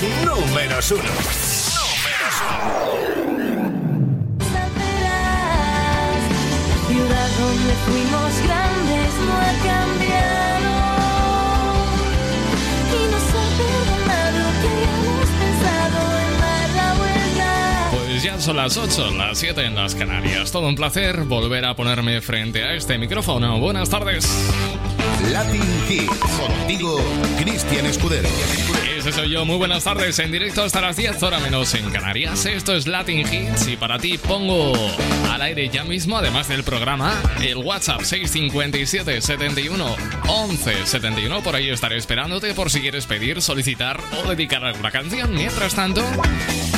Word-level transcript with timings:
ponemos 0.00 0.46
números 0.48 0.90
uno. 0.92 1.02
Números 1.02 1.16
uno. 2.48 2.88
Ciudad 6.88 7.28
donde 7.38 7.74
fuimos 7.86 8.32
grandes 8.44 9.14
no 9.26 9.34
ha 9.34 9.52
cambiado. 9.66 10.72
Y 12.90 12.92
no 13.10 13.18
se 13.18 13.36
ha 13.38 13.48
perdonado 13.58 14.40
que 14.62 14.68
hayamos 14.68 15.28
pensado 15.38 15.98
en 16.18 16.32
dar 16.40 16.68
la 16.70 16.88
vuelta. 16.94 17.50
Pues 17.90 18.22
ya 18.22 18.40
son 18.40 18.56
las 18.56 18.76
8, 18.76 19.10
las 19.16 19.38
7 19.38 19.64
en 19.64 19.74
las 19.74 19.94
Canarias. 19.94 20.52
Todo 20.52 20.68
un 20.68 20.74
placer 20.74 21.24
volver 21.24 21.64
a 21.64 21.74
ponerme 21.74 22.20
frente 22.20 22.64
a 22.64 22.74
este 22.74 22.98
micrófono. 22.98 23.58
Buenas 23.58 23.90
tardes. 23.90 24.26
Latin 25.30 25.62
Hits. 25.88 26.06
Contigo, 26.38 27.00
Cristian 27.38 27.86
Escudero. 27.86 28.28
Soy 29.12 29.30
yo. 29.30 29.44
Muy 29.46 29.56
buenas 29.56 29.84
tardes. 29.84 30.18
En 30.18 30.30
directo 30.30 30.62
hasta 30.62 30.82
las 30.82 30.96
10 30.96 31.22
horas 31.22 31.40
menos 31.40 31.72
en 31.74 31.90
Canarias. 31.90 32.44
Esto 32.44 32.74
es 32.74 32.86
Latin 32.86 33.20
Hits 33.20 33.66
y 33.66 33.76
para 33.76 33.98
ti 33.98 34.18
pongo 34.18 34.74
al 35.30 35.40
aire 35.40 35.68
ya 35.70 35.82
mismo, 35.84 36.18
además 36.18 36.46
del 36.48 36.62
programa, 36.62 37.14
el 37.40 37.56
WhatsApp 37.56 38.02
657 38.02 39.22
71 39.22 39.96
11 40.28 40.86
71. 40.86 41.42
Por 41.42 41.56
ahí 41.56 41.70
estaré 41.70 41.96
esperándote 41.96 42.52
por 42.52 42.70
si 42.70 42.80
quieres 42.80 43.06
pedir, 43.06 43.40
solicitar 43.40 43.98
o 44.22 44.28
dedicar 44.28 44.62
alguna 44.62 44.90
canción. 44.90 45.32
Mientras 45.32 45.74
tanto, 45.74 46.02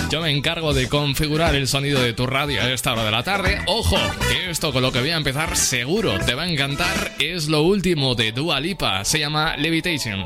yo 0.09 0.20
me 0.20 0.31
encargo 0.31 0.72
de 0.72 0.89
configurar 0.89 1.56
el 1.56 1.67
sonido 1.67 2.00
de 2.00 2.12
tu 2.12 2.27
radio 2.27 2.62
a 2.62 2.70
esta 2.70 2.92
hora 2.92 3.05
de 3.05 3.11
la 3.11 3.25
tarde. 3.25 3.59
Ojo, 3.67 3.97
que 4.28 4.50
esto 4.50 4.72
con 4.72 4.83
lo 4.83 4.92
que 4.92 5.00
voy 5.00 5.11
a 5.11 5.17
empezar 5.17 5.56
seguro 5.56 6.19
te 6.20 6.34
va 6.34 6.44
a 6.44 6.48
encantar. 6.48 7.12
Es 7.19 7.48
lo 7.48 7.62
último 7.62 8.15
de 8.15 8.31
Dua 8.31 8.61
Lipa. 8.61 9.05
Se 9.05 9.19
llama 9.19 9.56
Levitation. 9.56 10.25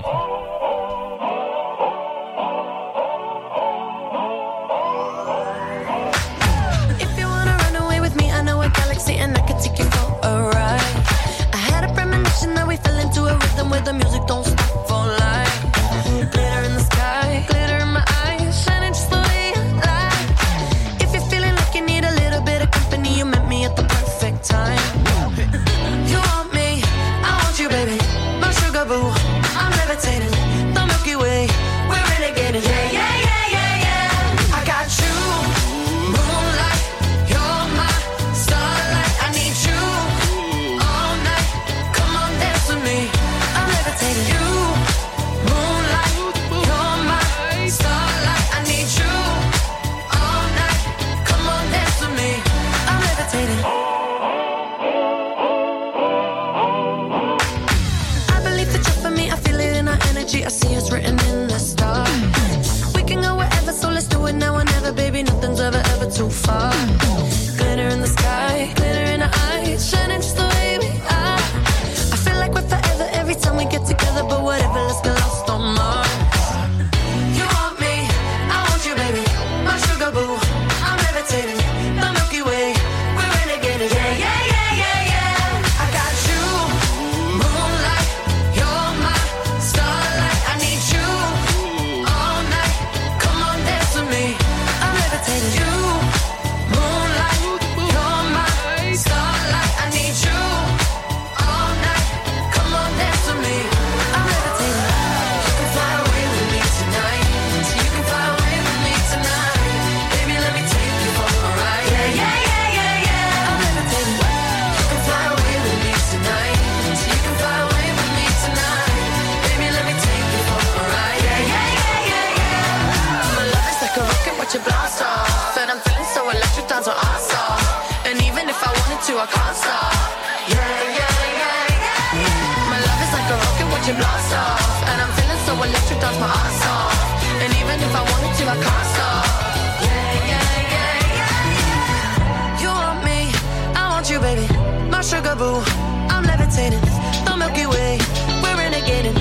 Sugar 145.14 145.36
boo, 145.36 145.62
I'm 146.08 146.24
levitating. 146.24 146.80
The 147.24 147.36
Milky 147.36 147.66
Way, 147.66 147.98
we're 148.42 148.56
renegading. 148.56 149.16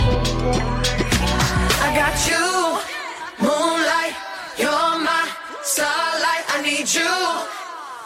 I 1.85 1.89
got 1.99 2.15
you, 2.29 2.43
moonlight, 3.45 4.15
you're 4.57 4.95
my 5.07 5.27
starlight. 5.61 6.45
I 6.55 6.61
need 6.63 6.87
you 6.93 7.13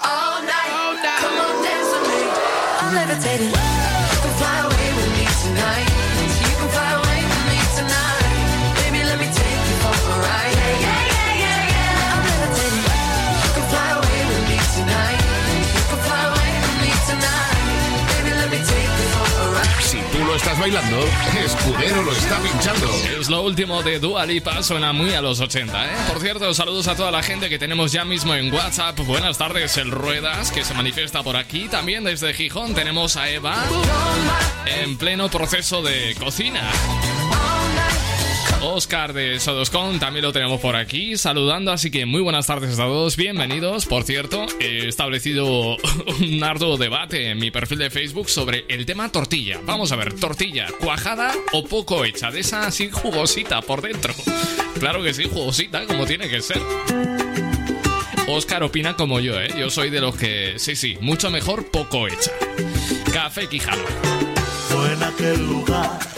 all 0.04 0.42
night. 0.42 0.72
Come 1.22 1.38
on, 1.46 1.56
dance 1.64 1.90
with 1.94 2.08
me. 2.10 2.22
I'm 2.82 2.94
levitating. 2.96 3.67
Escudero 20.68 22.04
lo 22.04 22.12
está 22.12 22.42
pinchando. 22.42 22.92
Es 23.18 23.30
lo 23.30 23.42
último 23.42 23.82
de 23.84 24.00
Dua 24.00 24.26
Lipa, 24.26 24.62
suena 24.62 24.92
muy 24.92 25.14
a 25.14 25.22
los 25.22 25.40
80, 25.40 25.86
¿eh? 25.86 25.90
Por 26.10 26.20
cierto, 26.20 26.54
saludos 26.54 26.90
a 26.90 26.96
toda 26.96 27.10
la 27.10 27.24
gente 27.24 27.48
que 27.48 27.58
tenemos 27.58 27.94
ya 27.94 28.04
mismo 28.04 28.36
en 28.36 28.54
WhatsApp. 28.54 29.00
Buenas 29.00 29.38
tardes, 29.38 29.78
el 29.78 29.92
Ruedas, 29.92 30.52
que 30.52 30.66
se 30.66 30.74
manifiesta 30.74 31.24
por 31.24 31.38
aquí. 31.38 31.70
También 31.70 32.04
desde 32.04 32.34
Gijón 32.34 32.74
tenemos 32.74 33.16
a 33.16 33.30
Eva 33.30 33.56
en 34.66 34.98
pleno 34.98 35.30
proceso 35.30 35.82
de 35.82 36.14
cocina. 36.20 36.70
Oscar 38.62 39.14
de 39.14 39.40
Sodoscon 39.40 40.00
también 40.00 40.26
lo 40.26 40.34
tenemos 40.34 40.60
por 40.60 40.76
aquí 40.76 41.16
saludando, 41.18 41.72
así 41.72 41.92
que 41.92 42.06
muy 42.06 42.22
buenas 42.22 42.48
tardes 42.48 42.80
a 42.80 42.84
todos, 42.84 43.16
bienvenidos. 43.16 43.86
Por 43.86 44.04
cierto, 44.04 44.46
he 44.60 44.88
establecido 44.88 45.78
un 46.22 46.44
arduo 46.44 46.78
debate 46.78 47.30
en 47.30 47.40
mi 47.40 47.52
perfil 47.52 47.78
de 47.80 47.90
Facebook 47.90 48.30
sobre 48.30 48.66
el 48.68 48.86
tema 48.86 49.12
tortilla. 49.12 49.60
Vamos 49.64 49.92
a 49.92 49.96
ver, 49.96 50.14
tortilla, 50.20 50.68
cuajada 50.80 51.34
o 51.54 51.64
poco 51.66 52.04
hecha, 52.04 52.32
de 52.32 52.40
esa 52.40 52.66
así 52.68 52.90
jugosita 52.92 53.62
por 53.62 53.82
dentro. 53.82 54.14
Claro 54.80 55.02
que 55.02 55.12
sí, 55.12 55.24
jugosita, 55.24 55.88
como 55.88 56.06
tiene 56.06 56.30
que 56.30 56.40
ser. 56.40 56.62
Oscar 58.28 58.62
opina 58.62 58.96
como 58.96 59.20
yo, 59.20 59.42
¿eh? 59.42 59.50
Yo 59.58 59.72
soy 59.72 59.90
de 59.90 60.02
los 60.02 60.16
que, 60.16 60.54
sí, 60.58 60.76
sí, 60.76 61.00
mucho 61.02 61.32
mejor 61.32 61.72
poco 61.72 62.08
hecha. 62.08 62.30
Café 63.12 63.50
Quijano. 63.50 63.82
Fue 64.70 64.94
en 64.94 65.02
aquel 65.02 65.48
lugar 65.48 66.17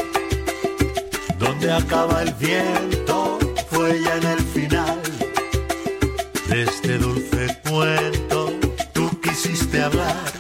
donde 1.40 1.72
acaba 1.72 2.22
el 2.22 2.34
viento, 2.34 3.40
fue 3.70 4.02
ya 4.04 4.18
en 4.18 4.28
el 4.28 4.40
final 4.40 5.02
de 6.50 6.64
este 6.64 6.98
dulce 6.98 7.58
cuento. 7.70 8.54
Tú 8.94 9.10
quisiste 9.22 9.82
hablar 9.82 10.32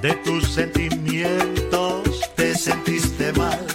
de 0.00 0.14
tus 0.24 0.48
sentimientos, 0.50 2.20
te 2.34 2.54
sentiste 2.54 3.32
mal 3.34 3.66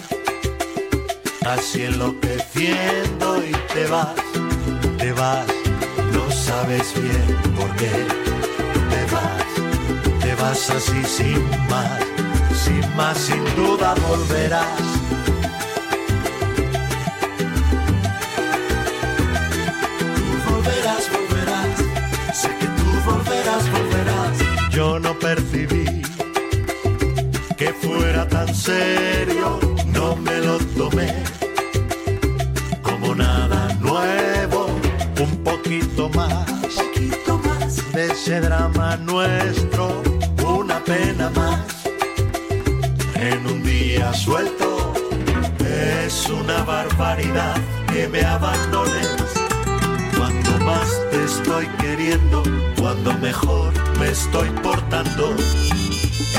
casi 1.46 1.82
enloqueciendo 1.82 3.38
y 3.38 3.52
te 3.72 3.86
vas, 3.86 4.14
te 4.98 5.12
vas, 5.12 5.46
no 6.12 6.28
sabes 6.32 6.92
bien 7.00 7.54
por 7.56 7.70
qué 7.76 7.92
te 8.90 9.14
vas, 9.14 10.20
te 10.20 10.34
vas 10.42 10.70
así 10.70 11.04
sin 11.04 11.48
más, 11.70 12.00
sin 12.64 12.96
más, 12.96 13.16
sin 13.16 13.44
duda 13.54 13.94
volverás. 14.08 14.66
Serio, 28.66 29.60
no 29.94 30.16
me 30.16 30.40
lo 30.40 30.58
tomé 30.76 31.14
como 32.82 33.14
nada 33.14 33.72
nuevo, 33.78 34.66
un 35.20 35.32
poquito 35.44 36.08
más, 36.08 36.50
poquito 36.74 37.38
más 37.46 37.92
de 37.92 38.06
ese 38.06 38.40
drama 38.40 38.96
nuestro, 38.96 40.02
una 40.44 40.80
pena 40.80 41.30
más. 41.30 41.60
En 43.14 43.46
un 43.46 43.62
día 43.62 44.12
suelto 44.12 44.92
es 45.60 46.28
una 46.28 46.64
barbaridad 46.64 47.56
que 47.92 48.08
me 48.08 48.22
abandones. 48.24 49.16
Cuando 50.16 50.50
más 50.64 50.88
te 51.12 51.22
estoy 51.22 51.66
queriendo, 51.78 52.42
cuando 52.80 53.14
mejor 53.18 53.72
me 54.00 54.08
estoy 54.10 54.50
portando. 54.64 55.36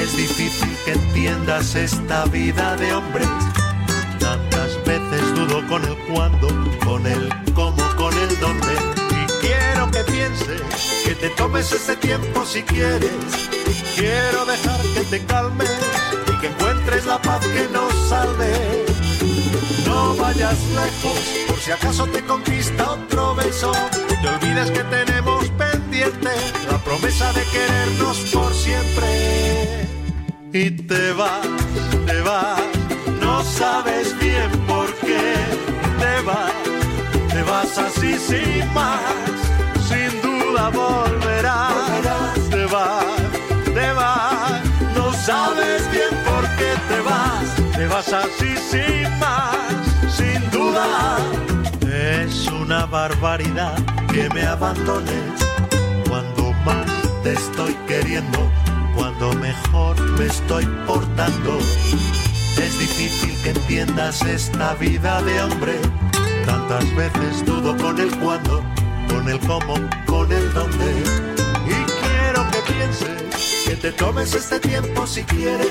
Es 0.02 0.16
difícil 0.16 0.78
que 0.86 0.92
entiendas 0.94 1.76
esta 1.76 2.26
vida 2.26 2.76
de 2.78 2.94
hombres. 2.94 3.28
Tantas 4.20 4.78
veces 4.86 5.36
dudo 5.36 5.66
con 5.68 5.84
el 5.84 5.98
cuándo, 6.08 6.48
con 6.86 7.06
el 7.06 7.30
cómo, 7.54 7.84
con 7.96 8.14
el 8.18 8.40
dónde. 8.40 8.74
Y 9.12 9.46
quiero 9.46 9.90
que 9.92 10.04
pienses, 10.12 10.62
que 11.04 11.16
te 11.16 11.30
tomes 11.32 11.72
ese 11.72 11.96
tiempo 11.96 12.46
si 12.46 12.62
quieres. 12.64 13.50
Quiero 13.96 14.46
dejar 14.46 14.80
que 14.94 15.02
te 15.10 15.26
calmes 15.26 15.72
y 16.28 16.42
que 16.42 16.48
encuentres 16.48 17.06
la 17.06 17.20
paz 17.20 17.44
que 17.48 17.68
nos 17.74 17.94
salve. 18.08 18.86
No 19.86 20.16
vayas 20.16 20.60
lejos, 20.76 21.20
por 21.48 21.60
si 21.60 21.72
acaso 21.72 22.06
te 22.06 22.24
conquista 22.24 22.92
otro 22.92 23.34
beso. 23.34 23.72
No 23.72 24.22
te 24.22 24.28
olvides 24.28 24.70
que 24.70 24.84
tenemos 24.84 25.50
pendiente 25.58 26.30
la 26.70 26.78
promesa 26.78 27.34
de 27.34 27.44
querernos 27.46 28.18
por 28.32 28.54
siempre. 28.54 29.57
Y 30.54 30.72
te 30.72 31.12
vas, 31.12 31.46
te 32.06 32.22
vas, 32.22 32.62
no 33.22 33.44
sabes 33.44 34.18
bien 34.20 34.50
por 34.68 34.92
qué. 34.96 35.36
Te 36.00 36.22
vas, 36.26 36.54
te 37.30 37.44
vas 37.44 37.78
así 37.78 38.18
sin 38.18 38.74
más, 38.74 39.02
sin 39.88 40.22
duda 40.22 40.70
volverás. 40.70 42.50
Te 42.50 42.66
vas, 42.66 43.06
te 43.66 43.92
vas, 43.94 44.62
no 44.96 45.14
sabes 45.14 45.92
bien 45.92 46.24
por 46.26 46.44
qué 46.58 46.74
te 46.90 47.02
vas. 47.02 47.76
Te 47.76 47.88
vas 47.88 48.14
así 48.14 48.56
sin 48.72 49.20
más, 49.20 49.58
sin 50.16 50.50
duda. 50.52 51.18
Es 51.92 52.48
una 52.48 52.86
barbaridad 52.86 53.78
que 54.14 54.30
me 54.30 54.44
abandones 54.46 55.48
cuando 56.08 56.54
más 56.66 56.88
te 57.24 57.34
estoy 57.34 57.74
queriendo, 57.88 58.50
cuando 58.98 59.32
mejor 59.34 60.00
me 60.18 60.26
estoy 60.26 60.66
portando. 60.88 61.60
Es 62.58 62.80
difícil 62.80 63.40
que 63.44 63.52
entiendas 63.52 64.24
esta 64.24 64.74
vida 64.74 65.22
de 65.22 65.40
hombre. 65.42 65.80
Tantas 66.46 66.84
veces 66.96 67.46
dudo 67.46 67.78
con 67.78 68.00
el 68.00 68.10
cuándo, 68.18 68.64
con 69.08 69.30
el 69.30 69.40
cómo, 69.42 69.76
con 70.08 70.32
el 70.32 70.54
dónde. 70.54 70.92
Y 71.68 71.78
quiero 72.02 72.50
que 72.52 72.74
pienses, 72.74 73.66
que 73.66 73.76
te 73.76 73.92
tomes 73.92 74.34
este 74.34 74.60
tiempo 74.60 75.06
si 75.06 75.24
quieres. 75.24 75.70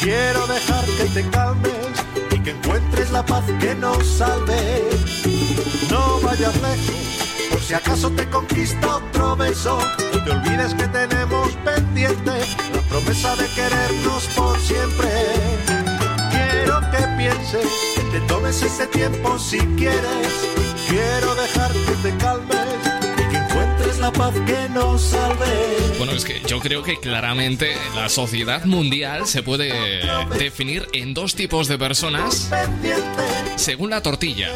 Quiero 0.00 0.46
dejar 0.46 0.84
que 0.86 1.04
te 1.14 1.28
calmes 1.28 1.92
y 2.30 2.38
que 2.40 2.50
encuentres 2.52 3.10
la 3.10 3.24
paz 3.24 3.44
que 3.60 3.74
nos 3.74 4.06
salve. 4.06 4.88
No 5.90 6.20
vayas 6.20 6.54
lejos, 6.62 7.19
si 7.70 7.76
acaso 7.76 8.10
te 8.10 8.28
conquista 8.28 8.96
otro 8.96 9.36
beso. 9.36 9.78
No 10.12 10.24
te 10.24 10.30
olvides 10.32 10.74
que 10.74 10.88
tenemos 10.88 11.54
pendiente 11.64 12.32
la 12.74 12.82
promesa 12.88 13.36
de 13.36 13.46
querernos 13.54 14.24
por 14.34 14.58
siempre. 14.58 15.08
Quiero 16.32 16.80
que 16.90 17.06
pienses, 17.16 17.68
que 17.94 18.02
te 18.10 18.20
tomes 18.26 18.60
ese 18.60 18.88
tiempo 18.88 19.38
si 19.38 19.58
quieres. 19.78 20.32
Quiero 20.88 21.32
dejar 21.36 21.70
que 21.70 21.92
te 22.02 22.16
calmes 22.16 22.69
la 24.00 24.12
paz 24.12 24.34
que 24.46 24.68
nos 24.70 25.00
salve. 25.02 25.96
Bueno, 25.98 26.12
es 26.12 26.24
que 26.24 26.40
yo 26.46 26.60
creo 26.60 26.82
que 26.82 26.98
claramente 26.98 27.74
la 27.94 28.08
sociedad 28.08 28.64
mundial 28.64 29.26
se 29.26 29.42
puede 29.42 29.72
definir 30.38 30.88
en 30.92 31.14
dos 31.14 31.34
tipos 31.34 31.68
de 31.68 31.78
personas 31.78 32.50
según 33.56 33.90
la 33.90 34.02
tortilla. 34.02 34.48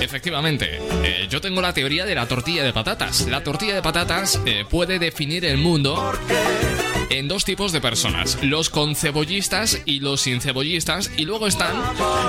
Efectivamente, 0.00 0.78
eh, 1.02 1.26
yo 1.30 1.40
tengo 1.40 1.60
la 1.62 1.72
teoría 1.72 2.04
de 2.04 2.14
la 2.14 2.28
tortilla 2.28 2.62
de 2.62 2.72
patatas. 2.72 3.26
La 3.26 3.42
tortilla 3.42 3.74
de 3.74 3.82
patatas 3.82 4.40
eh, 4.44 4.64
puede 4.68 4.98
definir 4.98 5.44
el 5.46 5.56
mundo 5.56 6.12
en 7.10 7.28
dos 7.28 7.44
tipos 7.44 7.72
de 7.72 7.80
personas, 7.80 8.38
los 8.42 8.70
con 8.70 8.96
cebollistas 8.96 9.80
y 9.84 10.00
los 10.00 10.22
sin 10.22 10.40
cebollistas, 10.40 11.10
y 11.16 11.24
luego 11.24 11.46
están 11.46 11.74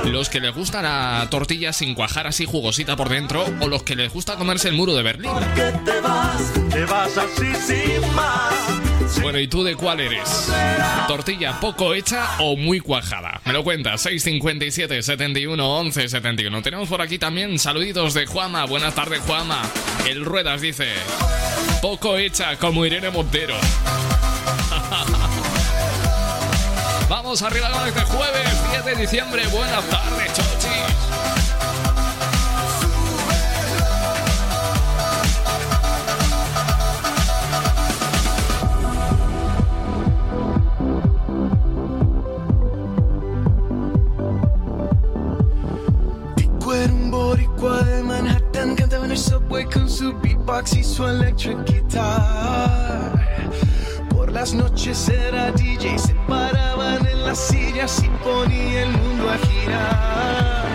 los 0.06 0.30
que 0.30 0.40
les 0.40 0.54
gusta 0.54 0.82
la 0.82 1.28
tortilla 1.30 1.74
sin 1.74 1.96
cuajar 1.96 2.28
así 2.28 2.46
jugosita 2.46 2.96
por 2.96 3.10
dentro, 3.10 3.46
o 3.62 3.68
los 3.68 3.84
que 3.84 3.96
les 3.96 4.12
gusta 4.12 4.36
comerse 4.36 4.70
el 4.70 4.76
muro 4.76 4.94
de 4.94 5.04
Berlín. 5.04 5.32
te 5.86 6.02
vas, 6.02 6.54
te 6.70 6.86
vas 6.86 7.18
así 7.18 7.48
sin 7.66 8.16
más. 8.16 8.88
Bueno, 9.22 9.40
¿y 9.40 9.48
tú 9.48 9.64
de 9.64 9.76
cuál 9.76 10.00
eres? 10.00 10.52
¿Tortilla 11.08 11.60
poco 11.60 11.94
hecha 11.94 12.38
o 12.40 12.58
muy 12.58 12.80
cuajada? 12.80 13.42
Me 13.46 13.54
lo 13.54 13.64
cuentas, 13.64 14.02
657 14.02 15.02
71 15.02 15.78
11 15.80 16.10
71. 16.10 16.62
Tenemos 16.62 16.90
por 16.90 17.02
aquí 17.02 17.18
también 17.18 17.58
saluditos 17.58 18.14
de 18.14 18.26
Juama. 18.26 18.66
Buenas 18.66 18.96
tardes, 18.96 19.22
Juama. 19.22 19.62
El 20.08 20.26
Ruedas 20.26 20.62
dice: 20.62 20.88
Poco 21.82 22.18
hecha 22.18 22.58
como 22.58 22.86
Irene 22.86 23.10
Montero. 23.10 23.56
Vamos 27.10 27.42
arriba 27.42 27.72
con 27.72 27.88
este 27.88 28.02
jueves 28.02 28.50
10 28.72 28.86
de 28.86 28.96
diciembre. 28.96 29.48
Buenas 29.48 29.84
tardes, 29.86 30.32
el 49.18 49.24
subway 49.24 49.66
con 49.66 49.90
su 49.90 50.14
beatbox 50.20 50.76
y 50.76 50.84
su 50.84 51.08
electric 51.08 51.58
guitar 51.66 53.17
las 54.40 54.54
noches 54.54 55.10
era 55.10 55.52
DJ 55.52 55.98
Se 55.98 56.14
paraban 56.28 57.04
en 57.08 57.26
las 57.26 57.40
sillas 57.40 58.04
y 58.04 58.10
ponía 58.24 58.84
el 58.84 58.92
mundo 58.92 59.32
a 59.32 59.38
girar 59.40 60.67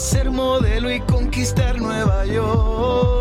ser 0.00 0.30
modelo 0.30 0.90
y 0.90 1.00
conquistar 1.00 1.78
Nueva 1.78 2.24
York. 2.24 3.19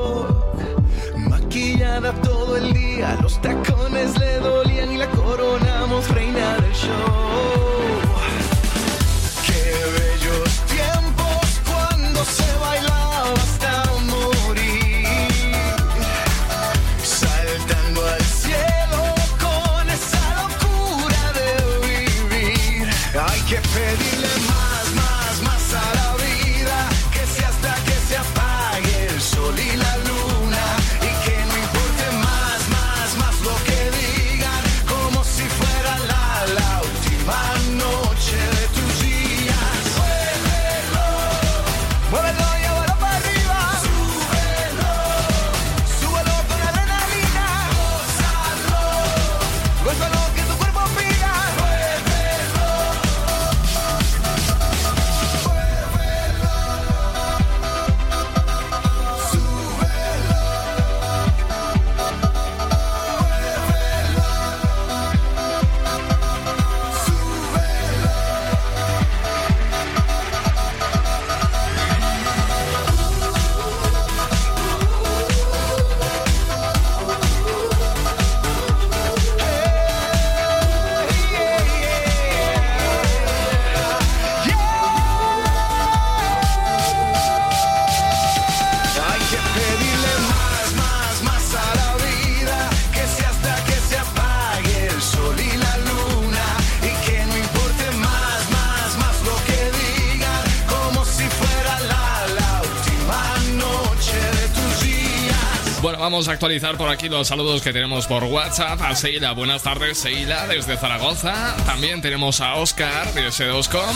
Vamos 106.20 106.28
a 106.28 106.34
actualizar 106.34 106.76
por 106.76 106.90
aquí 106.90 107.08
los 107.08 107.30
saludos 107.30 107.62
que 107.62 107.72
tenemos 107.72 108.06
por 108.06 108.26
WhatsApp. 108.26 108.82
A 108.82 108.94
Seila, 108.94 109.32
buenas 109.32 109.64
tardes, 109.64 110.00
Seila, 110.00 110.48
desde 110.48 110.76
Zaragoza. 110.76 111.56
También 111.66 112.02
tenemos 112.02 112.42
a 112.42 112.56
Oscar 112.56 113.14
de 113.14 113.30
S2Com, 113.30 113.88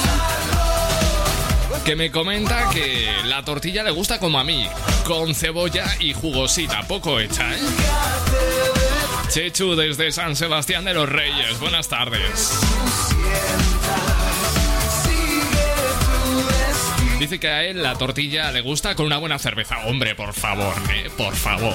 que 1.83 1.97
me 1.97 2.11
comenta 2.11 2.69
que 2.69 3.09
la 3.25 3.43
tortilla 3.43 3.83
le 3.83 3.91
gusta 3.91 4.19
como 4.19 4.39
a 4.39 4.45
mí, 4.45 4.65
con 5.03 5.35
cebolla 5.35 5.97
y 5.99 6.13
jugosita, 6.13 6.83
poco 6.83 7.19
hecha, 7.19 7.57
¿eh? 7.57 7.59
Chechu 9.27 9.75
desde 9.75 10.13
San 10.13 10.37
Sebastián 10.37 10.85
de 10.85 10.93
los 10.93 11.09
Reyes, 11.09 11.59
buenas 11.59 11.89
tardes. 11.89 12.57
Dice 17.23 17.39
que 17.39 17.47
a 17.47 17.63
él 17.63 17.81
la 17.81 17.95
tortilla 17.95 18.51
le 18.51 18.59
gusta 18.59 18.95
con 18.95 19.05
una 19.05 19.17
buena 19.17 19.39
cerveza. 19.39 19.77
Hombre, 19.85 20.13
por 20.13 20.33
favor, 20.33 20.75
eh, 20.93 21.09
por 21.17 21.33
favor. 21.33 21.73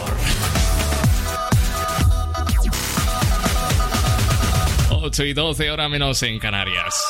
8 4.91 5.25
y 5.25 5.33
12 5.33 5.71
horas 5.71 5.89
menos 5.89 6.23
en 6.23 6.39
Canarias. 6.39 7.03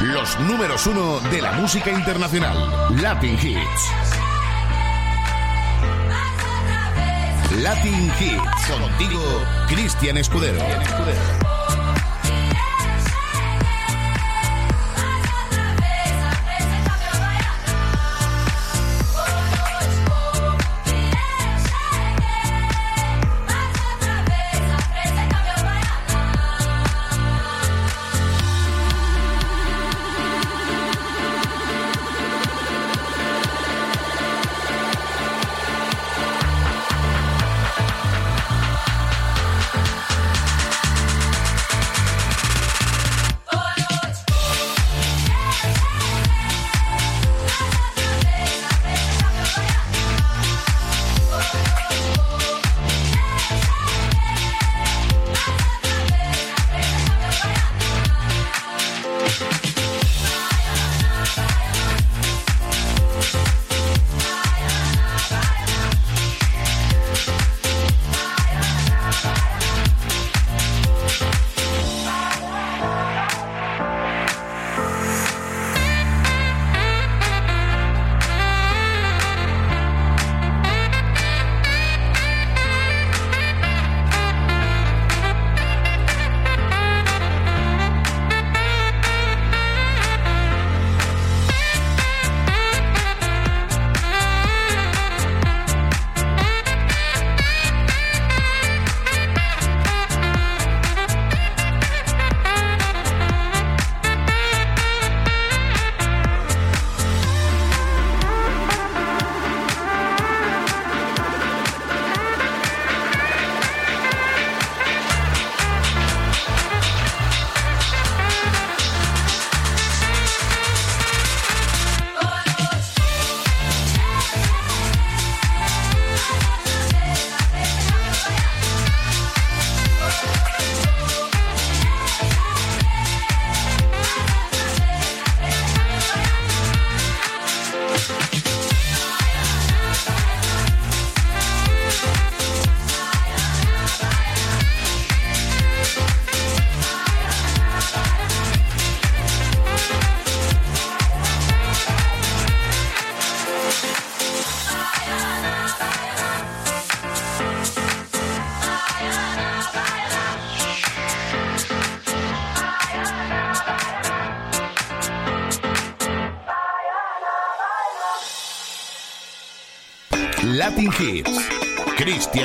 Los 0.00 0.40
números 0.40 0.88
uno 0.88 1.20
de 1.30 1.40
la 1.40 1.52
música 1.52 1.92
internacional. 1.92 2.56
Latin 3.00 3.34
Hits. 3.34 4.19
Latin 7.62 8.10
Hits. 8.18 8.66
Contigo, 8.68 9.20
Cristian 9.68 10.16
Escudero. 10.16 10.60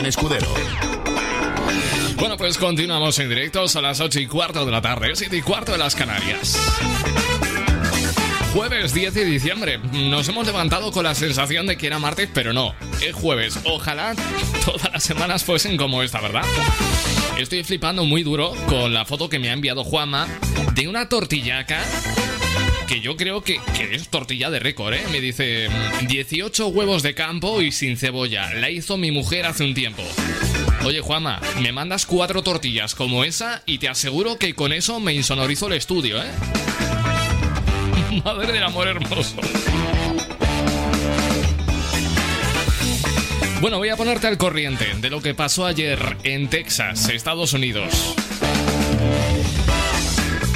Escudero. 0.05 0.47
Bueno, 2.17 2.38
pues 2.38 2.57
continuamos 2.57 3.17
en 3.19 3.29
directo. 3.29 3.67
Son 3.67 3.83
las 3.83 4.00
8 4.00 4.19
y 4.19 4.27
cuarto 4.27 4.65
de 4.65 4.71
la 4.71 4.81
tarde, 4.81 5.12
7 5.15 5.35
y 5.35 5.41
cuarto 5.41 5.71
de 5.71 5.77
las 5.77 5.95
Canarias. 5.95 6.57
Jueves 8.53 8.93
10 8.93 9.13
de 9.13 9.25
diciembre. 9.25 9.79
Nos 9.79 10.29
hemos 10.29 10.45
levantado 10.45 10.91
con 10.91 11.03
la 11.03 11.13
sensación 11.13 11.67
de 11.67 11.75
que 11.75 11.88
era 11.88 12.00
martes, 12.00 12.29
pero 12.33 12.53
no. 12.53 12.74
Es 13.01 13.13
jueves. 13.13 13.59
Ojalá 13.65 14.15
todas 14.65 14.93
las 14.93 15.03
semanas 15.03 15.43
fuesen 15.43 15.75
como 15.75 16.03
esta, 16.03 16.21
¿verdad? 16.21 16.45
Estoy 17.38 17.63
flipando 17.63 18.05
muy 18.05 18.24
duro 18.24 18.53
con 18.67 18.93
la 18.93 19.05
foto 19.05 19.27
que 19.27 19.39
me 19.39 19.50
ha 19.50 19.53
enviado 19.53 19.83
Juanma 19.83 20.27
de 20.74 20.88
una 20.88 21.09
tortillaca 21.09 21.83
que 22.87 23.01
yo 23.01 23.15
creo 23.17 23.41
que, 23.41 23.59
es 23.91 24.09
tortilla 24.09 24.49
de 24.49 24.59
récord, 24.59 24.93
¿eh? 24.93 25.03
Me 25.11 25.21
dice 25.21 25.67
18 26.07 26.67
huevos 26.67 27.03
de 27.03 27.13
campo 27.13 27.61
y 27.61 27.71
sin 27.71 27.97
cebolla. 27.97 28.53
La 28.53 28.69
hizo 28.69 28.97
mi 28.97 29.11
mujer 29.11 29.45
hace 29.45 29.63
un 29.63 29.73
tiempo. 29.73 30.03
Oye, 30.83 31.01
Juanma, 31.01 31.41
me 31.61 31.71
mandas 31.71 32.05
cuatro 32.05 32.43
tortillas 32.43 32.93
como 32.95 33.23
esa 33.23 33.63
y 33.65 33.79
te 33.79 33.89
aseguro 33.89 34.37
que 34.37 34.53
con 34.53 34.71
eso 34.73 34.99
me 34.99 35.13
insonorizo 35.13 35.67
el 35.67 35.73
estudio, 35.73 36.21
¿eh? 36.21 36.31
Madre 38.23 38.51
del 38.51 38.63
amor 38.63 38.87
hermoso. 38.87 39.35
Bueno, 43.61 43.77
voy 43.77 43.89
a 43.89 43.95
ponerte 43.95 44.27
al 44.27 44.37
corriente 44.37 44.85
de 45.01 45.09
lo 45.09 45.21
que 45.21 45.33
pasó 45.33 45.65
ayer 45.65 46.17
en 46.23 46.49
Texas, 46.49 47.09
Estados 47.09 47.53
Unidos 47.53 48.15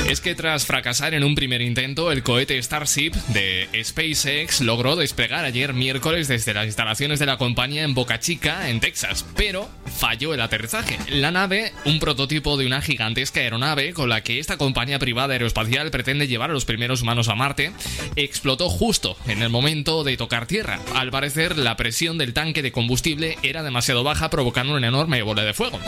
es 0.10 0.22
que 0.22 0.34
tras 0.34 0.66
fracasar 0.66 1.13
en 1.13 1.24
un 1.24 1.36
primer 1.36 1.62
intento, 1.62 2.12
el 2.12 2.24
cohete 2.24 2.62
Starship 2.63 3.12
de 3.28 3.70
SpaceX 3.84 4.60
logró 4.62 4.96
despegar 4.96 5.46
ayer 5.46 5.75
miércoles 5.75 6.28
desde 6.28 6.56
las 6.56 6.66
instalaciones 6.66 7.20
de 7.20 7.28
la 7.28 7.38
compañía 7.38 7.84
en 7.84 7.94
Boca 7.94 8.20
Chica, 8.20 8.70
en 8.70 8.80
Texas, 8.80 9.24
pero 9.36 9.70
falló 10.00 10.34
el 10.34 10.42
aterrizaje. 10.42 10.98
La 11.10 11.30
nave, 11.30 11.74
un 11.86 12.00
prototipo 12.00 12.58
de 12.58 12.66
una 12.66 12.82
gigantesca 12.82 13.42
aeronave 13.42 13.94
con 13.94 14.10
la 14.10 14.24
que 14.24 14.39
esta 14.39 14.58
compañía 14.58 14.98
privada 14.98 15.34
aeroespacial 15.34 15.92
pretende 15.92 16.28
llevar 16.28 16.50
a 16.50 16.54
los 16.54 16.66
primeros 16.66 17.04
humanos 17.04 17.28
a 17.28 17.36
Marte, 17.36 17.72
explotó 18.16 18.68
justo 18.68 19.16
en 19.28 19.44
el 19.44 19.50
momento 19.50 20.04
de 20.04 20.18
tocar 20.18 20.48
tierra. 20.48 20.80
Al 20.96 21.12
parecer, 21.12 21.56
la 21.56 21.78
presión 21.78 22.18
del 22.18 22.34
tanque 22.34 22.63
de 22.63 22.72
combustible 22.72 23.38
era 23.44 23.62
demasiado 23.62 24.04
baja, 24.04 24.32
provocando 24.32 24.74
una 24.74 24.88
enorme 24.88 25.22
bola 25.22 25.44
de 25.44 25.54
fuego. 25.54 25.80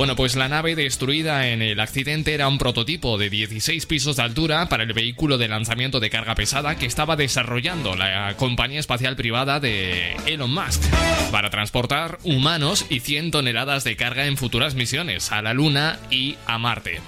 Bueno, 0.00 0.16
pues 0.16 0.34
la 0.34 0.48
nave 0.48 0.76
destruida 0.76 1.48
en 1.48 1.60
el 1.60 1.78
accidente 1.78 2.32
era 2.32 2.48
un 2.48 2.56
prototipo 2.56 3.18
de 3.18 3.28
16 3.28 3.84
pisos 3.84 4.16
de 4.16 4.22
altura 4.22 4.66
para 4.70 4.82
el 4.82 4.94
vehículo 4.94 5.36
de 5.36 5.46
lanzamiento 5.46 6.00
de 6.00 6.08
carga 6.08 6.34
pesada 6.34 6.76
que 6.76 6.86
estaba 6.86 7.16
desarrollando 7.16 7.94
la 7.96 8.34
compañía 8.38 8.80
espacial 8.80 9.14
privada 9.14 9.60
de 9.60 10.16
Elon 10.24 10.54
Musk 10.54 10.82
para 11.30 11.50
transportar 11.50 12.18
humanos 12.24 12.86
y 12.88 13.00
100 13.00 13.30
toneladas 13.30 13.84
de 13.84 13.96
carga 13.96 14.24
en 14.24 14.38
futuras 14.38 14.74
misiones 14.74 15.32
a 15.32 15.42
la 15.42 15.52
Luna 15.52 15.98
y 16.10 16.36
a 16.46 16.56
Marte. 16.56 17.02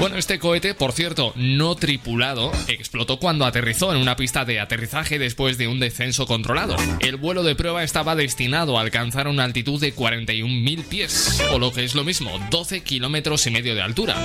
Bueno, 0.00 0.16
este 0.16 0.38
cohete, 0.38 0.72
por 0.72 0.92
cierto, 0.92 1.34
no 1.36 1.76
tripulado, 1.76 2.50
explotó 2.68 3.18
cuando 3.18 3.44
aterrizó 3.44 3.92
en 3.92 3.98
una 3.98 4.16
pista 4.16 4.46
de 4.46 4.58
aterrizaje 4.58 5.18
después 5.18 5.58
de 5.58 5.68
un 5.68 5.78
descenso 5.78 6.26
controlado. 6.26 6.74
El 7.00 7.16
vuelo 7.16 7.42
de 7.42 7.54
prueba 7.54 7.84
estaba 7.84 8.16
destinado 8.16 8.78
a 8.78 8.80
alcanzar 8.80 9.28
una 9.28 9.44
altitud 9.44 9.78
de 9.78 9.94
41.000 9.94 10.84
pies, 10.84 11.42
o 11.52 11.58
lo 11.58 11.70
que 11.70 11.84
es 11.84 11.94
lo 11.94 12.02
mismo, 12.02 12.30
12 12.50 12.80
kilómetros 12.80 13.46
y 13.46 13.50
medio 13.50 13.74
de 13.74 13.82
altura. 13.82 14.16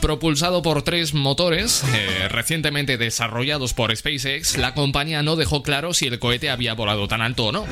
Propulsado 0.00 0.60
por 0.60 0.82
tres 0.82 1.14
motores 1.14 1.84
eh, 1.94 2.28
recientemente 2.28 2.98
desarrollados 2.98 3.74
por 3.74 3.96
SpaceX, 3.96 4.56
la 4.56 4.74
compañía 4.74 5.22
no 5.22 5.36
dejó 5.36 5.62
claro 5.62 5.94
si 5.94 6.06
el 6.08 6.18
cohete 6.18 6.50
había 6.50 6.74
volado 6.74 7.06
tan 7.06 7.22
alto 7.22 7.46
o 7.46 7.52
no. 7.52 7.64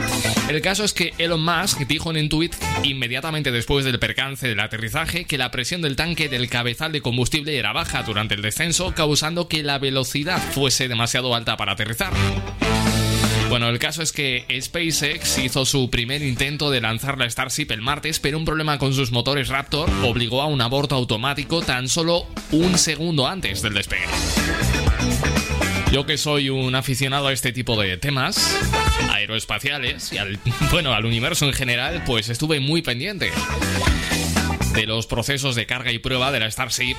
El 0.48 0.60
caso 0.60 0.84
es 0.84 0.92
que 0.92 1.12
Elon 1.18 1.44
Musk 1.44 1.80
dijo 1.88 2.12
en 2.12 2.16
un 2.16 2.28
tweet 2.28 2.50
inmediatamente 2.84 3.50
después 3.50 3.84
del 3.84 3.98
percance 3.98 4.46
del 4.46 4.60
aterrizaje 4.60 5.24
que 5.24 5.36
la 5.36 5.50
presión 5.50 5.82
del 5.82 5.96
tanque 5.96 6.28
del 6.28 6.48
cabezal 6.48 6.92
de 6.92 7.00
combustible 7.00 7.23
era 7.32 7.72
baja 7.72 8.02
durante 8.02 8.34
el 8.34 8.42
descenso, 8.42 8.94
causando 8.94 9.48
que 9.48 9.62
la 9.62 9.78
velocidad 9.78 10.38
fuese 10.52 10.88
demasiado 10.88 11.34
alta 11.34 11.56
para 11.56 11.72
aterrizar. 11.72 12.12
Bueno, 13.48 13.68
el 13.68 13.78
caso 13.78 14.02
es 14.02 14.12
que 14.12 14.46
SpaceX 14.60 15.38
hizo 15.38 15.64
su 15.64 15.90
primer 15.90 16.22
intento 16.22 16.70
de 16.70 16.80
lanzar 16.80 17.18
la 17.18 17.28
Starship 17.28 17.70
el 17.70 17.82
martes, 17.82 18.20
pero 18.20 18.38
un 18.38 18.44
problema 18.44 18.78
con 18.78 18.94
sus 18.94 19.10
motores 19.10 19.48
Raptor 19.48 19.90
obligó 20.02 20.42
a 20.42 20.46
un 20.46 20.60
aborto 20.60 20.94
automático 20.94 21.62
tan 21.62 21.88
solo 21.88 22.26
un 22.52 22.78
segundo 22.78 23.26
antes 23.26 23.62
del 23.62 23.74
despegue. 23.74 24.06
Yo 25.92 26.06
que 26.06 26.18
soy 26.18 26.50
un 26.50 26.74
aficionado 26.74 27.28
a 27.28 27.32
este 27.32 27.52
tipo 27.52 27.80
de 27.80 27.96
temas 27.96 28.58
aeroespaciales 29.12 30.12
y 30.12 30.18
al, 30.18 30.38
bueno, 30.70 30.92
al 30.92 31.04
universo 31.04 31.46
en 31.46 31.52
general, 31.52 32.02
pues 32.06 32.28
estuve 32.28 32.60
muy 32.60 32.82
pendiente 32.82 33.30
de 34.74 34.86
los 34.86 35.06
procesos 35.06 35.54
de 35.54 35.66
carga 35.66 35.92
y 35.92 35.98
prueba 35.98 36.32
de 36.32 36.40
la 36.40 36.50
Starship. 36.50 36.96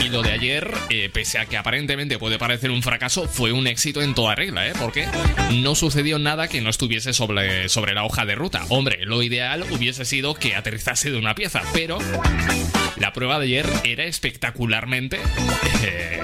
Y 0.00 0.08
lo 0.08 0.22
de 0.22 0.32
ayer, 0.32 0.72
eh, 0.90 1.10
pese 1.12 1.38
a 1.38 1.46
que 1.46 1.56
aparentemente 1.56 2.18
puede 2.18 2.38
parecer 2.38 2.70
un 2.70 2.82
fracaso, 2.82 3.28
fue 3.28 3.52
un 3.52 3.66
éxito 3.66 4.02
en 4.02 4.14
toda 4.14 4.34
regla, 4.34 4.66
¿eh? 4.66 4.72
Porque 4.78 5.06
no 5.52 5.74
sucedió 5.74 6.18
nada 6.18 6.48
que 6.48 6.60
no 6.60 6.70
estuviese 6.70 7.12
sobre, 7.12 7.68
sobre 7.68 7.94
la 7.94 8.04
hoja 8.04 8.24
de 8.24 8.34
ruta. 8.34 8.64
Hombre, 8.68 9.04
lo 9.04 9.22
ideal 9.22 9.64
hubiese 9.70 10.04
sido 10.04 10.34
que 10.34 10.54
aterrizase 10.54 11.10
de 11.10 11.18
una 11.18 11.34
pieza, 11.34 11.62
pero 11.72 11.98
la 12.96 13.12
prueba 13.12 13.38
de 13.38 13.46
ayer 13.46 13.66
era 13.84 14.04
espectacularmente... 14.04 15.20
Eh, 15.82 16.20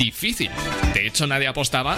difícil. 0.00 0.50
De 0.94 1.06
hecho, 1.06 1.26
nadie 1.26 1.46
apostaba 1.46 1.94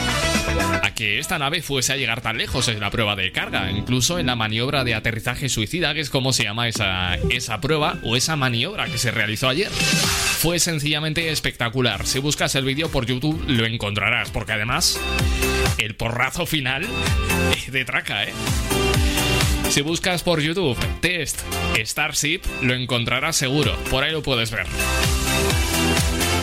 a 0.82 0.92
que 0.92 1.20
esta 1.20 1.38
nave 1.38 1.62
fuese 1.62 1.92
a 1.92 1.96
llegar 1.96 2.20
tan 2.20 2.36
lejos 2.36 2.66
en 2.66 2.80
la 2.80 2.90
prueba 2.90 3.14
de 3.14 3.30
carga, 3.30 3.70
incluso 3.70 4.18
en 4.18 4.26
la 4.26 4.34
maniobra 4.34 4.82
de 4.82 4.94
aterrizaje 4.94 5.48
suicida, 5.48 5.94
que 5.94 6.00
es 6.00 6.10
como 6.10 6.32
se 6.32 6.42
llama 6.42 6.66
esa, 6.66 7.14
esa 7.30 7.60
prueba 7.60 7.98
o 8.02 8.16
esa 8.16 8.34
maniobra 8.34 8.86
que 8.86 8.98
se 8.98 9.12
realizó 9.12 9.48
ayer. 9.48 9.70
Fue 9.70 10.58
sencillamente 10.58 11.30
espectacular. 11.30 12.04
Si 12.04 12.18
buscas 12.18 12.56
el 12.56 12.64
vídeo 12.64 12.90
por 12.90 13.06
YouTube 13.06 13.44
lo 13.46 13.64
encontrarás, 13.66 14.30
porque 14.30 14.52
además 14.52 15.00
el 15.78 15.94
porrazo 15.94 16.44
final 16.44 16.84
es 17.56 17.70
de 17.70 17.84
traca, 17.84 18.24
¿eh? 18.24 18.32
Si 19.70 19.80
buscas 19.80 20.24
por 20.24 20.40
YouTube 20.40 20.76
Test 21.00 21.40
Starship, 21.78 22.40
lo 22.62 22.74
encontrarás 22.74 23.36
seguro. 23.36 23.76
Por 23.90 24.02
ahí 24.02 24.10
lo 24.10 24.22
puedes 24.22 24.50
ver. 24.50 24.66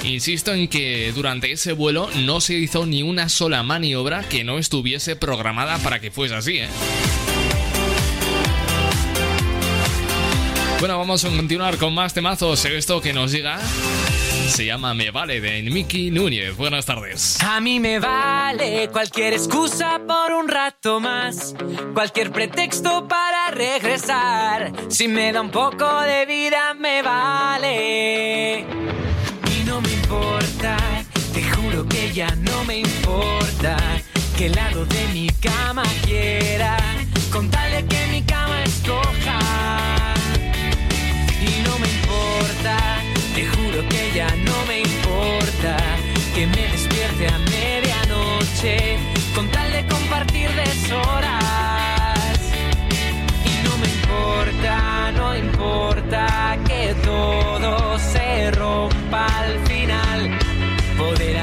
Insisto 0.03 0.53
en 0.53 0.67
que 0.67 1.11
durante 1.13 1.51
ese 1.51 1.73
vuelo 1.73 2.09
no 2.23 2.41
se 2.41 2.55
hizo 2.55 2.85
ni 2.85 3.03
una 3.03 3.29
sola 3.29 3.63
maniobra 3.63 4.27
que 4.27 4.43
no 4.43 4.57
estuviese 4.57 5.15
programada 5.15 5.77
para 5.79 5.99
que 5.99 6.11
fuese 6.11 6.35
así, 6.35 6.57
¿eh? 6.57 6.69
Bueno, 10.79 10.97
vamos 10.97 11.25
a 11.25 11.29
continuar 11.29 11.77
con 11.77 11.93
más 11.93 12.13
temazos. 12.13 12.63
Esto 12.63 13.01
que 13.01 13.11
nos 13.11 13.33
llega 13.33 13.59
se 14.49 14.65
llama 14.65 14.93
Me 14.93 15.11
Vale 15.11 15.41
de 15.41 15.61
Miki 15.63 16.09
Núñez. 16.09 16.55
Buenas 16.55 16.85
tardes. 16.85 17.37
A 17.43 17.59
mí 17.59 17.81
me 17.81 17.99
vale 17.99 18.89
cualquier 18.89 19.33
excusa 19.33 19.99
por 20.07 20.31
un 20.31 20.47
rato 20.47 21.01
más, 21.01 21.53
cualquier 21.93 22.31
pretexto 22.31 23.07
para 23.07 23.51
regresar. 23.51 24.71
Si 24.89 25.09
me 25.09 25.33
da 25.33 25.41
un 25.41 25.51
poco 25.51 26.01
de 26.01 26.25
vida, 26.25 26.73
me 26.73 27.01
vale 27.01 28.65
no 29.79 29.87
me 29.87 29.93
importa, 29.93 30.77
te 31.33 31.41
juro 31.41 31.87
que 31.87 32.11
ya 32.11 32.27
no 32.35 32.65
me 32.65 32.79
importa 32.79 33.77
que 34.37 34.47
el 34.47 34.51
lado 34.51 34.85
de 34.85 35.07
mi 35.13 35.29
cama 35.41 35.83
quiera, 36.03 36.75
con 37.31 37.49
tal 37.49 37.71
de 37.71 37.85
que 37.85 38.07
mi 38.07 38.21
cama 38.23 38.61
escoja. 38.63 39.39
Y 41.41 41.63
no 41.65 41.79
me 41.79 41.87
importa, 41.87 42.77
te 43.33 43.45
juro 43.47 43.87
que 43.87 44.11
ya 44.13 44.27
no 44.47 44.65
me 44.67 44.79
importa 44.81 45.77
que 46.35 46.47
me 46.47 46.67
despierte 46.73 47.27
a 47.27 47.37
medianoche, 47.37 48.97
con 49.33 49.47
tal 49.49 49.71
de 49.71 49.85
compartir 49.87 50.49
deshoras. 50.55 52.39
Y 53.45 53.63
no 53.65 53.77
me 53.77 53.87
importa, 53.87 55.11
no 55.13 55.37
importa 55.37 56.57
que 56.67 56.93
todo 57.01 57.97
se 57.97 58.51
rompa 58.51 59.25
al. 59.25 59.68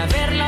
Poder 0.07 0.46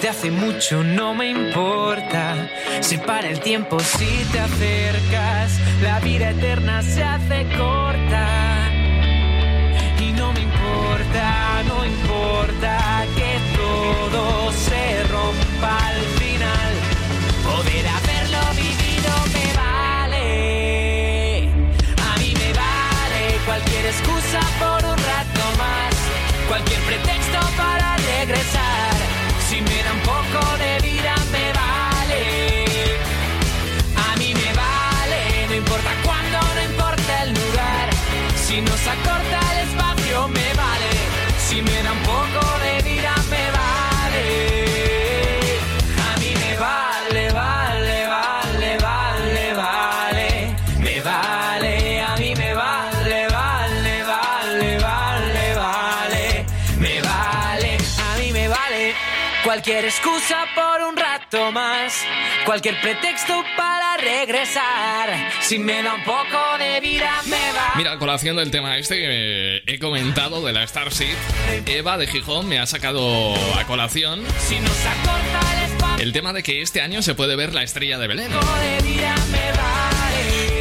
Desde 0.00 0.16
hace 0.16 0.30
mucho 0.30 0.82
no 0.82 1.12
me 1.12 1.28
importa. 1.28 2.48
Se 2.80 2.96
para 2.96 3.28
el 3.28 3.38
tiempo 3.40 3.78
si 3.80 4.24
te 4.32 4.40
acercas. 4.40 5.60
La 5.82 6.00
vida 6.00 6.30
eterna 6.30 6.80
se 6.80 7.04
hace 7.04 7.44
corta. 7.58 8.26
Y 10.00 10.12
no 10.12 10.32
me 10.32 10.40
importa, 10.40 11.62
no 11.68 11.84
importa 11.84 13.04
que 13.14 13.58
todo 13.58 14.50
se 14.52 15.02
rompa 15.02 15.88
al 15.88 16.19
Si 38.60 38.66
nos 38.66 38.86
acorta 38.86 39.40
el 39.52 39.68
espacio 39.70 40.28
me 40.28 40.52
vale. 40.52 40.90
Si 41.48 41.62
me 41.62 41.82
da 41.82 41.92
un 41.92 42.00
poco 42.00 42.42
de 42.62 42.82
vida 42.82 43.14
me 43.30 43.50
vale. 43.58 44.26
A 45.96 46.20
mí 46.20 46.34
me 46.42 46.56
vale, 46.58 47.30
vale, 47.32 48.06
vale, 48.06 48.76
vale, 48.76 49.54
vale. 49.54 50.56
Me 50.78 51.00
vale, 51.00 52.02
a 52.02 52.16
mí 52.16 52.34
me 52.34 52.52
vale, 52.52 53.28
vale, 53.28 54.02
vale, 54.02 54.78
vale, 54.78 55.54
vale. 55.54 56.44
Me 56.76 57.00
vale, 57.00 57.78
a 57.78 58.18
mí 58.18 58.30
me 58.30 58.46
vale. 58.46 58.94
Cualquier 59.42 59.86
excusa 59.86 60.44
por 60.54 60.82
un 60.86 60.94
contacto 61.30 61.52
más. 61.52 62.04
Cualquier 62.44 62.80
pretexto 62.80 63.44
para 63.56 63.96
regresar. 63.96 65.30
Si 65.40 65.58
me 65.58 65.82
da 65.82 65.94
un 65.94 66.04
poco 66.04 66.58
de 66.58 66.80
vida, 66.80 67.10
me 67.26 67.52
va. 67.52 67.72
Mira, 67.76 67.98
colación 67.98 68.36
del 68.36 68.50
tema 68.50 68.76
este 68.78 68.96
que 68.96 69.62
he 69.66 69.78
comentado 69.78 70.44
de 70.44 70.52
la 70.52 70.66
Starship, 70.66 71.16
Eva 71.66 71.98
de 71.98 72.06
Gijón 72.06 72.48
me 72.48 72.58
ha 72.58 72.66
sacado 72.66 73.34
a 73.58 73.64
colación. 73.66 74.24
Si 74.38 74.58
nos 74.60 74.86
acorta 74.86 76.02
el 76.02 76.12
tema 76.12 76.32
de 76.32 76.42
que 76.42 76.62
este 76.62 76.80
año 76.80 77.02
se 77.02 77.14
puede 77.14 77.36
ver 77.36 77.54
la 77.54 77.62
estrella 77.62 77.98
de 77.98 78.08
Belén. 78.08 78.30
de 78.30 78.88
vida, 78.88 79.14
me 79.30 79.52
vale. 79.52 79.79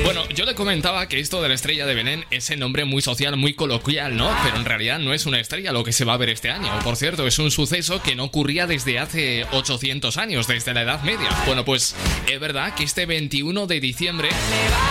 Bueno, 0.04 0.28
yo 0.30 0.46
le 0.46 0.56
comentaba 0.56 1.08
que 1.08 1.20
esto 1.20 1.42
de 1.42 1.50
la 1.50 1.56
estrella 1.56 1.86
de 1.86 1.94
Belén 1.94 2.26
es 2.32 2.50
el 2.50 2.60
nombre 2.60 2.86
muy 2.86 3.02
social, 3.02 3.36
muy 3.38 3.54
coloquial, 3.54 4.18
¿no? 4.18 4.30
Pero 4.44 4.58
en 4.58 4.66
realidad 4.66 5.00
no 5.00 5.14
es 5.14 5.26
una 5.26 5.40
estrella 5.40 5.72
lo 5.72 5.84
que 5.84 5.94
se 5.94 6.06
va 6.06 6.14
a 6.14 6.18
ver 6.18 6.30
este 6.30 6.50
año. 6.50 6.72
Por 6.84 6.96
cierto, 6.96 7.28
es 7.28 7.38
un 7.40 7.52
suceso 7.52 8.02
que 8.02 8.16
no 8.16 8.24
ocurría 8.24 8.66
desde 8.66 9.00
hace 9.00 9.46
800 9.52 10.18
años, 10.18 10.48
desde 10.48 10.74
la 10.74 10.82
Edad 10.82 11.04
Media. 11.04 11.30
Bueno, 11.46 11.66
pues 11.66 11.96
es 12.32 12.40
verdad 12.40 12.74
que 12.74 12.84
este 12.84 13.06
21 13.06 13.68
de 13.68 13.80
diciembre 13.80 14.30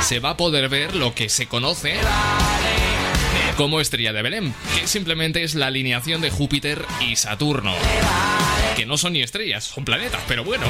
se 0.02 0.20
va 0.20 0.30
a 0.30 0.36
poder 0.36 0.68
ver 0.68 0.94
lo 0.94 1.14
que 1.14 1.28
se 1.28 1.46
conoce 1.46 1.96
como 3.56 3.80
estrella 3.80 4.12
de 4.12 4.22
Belén, 4.22 4.54
que 4.78 4.86
simplemente 4.86 5.42
es 5.42 5.56
la 5.56 5.66
alineación 5.66 6.20
de 6.20 6.30
Júpiter 6.30 6.84
y 7.00 7.16
Saturno. 7.16 7.74
Que 8.78 8.86
no 8.86 8.96
son 8.96 9.14
ni 9.14 9.22
estrellas, 9.22 9.64
son 9.64 9.84
planetas, 9.84 10.22
pero 10.28 10.44
bueno. 10.44 10.64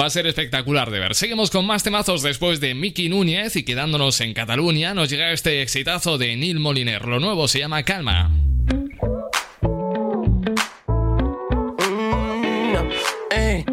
Va 0.00 0.06
a 0.06 0.08
ser 0.08 0.26
espectacular 0.26 0.90
de 0.90 0.98
ver. 0.98 1.14
Seguimos 1.14 1.50
con 1.50 1.66
más 1.66 1.82
temazos 1.82 2.22
después 2.22 2.60
de 2.60 2.74
Miki 2.74 3.10
Núñez 3.10 3.56
y 3.56 3.62
quedándonos 3.62 4.22
en 4.22 4.32
Cataluña 4.32 4.94
nos 4.94 5.10
llega 5.10 5.32
este 5.32 5.60
exitazo 5.60 6.16
de 6.16 6.34
Neil 6.34 6.60
Moliner. 6.60 7.04
Lo 7.04 7.20
nuevo 7.20 7.46
se 7.46 7.58
llama 7.58 7.82
Calma. 7.82 8.30
Ey. 13.32 13.66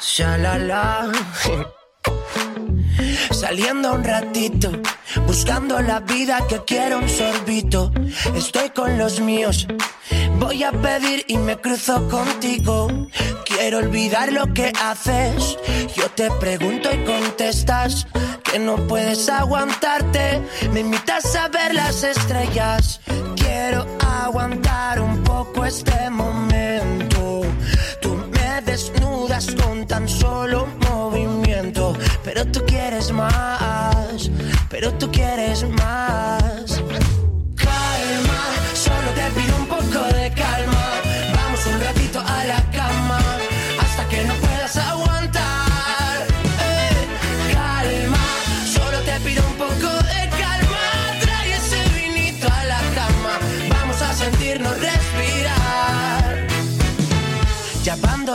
Shalala. 0.00 1.10
Saliendo 3.46 3.92
un 3.92 4.02
ratito, 4.02 4.72
buscando 5.24 5.80
la 5.80 6.00
vida 6.00 6.44
que 6.48 6.64
quiero 6.64 6.98
un 6.98 7.08
sorbito. 7.08 7.92
Estoy 8.34 8.70
con 8.70 8.98
los 8.98 9.20
míos, 9.20 9.68
voy 10.40 10.64
a 10.64 10.72
pedir 10.72 11.24
y 11.28 11.38
me 11.38 11.56
cruzo 11.56 12.08
contigo. 12.08 12.88
Quiero 13.44 13.78
olvidar 13.78 14.32
lo 14.32 14.52
que 14.52 14.72
haces. 14.82 15.56
Yo 15.94 16.10
te 16.10 16.28
pregunto 16.40 16.88
y 16.92 17.04
contestas 17.04 18.08
que 18.42 18.58
no 18.58 18.84
puedes 18.88 19.28
aguantarte. 19.28 20.42
Me 20.72 20.80
invitas 20.80 21.36
a 21.36 21.46
ver 21.46 21.72
las 21.72 22.02
estrellas. 22.02 23.00
Quiero 23.36 23.86
aguantar 24.24 25.00
un 25.00 25.22
poco 25.22 25.64
este 25.64 26.10
momento. 26.10 27.15
Desnudas 28.76 29.54
con 29.54 29.86
tan 29.86 30.06
solo 30.06 30.66
movimiento. 30.90 31.94
Pero 32.22 32.44
tú 32.44 32.62
quieres 32.66 33.10
más, 33.10 34.30
pero 34.68 34.92
tú 34.92 35.10
quieres 35.10 35.66
más. 35.66 36.82
Calma, 37.56 38.40
solo 38.74 39.08
te 39.14 39.40
pido 39.40 39.56
un 39.56 39.66
poco 39.66 40.04
de 40.14 40.30
calma. 40.34 40.75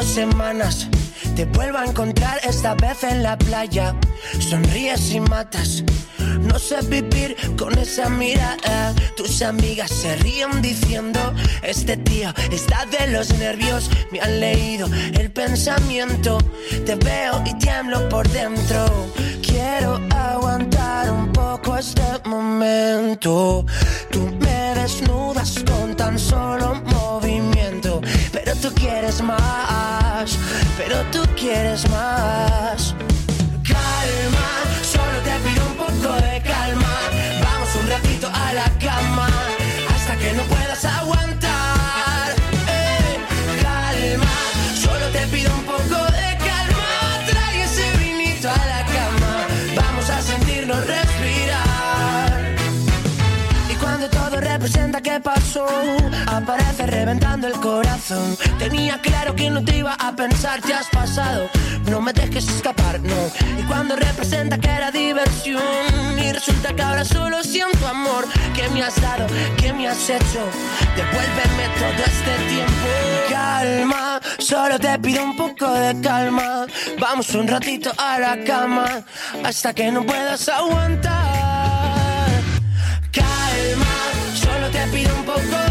Dos 0.02 0.10
semanas. 0.10 0.88
Te 1.36 1.46
vuelvo 1.46 1.78
a 1.78 1.86
encontrar 1.86 2.40
esta 2.44 2.74
vez 2.76 3.04
en 3.04 3.22
la 3.22 3.38
playa. 3.38 3.96
Sonríes 4.40 5.12
y 5.12 5.20
matas. 5.20 5.84
No 6.42 6.58
sé 6.58 6.82
vivir 6.88 7.36
con 7.58 7.78
esa 7.78 8.10
mirada. 8.10 8.94
Tus 9.16 9.42
amigas 9.44 9.92
se 9.92 10.16
ríen 10.18 10.62
diciendo: 10.62 11.20
Este 11.62 11.98
tío 11.98 12.34
está 12.52 12.86
de 12.86 13.12
los 13.12 13.34
nervios. 13.38 13.90
Me 14.12 14.20
han 14.22 14.40
leído 14.40 14.88
el 15.20 15.32
pensamiento. 15.32 16.40
Te 16.86 16.96
veo 16.96 17.44
y 17.46 17.54
tiemblo 17.60 18.10
por 18.10 18.28
dentro. 18.30 18.86
Quiero 19.42 20.00
aguantar 20.10 21.12
un 21.12 21.32
poco 21.32 21.78
este 21.78 22.02
momento. 22.26 23.66
Tú 24.10 24.22
me 24.40 24.74
desnudas 24.76 25.64
con 25.70 25.96
tan 25.96 26.18
solo. 26.18 26.82
Pero 26.86 27.21
tú 28.62 28.70
quieres 28.76 29.22
más. 29.24 30.38
Pero 30.78 30.98
tú 31.12 31.24
quieres 31.36 31.90
más. 31.90 32.96
Calma, 33.68 34.50
solo 34.84 35.18
te 35.24 35.50
pido 35.50 35.66
un 35.66 35.76
poco 35.76 36.14
de 36.22 36.42
calma. 36.42 36.94
Vamos 37.44 37.70
un 37.82 37.90
ratito 37.90 38.28
a 38.28 38.54
la 38.54 38.70
cama 38.80 39.28
hasta 39.94 40.16
que 40.18 40.34
no 40.34 40.44
puedas 40.44 40.86
aguantar. 40.86 41.21
Que 55.02 55.20
pasó, 55.20 55.66
aparece 56.28 56.86
reventando 56.86 57.48
el 57.48 57.54
corazón. 57.54 58.38
Tenía 58.60 59.00
claro 59.02 59.36
que 59.36 59.50
no 59.50 59.64
te 59.64 59.78
iba 59.78 59.94
a 59.94 60.16
pensar, 60.16 60.62
te 60.62 60.74
has 60.74 60.88
pasado. 60.90 61.50
No 61.90 62.02
me 62.02 62.14
dejes 62.14 62.48
escapar, 62.48 63.00
no. 63.00 63.32
Y 63.60 63.64
cuando 63.64 63.96
representa 63.96 64.58
que 64.58 64.70
era 64.70 64.92
diversión, 64.92 65.62
y 66.18 66.32
resulta 66.32 66.74
que 66.74 66.82
ahora 66.82 67.06
solo 67.06 67.44
siento 67.44 67.88
amor. 67.88 68.26
que 68.56 68.70
me 68.70 68.84
has 68.84 69.00
dado? 69.02 69.28
que 69.58 69.74
me 69.74 69.88
has 69.88 70.10
hecho? 70.10 70.44
Devuélveme 70.96 71.66
todo 71.80 72.04
este 72.06 72.34
tiempo. 72.54 72.88
Calma, 73.30 74.20
solo 74.40 74.80
te 74.80 75.00
pido 75.00 75.24
un 75.24 75.36
poco 75.36 75.72
de 75.72 76.00
calma. 76.02 76.66
Vamos 77.00 77.34
un 77.34 77.48
ratito 77.48 77.92
a 77.98 78.20
la 78.20 78.44
cama 78.44 79.02
hasta 79.44 79.74
que 79.74 79.92
no 79.92 80.06
puedas 80.06 80.48
aguantar. 80.50 81.51
Pido 84.88 85.14
un 85.16 85.26
poco 85.26 85.71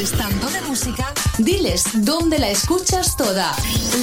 sabes 0.00 0.12
tanto 0.12 0.48
de 0.50 0.60
música? 0.62 1.12
Diles 1.38 1.84
dónde 2.04 2.38
la 2.38 2.50
escuchas 2.50 3.16
toda. 3.16 3.54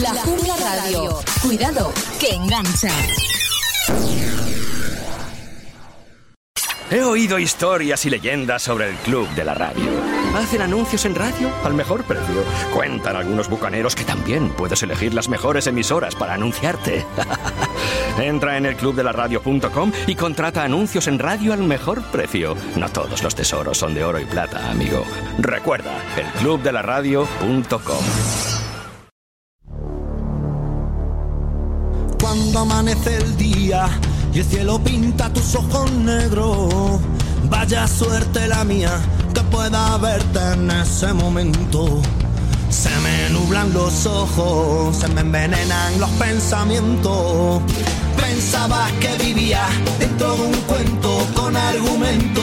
La 0.01 0.10
Jungla 0.21 0.55
Radio. 0.57 1.19
Cuidado, 1.41 1.91
que 2.19 2.36
engancha. 2.36 2.89
He 6.91 7.01
oído 7.01 7.39
historias 7.39 8.05
y 8.05 8.10
leyendas 8.10 8.62
sobre 8.62 8.89
el 8.89 8.95
club 8.97 9.27
de 9.29 9.43
la 9.43 9.53
radio. 9.53 10.16
Hacen 10.38 10.62
anuncios 10.62 11.04
en 11.06 11.15
radio 11.15 11.50
al 11.63 11.73
mejor 11.73 12.04
precio. 12.04 12.43
Cuentan 12.71 13.15
algunos 13.15 13.50
bucaneros 13.50 13.95
que 13.95 14.04
también 14.04 14.50
puedes 14.50 14.84
elegir 14.84 15.15
las 15.15 15.30
mejores 15.30 15.65
emisoras 15.65 16.13
para 16.13 16.36
anunciarte. 16.36 17.04
Entra 18.19 18.56
en 18.58 18.67
el 18.67 18.76
clubdelaradio.com 18.76 19.91
y 20.06 20.13
contrata 20.13 20.63
anuncios 20.63 21.08
en 21.08 21.17
radio 21.17 21.54
al 21.54 21.63
mejor 21.63 22.04
precio. 22.12 22.56
No 22.76 22.88
todos 22.89 23.23
los 23.23 23.34
tesoros 23.34 23.80
son 23.80 23.95
de 23.95 24.04
oro 24.04 24.19
y 24.19 24.26
plata, 24.26 24.69
amigo. 24.69 25.04
Recuerda, 25.39 26.04
elclubdelaradio.com. 26.15 28.06
Cuando 32.21 32.60
amanece 32.60 33.17
el 33.17 33.38
día 33.38 33.89
y 34.32 34.39
el 34.39 34.45
cielo 34.45 34.78
pinta 34.84 35.34
tus 35.34 35.56
ojos 35.56 35.91
negros. 35.93 37.02
Vaya 37.49 37.88
suerte 37.88 38.47
la 38.47 38.63
mía 38.63 38.91
que 39.33 39.41
pueda 39.41 39.97
verte 39.97 40.39
en 40.53 40.69
ese 40.71 41.13
momento. 41.13 42.01
Se 42.69 42.89
me 42.99 43.29
nublan 43.29 43.73
los 43.73 44.05
ojos, 44.05 44.97
se 44.97 45.07
me 45.07 45.21
envenenan 45.21 45.99
los 45.99 46.10
pensamientos. 46.12 47.62
Pensabas 48.19 48.91
que 48.93 49.23
vivía 49.23 49.65
dentro 49.99 50.36
de 50.36 50.41
un 50.41 50.53
cuento 50.62 51.25
con 51.36 51.55
argumento. 51.55 52.41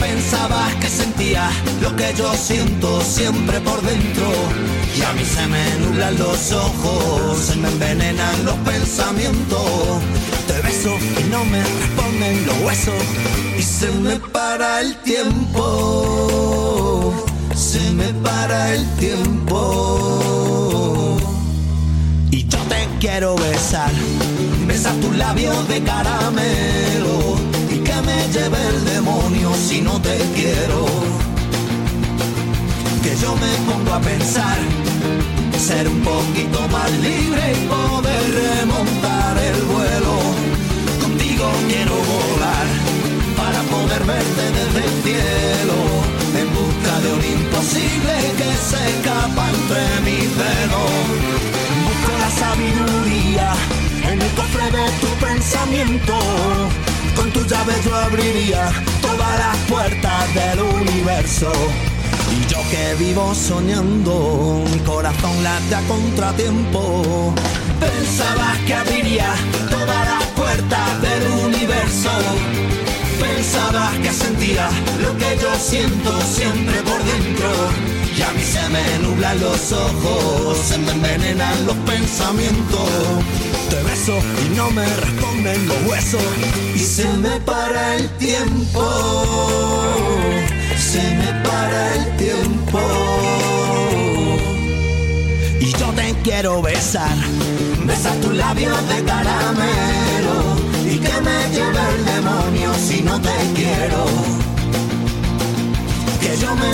Pensabas 0.00 0.74
que 0.76 0.88
sentía 0.88 1.48
lo 1.80 1.94
que 1.96 2.12
yo 2.16 2.34
siento 2.34 3.00
siempre 3.00 3.60
por 3.60 3.80
dentro. 3.82 4.30
Y 4.98 5.02
a 5.02 5.12
mí 5.12 5.24
se 5.24 5.46
me 5.46 5.64
nublan 5.80 6.18
los 6.18 6.52
ojos, 6.52 7.38
se 7.38 7.56
me 7.56 7.68
envenenan 7.68 8.44
los 8.44 8.56
pensamientos. 8.56 10.02
Y 10.66 11.24
no 11.30 11.44
me 11.46 11.62
responden 11.62 12.46
los 12.46 12.58
huesos. 12.60 12.94
Y 13.58 13.62
se 13.62 13.90
me 13.90 14.16
para 14.16 14.80
el 14.80 14.94
tiempo. 15.02 15.64
Se 17.54 17.90
me 17.92 18.12
para 18.22 18.74
el 18.74 18.86
tiempo. 18.96 19.58
Y 22.30 22.46
yo 22.46 22.58
te 22.68 22.88
quiero 22.98 23.36
besar. 23.36 23.92
Besar 24.66 24.94
tus 24.96 25.16
labios 25.16 25.68
de 25.68 25.82
caramelo. 25.82 27.36
Y 27.70 27.78
que 27.78 27.94
me 28.02 28.28
lleve 28.32 28.58
el 28.68 28.84
demonio 28.84 29.54
si 29.54 29.80
no 29.80 30.00
te 30.00 30.18
quiero. 30.34 30.86
Que 33.02 33.16
yo 33.16 33.34
me 33.36 33.54
pongo 33.72 33.94
a 33.94 34.00
pensar. 34.00 34.58
Ser 35.58 35.88
un 35.88 36.00
poquito 36.02 36.68
más 36.68 36.90
libre 36.90 37.52
y 37.52 37.66
poder 37.66 38.34
remontar 38.34 39.38
el 39.38 39.62
vuelo. 39.62 40.13
Quiero 41.74 41.96
volar 41.96 42.66
para 43.36 43.60
poder 43.64 44.04
verte 44.04 44.44
desde 44.58 44.80
el 44.86 45.02
cielo. 45.02 45.78
En 46.40 46.48
busca 46.54 47.00
de 47.00 47.12
un 47.16 47.24
imposible 47.40 48.14
que 48.38 48.50
se 48.68 48.80
escapa 48.90 49.50
entre 49.50 49.82
mis 50.06 50.30
dedos. 50.38 50.92
Busco 51.86 52.12
la 52.22 52.30
sabiduría 52.30 53.52
en 54.04 54.22
el 54.22 54.30
cofre 54.38 54.66
de 54.70 54.86
tu 55.00 55.08
pensamiento. 55.26 56.16
Con 57.16 57.32
tu 57.32 57.44
llave 57.44 57.74
yo 57.84 57.96
abriría 57.96 58.70
todas 59.02 59.36
las 59.36 59.56
puertas 59.68 60.32
del 60.32 60.60
universo. 60.60 61.50
Y 62.36 62.52
yo 62.52 62.58
que 62.70 62.94
vivo 63.04 63.34
soñando, 63.34 64.62
mi 64.70 64.78
corazón 64.78 65.42
late 65.42 65.74
a 65.74 65.80
contratiempo. 65.88 67.34
Pensabas 67.80 68.58
que 68.64 68.74
abriría 68.74 69.34
todas 69.70 70.06
las 70.06 70.23
puertas 70.44 71.02
del 71.02 71.22
universo. 71.46 72.10
Pensabas 73.18 73.94
que 74.02 74.12
sentía 74.12 74.68
lo 75.00 75.10
que 75.16 75.30
yo 75.42 75.50
siento 75.58 76.10
siempre 76.38 76.76
por 76.88 77.00
dentro. 77.12 77.50
Y 78.16 78.20
a 78.22 78.30
mí 78.36 78.44
se 78.54 78.64
me 78.74 78.84
nublan 79.02 79.40
los 79.40 79.72
ojos, 79.72 80.58
se 80.58 80.78
me 80.78 80.92
envenenan 80.92 81.66
los 81.66 81.76
pensamientos. 81.92 82.90
Te 83.70 83.82
beso 83.88 84.16
y 84.44 84.56
no 84.56 84.70
me 84.70 84.86
responden 85.04 85.66
los 85.68 85.80
huesos. 85.88 86.28
Y 86.74 86.78
se 86.78 87.08
me 87.24 87.34
para 87.40 87.96
el 87.96 88.08
tiempo. 88.26 88.84
Se 90.92 91.02
me 91.20 91.30
para 91.48 91.94
el 91.96 92.16
tiempo. 92.24 92.80
Y 95.60 95.72
yo 95.80 95.86
te 95.98 96.14
quiero 96.22 96.60
besar. 96.60 97.16
Besar 97.86 98.16
tus 98.22 98.34
labios 98.34 98.88
de 98.90 99.04
caramelo. 99.04 100.33
Que 101.04 101.20
me 101.20 101.48
lleve 101.50 101.80
el 101.96 102.04
demonio 102.04 102.74
si 102.74 103.02
no 103.02 103.20
te 103.20 103.28
quiero. 103.54 104.04
Que 106.20 106.36
yo 106.38 106.54
me. 106.56 106.68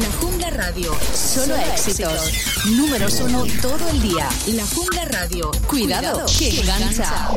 La 0.00 0.12
Jungla 0.20 0.50
Radio. 0.50 0.92
Solo 1.14 1.56
éxitos. 1.56 2.32
Números 2.76 3.20
uno 3.24 3.44
todo 3.62 3.88
el 3.90 4.02
día. 4.02 4.28
La 4.48 4.66
Jungla 4.66 5.04
Radio. 5.06 5.50
Cuidado, 5.66 6.26
que 6.38 6.60
engancha. 6.60 7.30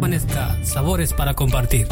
Juanezca, 0.00 0.58
sabores 0.64 1.12
para 1.12 1.34
compartir. 1.34 1.86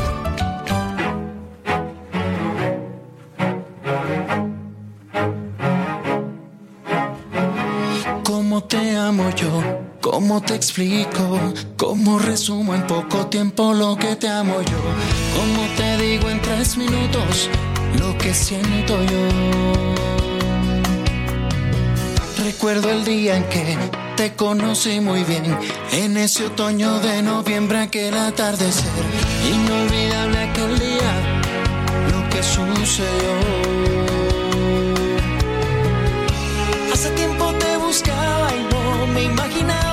¿Cómo 10.12 10.42
te 10.42 10.54
explico? 10.54 11.40
¿Cómo 11.78 12.18
resumo 12.18 12.74
en 12.74 12.86
poco 12.86 13.28
tiempo 13.28 13.72
lo 13.72 13.96
que 13.96 14.14
te 14.14 14.28
amo 14.28 14.60
yo? 14.60 14.76
¿Cómo 15.34 15.66
te 15.74 15.96
digo 15.96 16.28
en 16.28 16.38
tres 16.42 16.76
minutos 16.76 17.48
lo 17.98 18.18
que 18.18 18.34
siento 18.34 19.02
yo? 19.04 19.28
Recuerdo 22.44 22.90
el 22.90 23.06
día 23.06 23.38
en 23.38 23.44
que 23.44 23.78
te 24.14 24.34
conocí 24.34 25.00
muy 25.00 25.24
bien, 25.24 25.56
en 25.92 26.18
ese 26.18 26.44
otoño 26.44 27.00
de 27.00 27.22
noviembre, 27.22 27.78
aquel 27.78 28.14
atardecer. 28.14 28.92
Inolvidable 29.50 30.38
aquel 30.40 30.78
día, 30.78 31.12
lo 32.12 32.28
que 32.28 32.42
sucedió. 32.42 33.32
Hace 36.92 37.10
tiempo 37.12 37.50
te 37.54 37.78
buscaba 37.78 38.50
y 38.54 38.74
no 38.74 39.06
me 39.06 39.22
imaginaba 39.22 39.91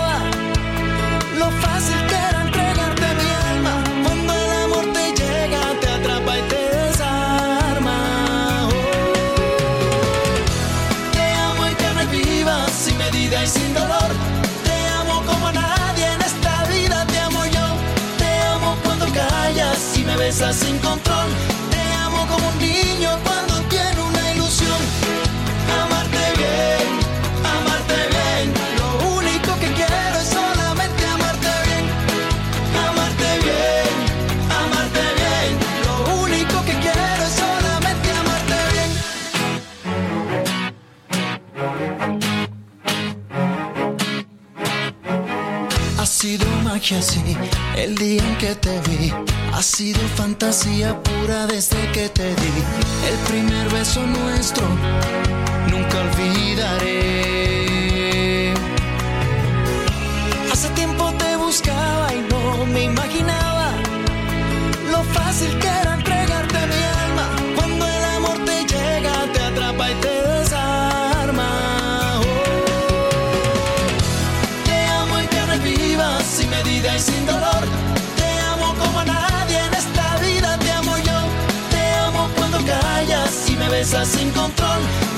sin 20.31 20.77
control. 20.77 21.27
Te 21.71 21.81
amo 22.05 22.27
como 22.27 22.49
un 22.49 22.59
niño 22.59 23.09
cuando 23.23 23.55
tiene 23.67 23.99
una 23.99 24.31
ilusión. 24.31 24.77
Amarte 25.81 26.33
bien, 26.37 26.87
amarte 27.43 27.95
bien. 28.13 28.53
Lo 28.77 28.89
único 29.17 29.59
que 29.59 29.73
quiero 29.73 30.19
es 30.21 30.27
solamente 30.27 31.05
amarte 31.07 31.49
bien. 31.65 31.85
Amarte 32.87 33.29
bien, 33.43 33.93
amarte 34.61 35.03
bien. 35.19 35.49
Lo 35.87 35.95
único 36.21 36.63
que 36.63 36.73
quiero 36.73 37.23
es 37.27 37.33
solamente 37.33 38.07
amarte 38.21 38.57
bien. 38.75 38.91
Ha 45.97 46.05
sido 46.05 46.45
magia, 46.63 47.01
sí, 47.01 47.35
el 47.75 47.95
día 47.95 48.23
en 48.23 48.37
que 48.37 48.53
te 48.55 48.79
vi. 48.81 49.11
Ha 49.59 49.61
sido 49.61 49.99
fantasía 50.15 51.03
pura 51.03 51.45
desde 51.45 51.91
que 51.91 52.07
te 52.07 52.29
di. 52.33 52.63
El 53.09 53.17
primer 53.27 53.69
beso 53.69 54.01
nuestro, 54.07 54.65
nunca 55.69 55.99
olvidaré. 55.99 56.93
Hace 60.49 60.69
tiempo 60.69 61.11
te 61.17 61.35
buscaba 61.35 62.13
y 62.13 62.21
no 62.31 62.65
me 62.67 62.83
imaginaba 62.85 63.73
lo 64.93 65.03
fácil 65.03 65.59
que 65.59 65.67
era 65.67 65.88
besas 83.91 84.07
sin 84.09 84.29
control. 84.33 85.08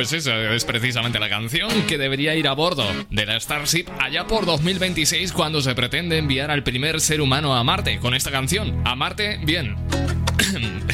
Pues 0.00 0.14
esa 0.14 0.54
es 0.54 0.64
precisamente 0.64 1.18
la 1.18 1.28
canción 1.28 1.68
que 1.86 1.98
debería 1.98 2.34
ir 2.34 2.48
a 2.48 2.54
bordo 2.54 2.86
de 3.10 3.26
la 3.26 3.38
Starship 3.38 3.84
allá 3.98 4.26
por 4.26 4.46
2026 4.46 5.30
cuando 5.30 5.60
se 5.60 5.74
pretende 5.74 6.16
enviar 6.16 6.50
al 6.50 6.62
primer 6.62 7.02
ser 7.02 7.20
humano 7.20 7.54
a 7.54 7.62
Marte 7.64 7.98
con 7.98 8.14
esta 8.14 8.30
canción. 8.30 8.80
A 8.86 8.96
Marte, 8.96 9.38
bien. 9.42 9.76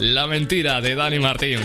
La 0.00 0.26
mentira 0.26 0.80
de 0.80 0.94
Dani 0.94 1.18
Martín. 1.18 1.60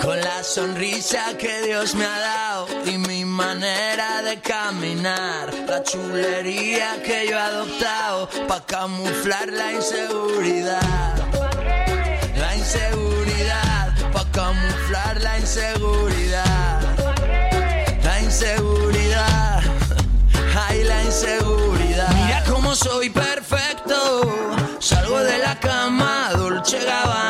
Con 0.00 0.20
la 0.20 0.44
sonrisa 0.44 1.36
que 1.36 1.62
Dios 1.62 1.96
me 1.96 2.04
ha 2.04 2.20
dado 2.20 2.68
y 2.86 2.98
mi 2.98 3.24
manera 3.24 4.22
de 4.22 4.38
caminar, 4.38 5.52
la 5.66 5.82
chulería 5.82 7.02
que 7.02 7.26
yo 7.28 7.36
he 7.36 7.40
adoptado 7.40 8.28
para 8.46 8.64
camuflar 8.64 9.52
la 9.52 9.72
inseguridad. 9.72 11.16
La 12.36 12.56
inseguridad, 12.56 13.19
camuflar 14.40 15.20
la 15.20 15.38
inseguridad. 15.38 16.80
La 18.02 18.20
inseguridad, 18.20 19.60
ay 20.68 20.82
la 20.84 21.04
inseguridad. 21.04 22.10
Mira 22.14 22.42
cómo 22.48 22.74
soy 22.74 23.10
perfecto, 23.10 23.96
salgo 24.78 25.18
de 25.20 25.38
la 25.38 25.58
cama, 25.60 26.30
Dolce 26.36 26.78
Gabbana, 26.84 27.29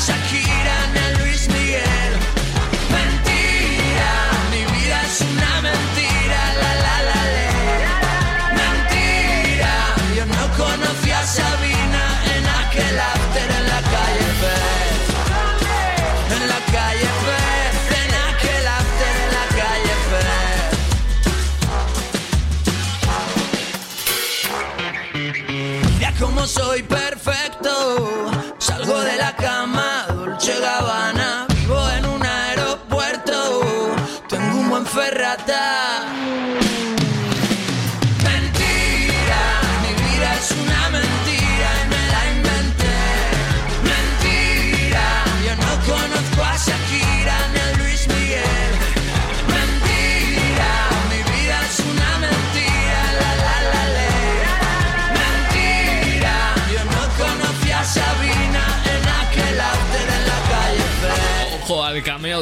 conozco 0.00 0.12
a 0.12 0.16
Shakira 0.16 0.39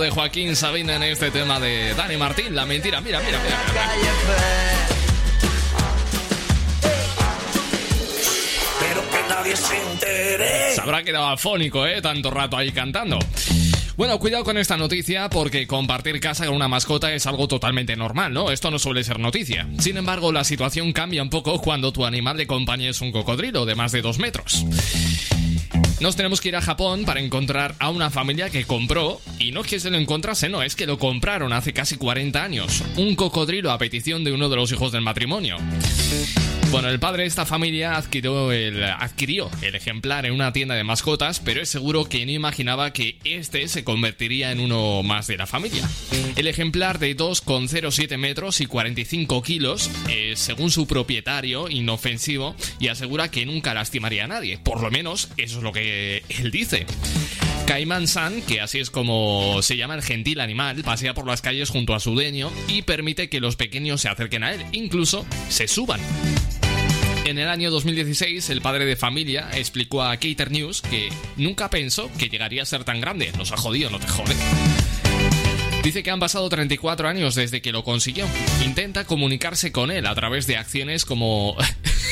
de 0.09 0.15
Joaquín 0.15 0.57
Sabina 0.57 0.97
en 0.97 1.03
este 1.03 1.31
tema 1.31 1.61
de 1.61 1.93
Dani 1.95 2.17
Martín. 2.17 2.55
La 2.55 2.65
mentira, 2.65 3.01
mira, 3.01 3.21
mira, 3.21 3.39
mira. 3.43 3.59
Entere. 9.93 10.75
Se 10.75 10.81
habrá 10.81 11.03
quedado 11.03 11.27
afónico, 11.27 11.87
¿eh? 11.87 12.01
Tanto 12.01 12.31
rato 12.31 12.57
ahí 12.57 12.71
cantando. 12.73 13.19
Bueno, 13.97 14.19
cuidado 14.19 14.45
con 14.45 14.57
esta 14.57 14.77
noticia 14.77 15.29
porque 15.29 15.67
compartir 15.67 16.21
casa 16.21 16.47
con 16.47 16.55
una 16.55 16.69
mascota 16.69 17.13
es 17.13 17.27
algo 17.27 17.49
totalmente 17.49 17.97
normal, 17.97 18.33
¿no? 18.33 18.51
Esto 18.51 18.71
no 18.71 18.79
suele 18.79 19.05
ser 19.05 19.19
noticia. 19.19 19.67
Sin 19.79 19.97
embargo, 19.97 20.33
la 20.33 20.45
situación 20.45 20.93
cambia 20.93 21.23
un 21.23 21.31
poco 21.31 21.61
cuando 21.61 21.93
tu 21.93 22.07
animal 22.07 22.37
de 22.37 22.47
compañía 22.47 22.91
es 22.91 23.01
un 23.01 23.11
cocodrilo 23.11 23.67
de 23.67 23.75
más 23.75 23.93
de 23.93 24.03
dos 24.03 24.19
metros. 24.19 24.65
Nos 26.01 26.15
tenemos 26.15 26.41
que 26.41 26.51
ir 26.51 26.57
a 26.57 26.63
Japón 26.63 27.05
para 27.05 27.21
encontrar 27.21 27.75
a 27.81 27.91
una 27.91 28.09
familia 28.09 28.51
que 28.51 28.65
compró, 28.65 29.21
y 29.41 29.51
no 29.51 29.63
es 29.63 29.67
que 29.67 29.81
se 29.81 29.91
lo 29.91 29.99
encontrase, 29.99 30.49
no, 30.49 30.63
es 30.63 30.77
que 30.77 30.87
lo 30.87 30.97
compraron 30.97 31.53
hace 31.53 31.73
casi 31.73 31.97
40 31.97 32.43
años, 32.43 32.85
un 32.97 33.17
cocodrilo 33.17 33.73
a 33.73 33.79
petición 33.79 34.23
de 34.23 34.33
uno 34.33 34.49
de 34.49 34.57
los 34.57 34.71
hijos 34.71 34.93
del 34.93 35.03
matrimonio. 35.03 35.57
Bueno, 36.71 36.91
el 36.91 37.01
padre 37.01 37.23
de 37.23 37.29
esta 37.29 37.47
familia 37.47 37.97
adquirió 37.97 38.53
el, 38.53 38.85
adquirió 38.85 39.51
el 39.63 39.75
ejemplar 39.75 40.27
en 40.27 40.33
una 40.33 40.53
tienda 40.53 40.75
de 40.75 40.85
mascotas, 40.85 41.41
pero 41.41 41.63
es 41.63 41.71
seguro 41.71 42.05
que 42.05 42.27
no 42.27 42.33
imaginaba 42.33 42.93
que 42.93 43.17
este 43.25 43.69
se 43.69 43.85
convertiría 43.85 44.53
en 44.53 44.61
uno 44.61 45.03
más 45.03 45.27
de 45.27 45.39
la 45.39 45.47
familia. 45.47 45.89
El 46.37 46.47
ejemplar 46.47 46.99
de 46.99 47.17
2,07 47.17 48.19
metros 48.19 48.61
y 48.61 48.67
45 48.67 49.43
kilos 49.43 49.91
es, 50.11 50.41
según 50.41 50.71
su 50.71 50.87
propietario, 50.87 51.71
inofensivo 51.71 52.55
y 52.79 52.89
asegura 52.89 53.31
que 53.31 53.47
nunca 53.47 53.73
lastimaría 53.73 54.25
a 54.25 54.29
nadie. 54.29 54.59
Por 54.59 54.83
lo 54.83 54.91
menos 54.91 55.31
eso 55.39 55.59
es 55.59 55.63
lo 55.63 55.73
que 55.73 56.23
él 56.29 56.51
dice. 56.51 56.87
Caimán 57.67 58.09
San, 58.09 58.43
que 58.43 58.61
así 58.61 58.79
es 58.79 58.91
como 58.91 59.61
se 59.63 59.77
llama 59.77 59.95
el 59.95 60.03
gentil 60.03 60.41
animal, 60.41 60.83
pasea 60.85 61.13
por 61.13 61.27
las 61.27 61.43
calles 61.43 61.71
junto 61.71 61.95
a 61.95 62.01
su 62.01 62.13
dueño 62.13 62.51
y 62.67 62.83
permite 62.83 63.29
que 63.29 63.41
los 63.41 63.57
pequeños 63.57 64.01
se 64.01 64.09
acerquen 64.09 64.43
a 64.43 64.53
él, 64.53 64.65
incluso 64.73 65.27
se 65.49 65.69
suban. 65.69 66.01
En 67.29 67.37
el 67.37 67.51
año 67.51 67.71
2016, 67.71 68.49
el 68.49 68.63
padre 68.63 68.87
de 68.87 68.97
familia 68.97 69.51
explicó 69.53 70.03
a 70.03 70.17
Cater 70.17 70.51
News 70.51 70.81
que 70.81 71.11
nunca 71.37 71.69
pensó 71.69 72.11
que 72.17 72.31
llegaría 72.31 72.63
a 72.63 72.65
ser 72.65 72.85
tan 72.85 73.03
grande. 73.03 73.31
Nos 73.37 73.53
ha 73.53 73.59
jodido, 73.59 73.91
no 73.91 74.01
te 74.01 74.09
jode. 74.09 74.35
Dice 75.83 76.03
que 76.03 76.11
han 76.11 76.21
pasado 76.21 76.49
34 76.49 77.07
años 77.07 77.35
desde 77.35 77.61
que 77.61 77.71
lo 77.71 77.85
consiguió. 77.85 78.27
Intenta 78.65 79.05
comunicarse 79.05 79.73
con 79.73 79.91
él 79.91 80.07
a 80.07 80.15
través 80.15 80.47
de 80.47 80.57
acciones 80.57 81.05
como 81.05 81.55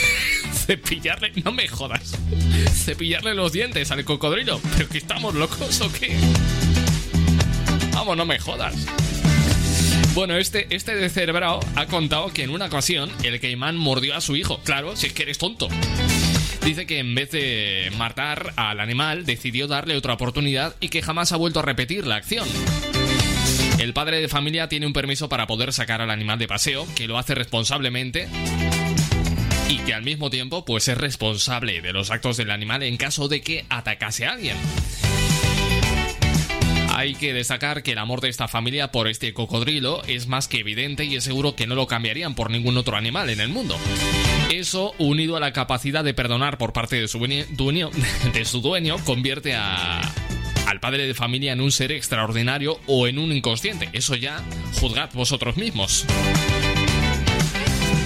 cepillarle, 0.53 1.33
no 1.43 1.51
me 1.51 1.67
jodas, 1.67 2.13
cepillarle 2.85 3.33
los 3.33 3.53
dientes 3.53 3.91
al 3.93 4.05
cocodrilo. 4.05 4.61
¿Pero 4.77 4.91
que 4.91 4.99
estamos 4.99 5.35
locos 5.35 5.81
o 5.81 5.91
qué? 5.91 6.15
Vamos, 7.93 8.19
no 8.19 8.27
me 8.27 8.39
jodas. 8.39 8.75
Bueno, 10.17 10.39
este, 10.39 10.67
este 10.71 10.95
de 10.95 11.11
Cerebrao 11.11 11.61
ha 11.75 11.85
contado 11.89 12.33
que 12.33 12.43
en 12.43 12.49
una 12.49 12.65
ocasión 12.65 13.11
el 13.23 13.39
caimán 13.39 13.77
mordió 13.77 14.17
a 14.17 14.23
su 14.23 14.35
hijo. 14.35 14.59
Claro, 14.65 14.97
si 14.97 15.09
es 15.09 15.13
que 15.13 15.25
eres 15.25 15.37
tonto. 15.37 15.69
Dice 16.65 16.87
que 16.87 17.01
en 17.01 17.15
vez 17.15 17.33
de 17.33 17.93
matar 17.99 18.55
al 18.57 18.81
animal, 18.81 19.27
decidió 19.27 19.67
darle 19.69 19.95
otra 19.95 20.15
oportunidad 20.15 20.75
y 20.81 20.89
que 20.89 21.03
jamás 21.03 21.33
ha 21.33 21.37
vuelto 21.37 21.59
a 21.61 21.65
repetir 21.65 22.07
la 22.07 22.17
acción. 22.17 22.49
El 23.79 23.93
padre 23.93 24.19
de 24.19 24.29
familia 24.29 24.71
tiene 24.71 24.87
un 24.87 24.95
permiso 24.95 25.29
para 25.29 25.47
poder 25.47 25.75
sacar 25.75 26.01
al 26.01 26.11
animal 26.11 26.39
de 26.39 26.49
paseo, 26.49 26.87
que 26.97 27.07
lo 27.07 27.19
hace 27.19 27.35
responsablemente 27.35 28.27
y 29.69 29.81
que 29.81 29.93
al 29.93 30.03
mismo 30.03 30.31
tiempo 30.31 30.65
pues 30.65 30.89
es 30.89 30.97
responsable 30.97 31.83
de 31.83 31.93
los 31.93 32.11
actos 32.11 32.39
del 32.39 32.53
animal 32.53 32.83
en 32.85 32.97
caso 32.97 33.29
de 33.29 33.43
que 33.43 33.67
atacase 33.69 34.25
a 34.25 34.33
alguien. 34.33 34.57
Hay 36.97 37.15
que 37.15 37.35
destacar 37.35 37.83
que 37.83 37.93
el 37.93 37.99
amor 37.99 38.23
de 38.23 38.31
esta 38.31 38.49
familia 38.49 38.91
por 38.91 39.07
este 39.07 39.35
cocodrilo 39.35 40.03
es 40.05 40.29
más 40.29 40.49
que 40.49 40.61
evidente 40.61 41.05
y 41.05 41.15
es 41.15 41.25
seguro 41.25 41.55
que 41.55 41.67
no 41.67 41.75
lo 41.75 41.87
cambiarían 41.87 42.35
por 42.35 42.51
ningún 42.51 42.79
otro 42.79 42.97
animal 42.97 43.29
en 43.29 43.41
el 43.41 43.51
mundo. 43.51 43.77
Eso, 44.51 44.95
unido 44.97 45.37
a 45.37 45.41
la 45.41 45.53
capacidad 45.53 46.03
de 46.03 46.15
perdonar 46.15 46.57
por 46.57 46.73
parte 46.73 46.99
de 46.99 47.07
su 47.07 47.19
dueño, 47.19 47.91
de 48.33 48.45
su 48.47 48.63
dueño 48.63 48.97
convierte 49.05 49.55
a, 49.55 50.01
al 50.67 50.81
padre 50.81 51.07
de 51.07 51.13
familia 51.13 51.53
en 51.53 51.61
un 51.61 51.71
ser 51.71 51.93
extraordinario 51.93 52.81
o 52.87 53.07
en 53.07 53.19
un 53.19 53.31
inconsciente. 53.31 53.91
Eso 53.93 54.15
ya 54.15 54.43
juzgad 54.81 55.11
vosotros 55.13 55.59
mismos. 55.59 56.07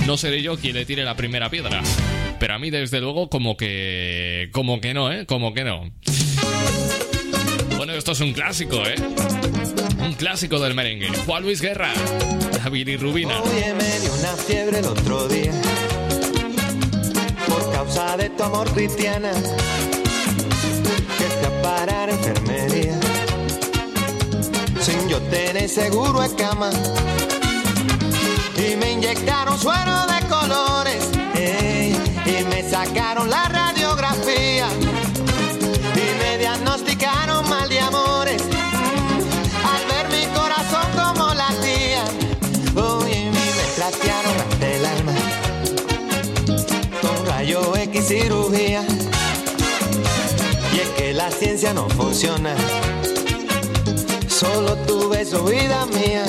No 0.05 0.17
seré 0.17 0.43
yo 0.43 0.59
quien 0.59 0.75
le 0.75 0.85
tire 0.85 1.05
la 1.05 1.15
primera 1.15 1.49
piedra. 1.49 1.81
Pero 2.41 2.55
a 2.55 2.59
mí 2.59 2.71
desde 2.71 3.01
luego 3.01 3.31
como 3.31 3.57
que... 3.57 4.49
como 4.51 4.81
que 4.81 4.95
no, 4.95 5.13
¿eh? 5.13 5.27
Como 5.27 5.55
que 5.55 5.63
no. 5.63 5.93
Bueno, 7.81 7.95
esto 7.95 8.13
es 8.13 8.21
un 8.21 8.35
clásico, 8.35 8.77
¿eh? 8.85 8.95
Un 10.05 10.13
clásico 10.13 10.59
del 10.59 10.75
merengue. 10.75 11.09
Juan 11.25 11.43
Luis 11.43 11.63
Guerra, 11.63 11.91
David 12.63 12.89
y 12.89 12.97
Rubina. 12.99 13.41
Oye, 13.41 13.73
me 13.73 14.01
dio 14.01 14.13
una 14.13 14.37
fiebre 14.37 14.81
el 14.81 14.85
otro 14.85 15.27
día 15.29 15.51
por 17.49 17.73
causa 17.73 18.19
de 18.19 18.29
tu 18.29 18.43
amor 18.43 18.71
cristiana 18.75 19.33
que 19.33 21.25
te 21.25 21.47
a 21.47 21.63
parar 21.63 22.11
enfermería 22.11 23.01
sin 24.83 25.09
yo 25.09 25.19
tener 25.31 25.67
seguro 25.67 26.23
en 26.23 26.35
cama 26.35 26.71
y 28.59 28.77
me 28.77 28.93
inyectaron 28.93 29.59
suero 29.59 30.07
de 30.07 30.29
colores 30.29 31.09
ey, 31.35 31.97
y 32.27 32.45
me 32.45 32.63
sacaron 32.69 33.31
la 33.31 33.45
radiografía 33.45 33.80
ciencia 51.41 51.73
no 51.73 51.89
funciona, 51.89 52.55
solo 54.29 54.77
tu 54.87 55.09
beso, 55.09 55.43
vida 55.45 55.87
mía. 55.87 56.27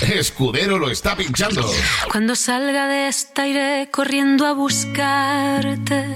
Escudero 0.00 0.78
lo 0.78 0.88
está 0.90 1.14
pinchando. 1.16 1.62
Cuando 2.10 2.34
salga 2.34 2.88
de 2.88 3.08
esta 3.08 3.46
iré 3.46 3.90
corriendo 3.90 4.46
a 4.46 4.52
buscarte. 4.54 6.06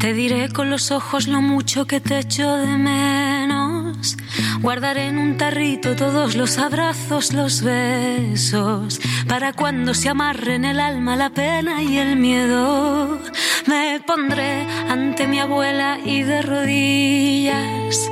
Te 0.00 0.14
diré 0.14 0.48
con 0.48 0.70
los 0.70 0.90
ojos 0.90 1.28
lo 1.28 1.42
mucho 1.42 1.86
que 1.86 2.00
te 2.00 2.20
echo 2.20 2.56
de 2.56 2.78
menos. 2.78 4.16
Guardaré 4.62 5.08
en 5.08 5.18
un 5.18 5.36
tarrito 5.36 5.94
todos 5.96 6.34
los 6.34 6.56
abrazos, 6.56 7.34
los 7.34 7.62
besos, 7.62 9.00
para 9.28 9.52
cuando 9.52 9.92
se 9.92 10.08
amarren 10.08 10.64
el 10.64 10.80
alma, 10.80 11.14
la 11.14 11.28
pena 11.28 11.82
y 11.82 11.98
el 11.98 12.16
miedo. 12.16 13.20
Me 13.66 14.00
pondré 14.06 14.66
ante 14.88 15.26
mi 15.26 15.40
abuela 15.40 15.98
y 16.02 16.22
de 16.22 16.40
rodillas 16.40 18.10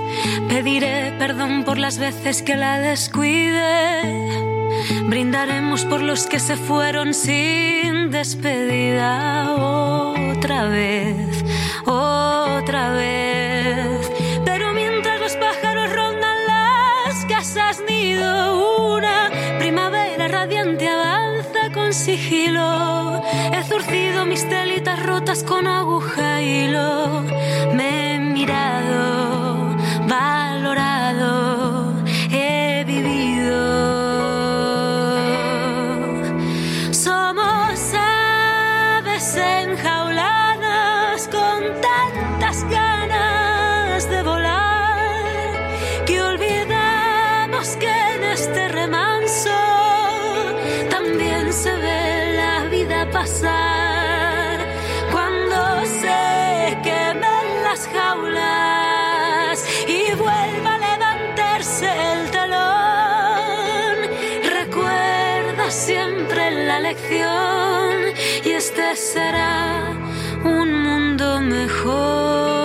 pediré 0.50 1.14
perdón 1.18 1.64
por 1.64 1.78
las 1.78 1.98
veces 1.98 2.42
que 2.42 2.56
la 2.56 2.78
descuide. 2.80 4.49
Brindaremos 5.04 5.84
por 5.84 6.00
los 6.00 6.26
que 6.26 6.38
se 6.38 6.56
fueron 6.56 7.14
sin 7.14 8.10
despedida 8.10 9.54
otra 9.54 10.68
vez, 10.68 11.44
otra 11.84 12.90
vez. 12.90 14.10
Pero 14.44 14.72
mientras 14.72 15.20
los 15.20 15.36
pájaros 15.36 15.92
rondan 15.92 16.36
las 16.46 17.24
casas 17.26 17.82
nido, 17.88 18.96
una 18.96 19.30
primavera 19.58 20.28
radiante 20.28 20.88
avanza 20.88 21.72
con 21.72 21.92
sigilo. 21.92 23.22
He 23.52 23.62
zurcido 23.64 24.26
mis 24.26 24.48
telitas 24.48 25.04
rotas 25.04 25.44
con 25.44 25.66
aguja 25.66 26.40
y 26.42 26.64
hilo. 26.64 27.22
Me 27.74 28.14
he 28.14 28.18
mirado, 28.18 29.76
valorado, 30.08 30.99
mejor. 71.50 72.60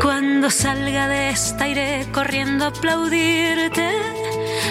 Cuando 0.00 0.50
salga 0.50 1.08
de 1.08 1.30
esta 1.30 1.66
iré 1.66 2.06
corriendo 2.12 2.66
a 2.66 2.68
aplaudirte. 2.68 3.90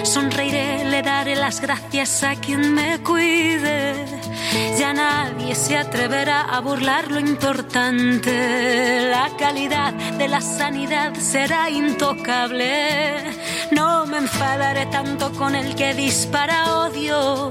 Sonreiré, 0.04 0.86
le 0.86 1.02
daré 1.02 1.36
las 1.36 1.60
gracias 1.60 2.24
a 2.24 2.36
quien 2.36 2.74
me 2.74 3.00
cuide. 3.00 4.06
Ya 4.80 4.94
nadie 4.94 5.56
se 5.56 5.76
atreverá 5.78 6.42
a 6.42 6.60
burlar 6.62 7.12
lo 7.12 7.20
importante. 7.20 9.10
La 9.10 9.30
calidad 9.38 9.94
de 9.94 10.28
la 10.28 10.42
sanidad 10.42 11.14
será 11.16 11.70
intocable. 11.70 13.18
No 13.72 14.06
me 14.06 14.18
enfadaré 14.20 14.86
tanto 14.86 15.32
con 15.32 15.56
el 15.56 15.76
que 15.76 15.94
dispara 15.94 16.78
odio. 16.86 17.50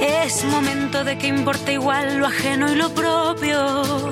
Es 0.00 0.44
momento 0.44 1.04
de 1.04 1.16
que 1.18 1.28
importe 1.28 1.72
igual 1.74 2.18
lo 2.18 2.26
ajeno 2.26 2.70
y 2.70 2.74
lo 2.74 2.90
propio. 2.90 4.10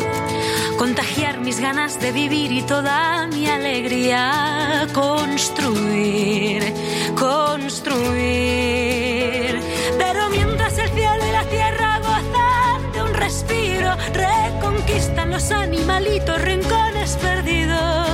Contagiar 0.78 1.40
mis 1.40 1.60
ganas 1.60 2.00
de 2.00 2.12
vivir 2.12 2.52
y 2.52 2.62
toda 2.62 3.26
mi 3.26 3.46
alegría. 3.46 4.86
Construir, 4.92 6.72
construir. 7.18 8.00
Pero 9.98 10.30
mientras 10.30 10.78
el 10.78 10.88
cielo 10.90 11.26
y 11.28 11.32
la 11.32 11.44
tierra 11.44 11.98
gozan 11.98 12.92
de 12.92 13.02
un 13.02 13.14
respiro, 13.14 13.94
reconquistan 14.12 15.30
los 15.30 15.50
animalitos 15.50 16.40
rincones 16.40 17.16
perdidos. 17.16 18.13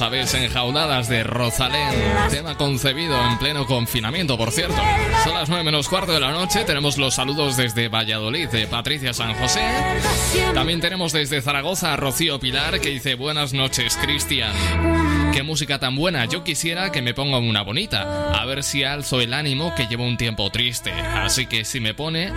Aves 0.00 0.34
enjauladas 0.34 1.08
de 1.08 1.22
Rosalén, 1.22 1.94
tema 2.30 2.56
concebido 2.56 3.16
en 3.26 3.38
pleno 3.38 3.66
confinamiento, 3.66 4.36
por 4.36 4.50
cierto. 4.50 4.76
Son 5.24 5.34
las 5.34 5.48
9 5.48 5.64
menos 5.64 5.88
cuarto 5.88 6.12
de 6.12 6.20
la 6.20 6.32
noche, 6.32 6.64
tenemos 6.64 6.98
los 6.98 7.14
saludos 7.14 7.56
desde 7.56 7.88
Valladolid 7.88 8.48
de 8.48 8.66
Patricia 8.66 9.14
San 9.14 9.34
José. 9.34 9.62
También 10.54 10.80
tenemos 10.80 11.12
desde 11.12 11.40
Zaragoza 11.40 11.92
a 11.92 11.96
Rocío 11.96 12.38
Pilar 12.38 12.80
que 12.80 12.90
dice 12.90 13.14
buenas 13.14 13.52
noches, 13.52 13.96
Cristian. 13.96 14.52
Qué 15.32 15.42
música 15.42 15.78
tan 15.78 15.96
buena, 15.96 16.26
yo 16.26 16.44
quisiera 16.44 16.92
que 16.92 17.02
me 17.02 17.14
pongan 17.14 17.44
una 17.44 17.62
bonita, 17.62 18.32
a 18.32 18.44
ver 18.44 18.62
si 18.62 18.84
alzo 18.84 19.20
el 19.20 19.32
ánimo 19.32 19.74
que 19.74 19.86
llevo 19.86 20.04
un 20.04 20.16
tiempo 20.16 20.50
triste. 20.50 20.92
Así 20.92 21.46
que 21.46 21.64
si 21.64 21.80
me 21.80 21.94
pone... 21.94 22.32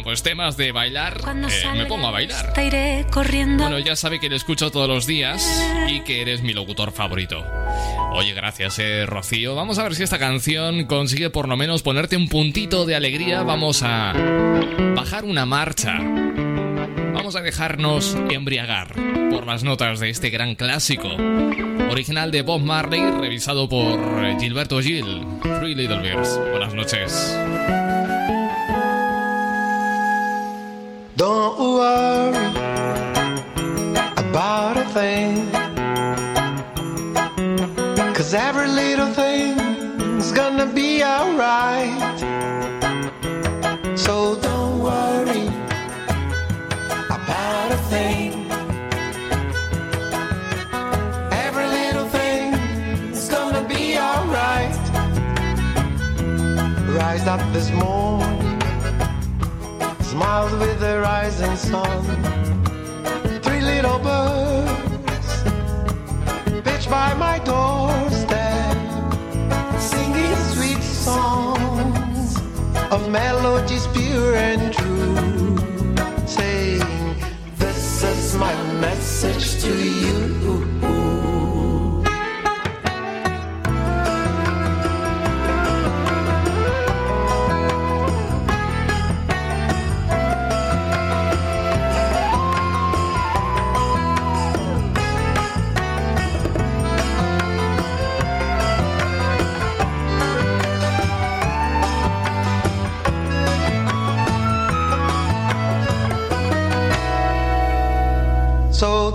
Bueno, 0.00 0.12
pues 0.12 0.22
temas 0.22 0.56
de 0.56 0.72
bailar, 0.72 1.20
eh, 1.28 1.66
me 1.76 1.84
pongo 1.84 2.06
a 2.06 2.10
bailar. 2.10 2.54
Te 2.54 2.64
iré 2.64 3.04
corriendo. 3.10 3.64
Bueno, 3.64 3.78
ya 3.80 3.96
sabe 3.96 4.18
que 4.18 4.30
le 4.30 4.36
escucho 4.36 4.70
todos 4.70 4.88
los 4.88 5.06
días 5.06 5.62
y 5.90 6.00
que 6.00 6.22
eres 6.22 6.40
mi 6.40 6.54
locutor 6.54 6.90
favorito. 6.90 7.44
Oye, 8.12 8.32
gracias, 8.32 8.78
eh, 8.78 9.04
Rocío. 9.04 9.54
Vamos 9.54 9.78
a 9.78 9.82
ver 9.82 9.94
si 9.94 10.02
esta 10.02 10.18
canción 10.18 10.86
consigue 10.86 11.28
por 11.28 11.48
lo 11.48 11.58
menos 11.58 11.82
ponerte 11.82 12.16
un 12.16 12.28
puntito 12.28 12.86
de 12.86 12.96
alegría. 12.96 13.42
Vamos 13.42 13.82
a 13.82 14.14
bajar 14.96 15.26
una 15.26 15.44
marcha. 15.44 15.98
Vamos 15.98 17.36
a 17.36 17.42
dejarnos 17.42 18.16
embriagar 18.30 18.94
por 19.30 19.46
las 19.46 19.64
notas 19.64 20.00
de 20.00 20.08
este 20.08 20.30
gran 20.30 20.54
clásico. 20.54 21.08
Original 21.90 22.30
de 22.30 22.40
Bob 22.40 22.62
Marley, 22.62 23.02
revisado 23.20 23.68
por 23.68 24.24
eh, 24.24 24.34
Gilberto 24.40 24.80
Gil. 24.80 25.26
Three 25.42 25.74
Little 25.74 25.98
Bears. 25.98 26.40
Buenas 26.52 26.72
noches. 26.72 27.36
Don't 31.20 31.58
worry 31.58 32.46
about 34.16 34.78
a 34.78 34.86
thing. 34.86 35.50
Cause 38.14 38.32
every 38.32 38.68
little 38.68 39.12
thing's 39.12 40.32
gonna 40.32 40.64
be 40.64 41.04
alright. 41.04 42.18
So 43.98 44.40
don't 44.40 44.80
worry 44.80 45.48
about 47.10 47.70
a 47.70 47.80
thing. 47.92 48.50
Every 51.44 51.66
little 51.66 52.08
thing's 52.08 53.28
gonna 53.28 53.68
be 53.68 53.98
alright. 53.98 54.74
Rise 56.96 57.26
up 57.26 57.42
this 57.52 57.70
morning 57.72 58.39
with 60.20 60.80
the 60.80 61.00
rising 61.00 61.56
sun. 61.56 62.04
Three 63.42 63.62
little 63.62 63.98
birds 63.98 65.42
pitch 66.62 66.90
by 66.90 67.14
my 67.14 67.38
doorstep, 67.38 68.76
singing 69.80 70.36
sweet 70.52 70.82
songs 70.82 72.36
of 72.90 73.08
melodies 73.08 73.86
pure 73.94 74.34
and 74.34 74.74
true, 74.74 75.56
saying, 76.26 77.16
This 77.56 78.02
is 78.02 78.36
my 78.36 78.54
message 78.80 79.62
to 79.62 79.72
you. 79.74 80.69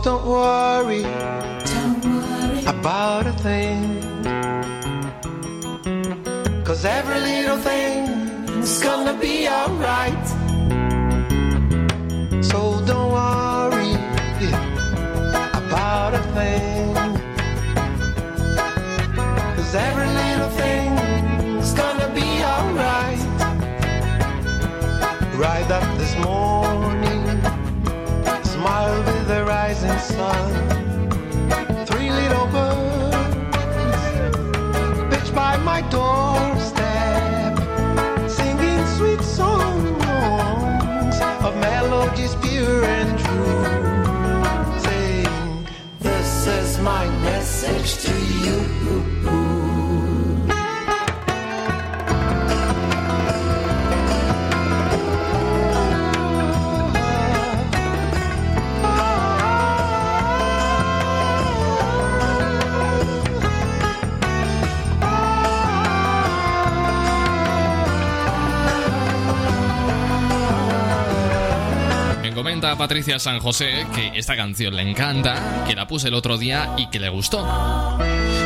Don't 0.06 0.24
worry, 0.24 1.02
don't 1.02 2.06
worry 2.06 2.64
about 2.66 3.26
a 3.26 3.34
thing. 3.48 3.82
Cause 6.64 6.86
every 6.86 7.20
little 7.22 7.58
thing 7.58 8.06
is 8.62 8.84
gonna 8.84 9.16
be 9.20 9.48
alright. 9.48 10.25
Rising 29.86 30.16
sun. 30.16 31.86
Three 31.86 32.10
little 32.10 32.48
birds 32.48 33.16
pitched 35.14 35.36
by 35.36 35.58
my 35.58 35.82
doorstep, 35.90 37.58
singing 38.30 38.86
sweet 38.98 39.22
songs 39.22 40.04
of 41.44 41.56
melodies 41.58 42.36
pure 42.36 42.84
and 42.84 43.20
true. 43.20 43.64
Saying, 44.80 45.68
This 46.00 46.48
is 46.48 46.80
my 46.80 47.08
message 47.22 47.98
to 48.06 48.14
you. 48.44 48.75
Patricia 72.74 73.20
San 73.20 73.40
José 73.40 73.86
que 73.94 74.18
esta 74.18 74.36
canción 74.36 74.76
le 74.76 74.82
encanta, 74.82 75.64
que 75.68 75.76
la 75.76 75.88
puse 75.88 76.08
el 76.08 76.16
otro 76.16 76.38
día 76.40 76.74
y 76.78 76.88
que 76.88 77.00
le 77.00 77.10
gustó. 77.10 77.46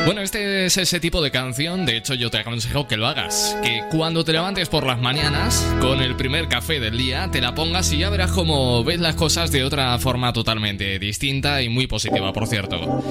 Bueno, 0.06 0.22
este 0.22 0.66
es 0.66 0.78
ese 0.78 1.00
tipo 1.00 1.22
de 1.22 1.32
canción, 1.32 1.86
de 1.86 1.98
hecho 1.98 2.16
yo 2.16 2.30
te 2.30 2.40
aconsejo 2.40 2.88
que 2.88 2.98
lo 2.98 3.08
hagas, 3.08 3.56
que 3.64 3.84
cuando 3.92 4.26
te 4.26 4.34
levantes 4.34 4.68
por 4.68 4.86
las 4.86 5.00
mañanas, 5.00 5.66
con 5.80 6.02
el 6.02 6.16
primer 6.16 6.48
café 6.48 6.80
del 6.80 6.98
día, 6.98 7.30
te 7.32 7.42
la 7.42 7.54
pongas 7.56 7.92
y 7.94 8.00
ya 8.00 8.10
verás 8.10 8.32
cómo 8.32 8.84
ves 8.84 9.00
las 9.00 9.16
cosas 9.16 9.52
de 9.52 9.64
otra 9.64 9.98
forma 10.00 10.34
totalmente 10.34 11.00
distinta 11.00 11.62
y 11.62 11.70
muy 11.70 11.88
positiva, 11.88 12.34
por 12.34 12.48
cierto. 12.48 13.04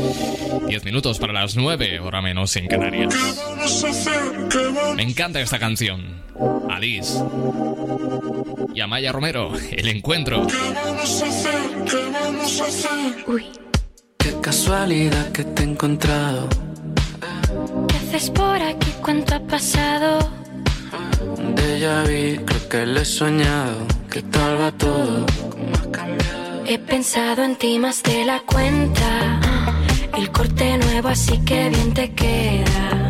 10 0.67 0.85
minutos 0.85 1.19
para 1.19 1.33
las 1.33 1.57
9, 1.57 2.01
hora 2.01 2.21
menos 2.21 2.55
en 2.57 2.67
Canarias. 2.67 3.15
Me 4.97 5.03
encanta 5.03 5.41
esta 5.41 5.59
canción. 5.59 6.28
Alice. 6.71 7.19
Y 8.75 8.81
Amaya 8.81 9.13
Romero, 9.13 9.53
El 9.71 9.89
Encuentro. 9.89 10.47
Uy. 13.27 13.47
Qué 14.19 14.35
casualidad 14.41 15.33
que 15.33 15.45
te 15.45 15.63
he 15.63 15.67
encontrado. 15.67 16.49
¿Qué 17.89 17.97
haces 17.97 18.31
por 18.31 18.61
aquí? 18.61 18.93
¿Cuánto 19.01 19.35
ha 19.35 19.41
pasado? 19.41 20.19
De 21.55 21.81
ya 21.81 22.03
vi, 22.03 22.39
creo 22.45 22.69
que 22.69 22.87
lo 22.87 23.01
he 23.01 23.05
soñado. 23.05 23.87
¿Qué 24.11 24.23
tal 24.23 24.61
va 24.61 24.73
todo? 24.73 25.27
He 26.67 26.79
pensado 26.79 27.43
en 27.45 27.57
ti 27.57 27.79
más 27.79 28.03
de 28.03 28.25
la 28.25 28.41
cuenta. 28.41 29.41
El 30.17 30.31
corte 30.31 30.77
nuevo, 30.79 31.09
así 31.09 31.39
que 31.45 31.71
bien 31.71 31.95
te 31.95 32.13
queda. 32.13 33.08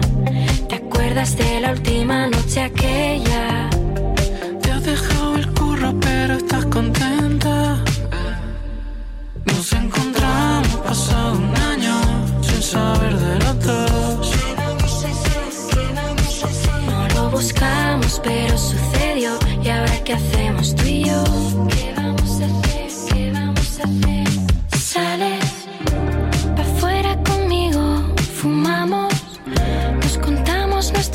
¿Te 0.98 1.04
acuerdas 1.04 1.36
de 1.36 1.60
la 1.60 1.70
última 1.70 2.26
noche 2.26 2.60
aquella? 2.60 3.70
Te 4.60 4.72
has 4.72 4.82
dejado 4.82 5.36
el 5.36 5.46
curro, 5.54 5.94
pero 6.00 6.34
estás 6.34 6.66
contenta. 6.66 7.84
Nos 9.44 9.72
encontramos 9.74 10.76
pasado 10.84 11.38
un 11.38 11.54
año 11.54 11.94
sin 12.42 12.60
saber 12.60 13.16
de 13.16 13.34
los 13.38 13.64
dos. 13.64 14.32
No 16.88 17.08
lo 17.14 17.30
buscamos, 17.30 18.20
pero 18.24 18.58
sucedió. 18.58 19.38
¿Y 19.62 19.68
ahora 19.68 20.02
qué 20.04 20.14
hacemos 20.14 20.74
tú 20.74 20.82
y 20.84 21.04
yo? 21.04 21.22
¿Qué 21.68 21.94
vamos 21.96 22.40
a 22.40 22.46
hacer? 22.46 22.90
¿Qué 23.14 23.30
vamos 23.32 23.78
a 23.78 23.84
hacer? 23.84 24.28
Sales 24.76 25.37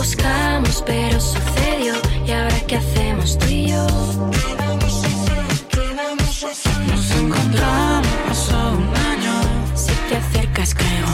buscamos, 0.00 0.82
pero 0.86 1.20
sucedió. 1.20 1.92
¿Y 2.26 2.30
ahora 2.32 2.58
qué 2.66 2.76
hacemos 2.76 3.36
tú 3.36 3.46
y 3.48 3.68
yo? 3.68 3.86
Nos 6.88 7.10
encontramos 7.10 8.14
pasado 8.26 8.78
un 8.78 8.96
año. 9.12 9.34
Si 9.74 9.92
te 10.08 10.16
acercas, 10.16 10.74
creo. 10.74 11.08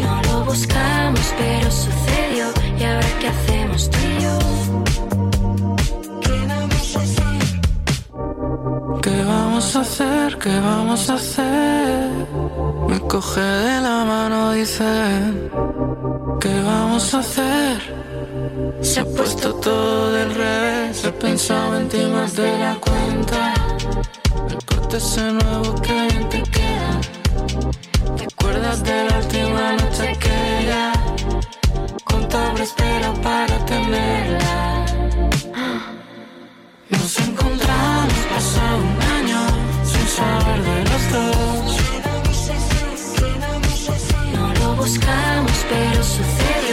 No 0.00 0.22
lo 0.28 0.44
buscamos, 0.44 1.26
pero 1.38 1.68
sucedió. 1.70 2.46
¿Y 2.78 2.84
ahora 2.84 3.08
qué 3.20 3.28
hacemos 3.28 3.90
tú 3.90 3.98
y 3.98 4.22
yo? 4.22 4.63
Hacer? 9.80 10.38
¿Qué 10.38 10.60
vamos 10.60 11.10
a 11.10 11.14
hacer? 11.14 12.10
Me 12.88 13.00
coge 13.00 13.40
de 13.40 13.80
la 13.80 14.04
mano, 14.04 14.52
dice. 14.52 14.84
¿Qué 16.40 16.62
vamos 16.62 17.14
a 17.14 17.18
hacer? 17.18 17.78
Se 18.80 19.00
ha 19.00 19.04
puesto 19.04 19.54
todo 19.54 20.12
del 20.12 20.34
revés. 20.34 21.04
He 21.04 21.12
pensado 21.12 21.78
en 21.78 21.88
ti 21.88 21.98
más 22.06 22.36
de 22.36 22.58
la 22.58 22.74
cuenta. 22.76 23.54
El 24.48 24.64
corte 24.64 24.96
ese 24.98 25.32
nuevo 25.32 25.74
que 25.82 25.92
bien 25.92 26.28
te 26.28 26.42
queda. 26.42 26.92
¿Te 28.16 28.24
acuerdas 28.24 28.82
de 28.82 29.04
la 29.08 29.18
última 29.18 29.72
noche 29.72 30.08
aquella? 30.08 30.92
Contable 32.04 32.62
espera 32.62 33.12
para 33.22 33.56
tenerla. 33.66 34.73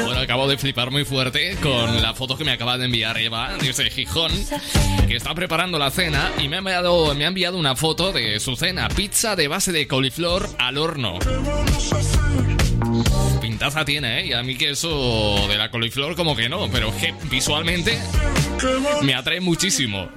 Bueno, 0.05 0.21
acabo 0.21 0.47
de 0.47 0.57
flipar 0.57 0.91
muy 0.91 1.05
fuerte 1.05 1.55
con 1.61 2.01
la 2.01 2.13
foto 2.13 2.37
que 2.37 2.43
me 2.43 2.51
acaba 2.51 2.77
de 2.77 2.85
enviar 2.85 3.17
Eva 3.17 3.55
desde 3.59 3.89
Gijón, 3.89 4.31
que 5.07 5.15
está 5.15 5.33
preparando 5.33 5.79
la 5.79 5.89
cena 5.89 6.31
y 6.39 6.47
me 6.49 6.57
ha 6.57 6.59
enviado, 6.59 7.15
me 7.15 7.25
ha 7.25 7.29
enviado 7.29 7.57
una 7.57 7.75
foto 7.75 8.11
de 8.11 8.39
su 8.39 8.55
cena, 8.55 8.87
pizza 8.89 9.35
de 9.35 9.47
base 9.47 9.71
de 9.71 9.87
coliflor 9.87 10.47
al 10.59 10.77
horno. 10.77 11.17
Pintaza 13.41 13.85
tiene, 13.85 14.21
¿eh? 14.21 14.27
Y 14.27 14.33
a 14.33 14.43
mí 14.43 14.55
que 14.55 14.71
eso 14.71 15.47
de 15.47 15.57
la 15.57 15.71
coliflor 15.71 16.15
como 16.15 16.35
que 16.35 16.47
no, 16.47 16.69
pero 16.71 16.95
que 16.97 17.13
visualmente 17.29 17.97
me 19.01 19.15
atrae 19.15 19.39
muchísimo. 19.39 20.09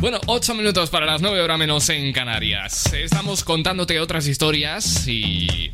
Bueno, 0.00 0.20
8 0.26 0.54
minutos 0.54 0.90
para 0.90 1.06
las 1.06 1.20
9 1.20 1.40
horas 1.40 1.58
menos 1.58 1.88
en 1.88 2.12
Canarias. 2.12 2.92
Estamos 2.92 3.42
contándote 3.42 3.98
otras 3.98 4.28
historias 4.28 5.08
y... 5.08 5.72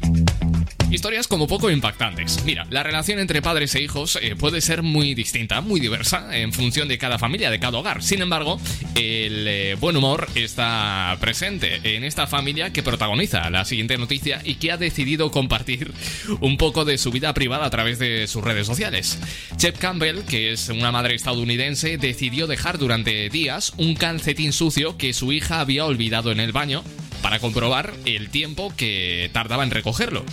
Historias 0.95 1.27
como 1.27 1.49
poco 1.49 1.73
impactantes. 1.73 2.45
Mira, 2.45 2.69
la 2.71 2.85
relación 2.85 3.19
entre 3.19 3.43
padres 3.43 3.75
e 3.75 3.83
hijos 3.83 4.17
eh, 4.23 4.37
puede 4.37 4.61
ser 4.61 4.85
muy 4.85 5.17
distinta, 5.17 5.61
muy 5.61 5.81
diversa, 5.81 6.29
en 6.39 6.53
función 6.53 6.87
de 6.87 6.99
cada 6.99 7.19
familia, 7.19 7.51
de 7.51 7.59
cada 7.59 7.79
hogar. 7.79 8.01
Sin 8.01 8.23
embargo, 8.23 8.61
el 8.95 9.49
eh, 9.49 9.77
buen 9.81 9.97
humor 9.97 10.29
está 10.37 11.17
presente 11.19 11.81
en 11.83 12.05
esta 12.05 12.29
familia 12.29 12.73
que 12.73 12.85
protagoniza 12.85 13.51
la 13.51 13.65
siguiente 13.65 13.99
noticia 13.99 14.41
y 14.45 14.55
que 14.55 14.71
ha 14.71 14.77
decidido 14.77 15.33
compartir 15.33 15.93
un 16.41 16.57
poco 16.59 16.85
de 16.85 16.97
su 16.97 17.11
vida 17.11 17.35
privada 17.35 17.67
a 17.67 17.71
través 17.71 17.99
de 17.99 18.29
sus 18.29 18.45
redes 18.45 18.69
sociales. 18.69 19.19
Chep 19.57 19.77
Campbell, 19.79 20.23
que 20.23 20.53
es 20.53 20.69
una 20.69 20.93
madre 20.93 21.17
estadounidense, 21.17 21.99
decidió 21.99 22.47
dejar 22.47 22.79
durante 22.79 23.29
días 23.31 23.73
un 23.79 23.97
calcetín 23.97 24.53
sucio 24.53 24.97
que 24.97 25.13
su 25.13 25.33
hija 25.33 25.59
había 25.59 25.87
olvidado 25.87 26.31
en 26.31 26.39
el 26.39 26.53
baño 26.53 26.85
para 27.21 27.41
comprobar 27.41 27.95
el 28.05 28.29
tiempo 28.29 28.73
que 28.77 29.29
tardaba 29.33 29.65
en 29.65 29.73
recogerlo. 29.73 30.25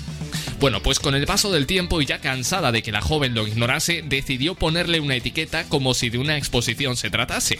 Bueno, 0.59 0.81
pues 0.83 0.99
con 0.99 1.15
el 1.15 1.25
paso 1.25 1.51
del 1.51 1.65
tiempo 1.65 2.01
y 2.01 2.05
ya 2.05 2.19
cansada 2.19 2.71
de 2.71 2.83
que 2.83 2.91
la 2.91 3.01
joven 3.01 3.33
lo 3.33 3.47
ignorase, 3.47 4.03
decidió 4.05 4.55
ponerle 4.55 4.99
una 4.99 5.15
etiqueta 5.15 5.63
como 5.65 5.93
si 5.93 6.09
de 6.09 6.17
una 6.17 6.37
exposición 6.37 6.95
se 6.95 7.09
tratase. 7.09 7.59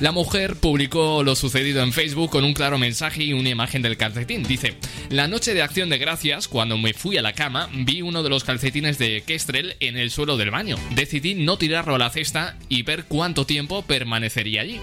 La 0.00 0.12
mujer 0.12 0.56
publicó 0.56 1.22
lo 1.22 1.36
sucedido 1.36 1.82
en 1.82 1.92
Facebook 1.92 2.30
con 2.30 2.44
un 2.44 2.54
claro 2.54 2.78
mensaje 2.78 3.24
y 3.24 3.32
una 3.32 3.48
imagen 3.48 3.82
del 3.82 3.96
calcetín. 3.96 4.44
Dice, 4.44 4.74
la 5.10 5.28
noche 5.28 5.54
de 5.54 5.62
acción 5.62 5.90
de 5.90 5.98
gracias, 5.98 6.48
cuando 6.48 6.78
me 6.78 6.94
fui 6.94 7.18
a 7.18 7.22
la 7.22 7.32
cama, 7.32 7.68
vi 7.72 8.02
uno 8.02 8.22
de 8.22 8.30
los 8.30 8.44
calcetines 8.44 8.98
de 8.98 9.22
Kestrel 9.26 9.76
en 9.80 9.96
el 9.96 10.10
suelo 10.10 10.36
del 10.36 10.50
baño. 10.50 10.76
Decidí 10.94 11.34
no 11.34 11.58
tirarlo 11.58 11.96
a 11.96 11.98
la 11.98 12.10
cesta 12.10 12.56
y 12.68 12.82
ver 12.82 13.04
cuánto 13.04 13.44
tiempo 13.44 13.82
permanecería 13.82 14.62
allí. 14.62 14.80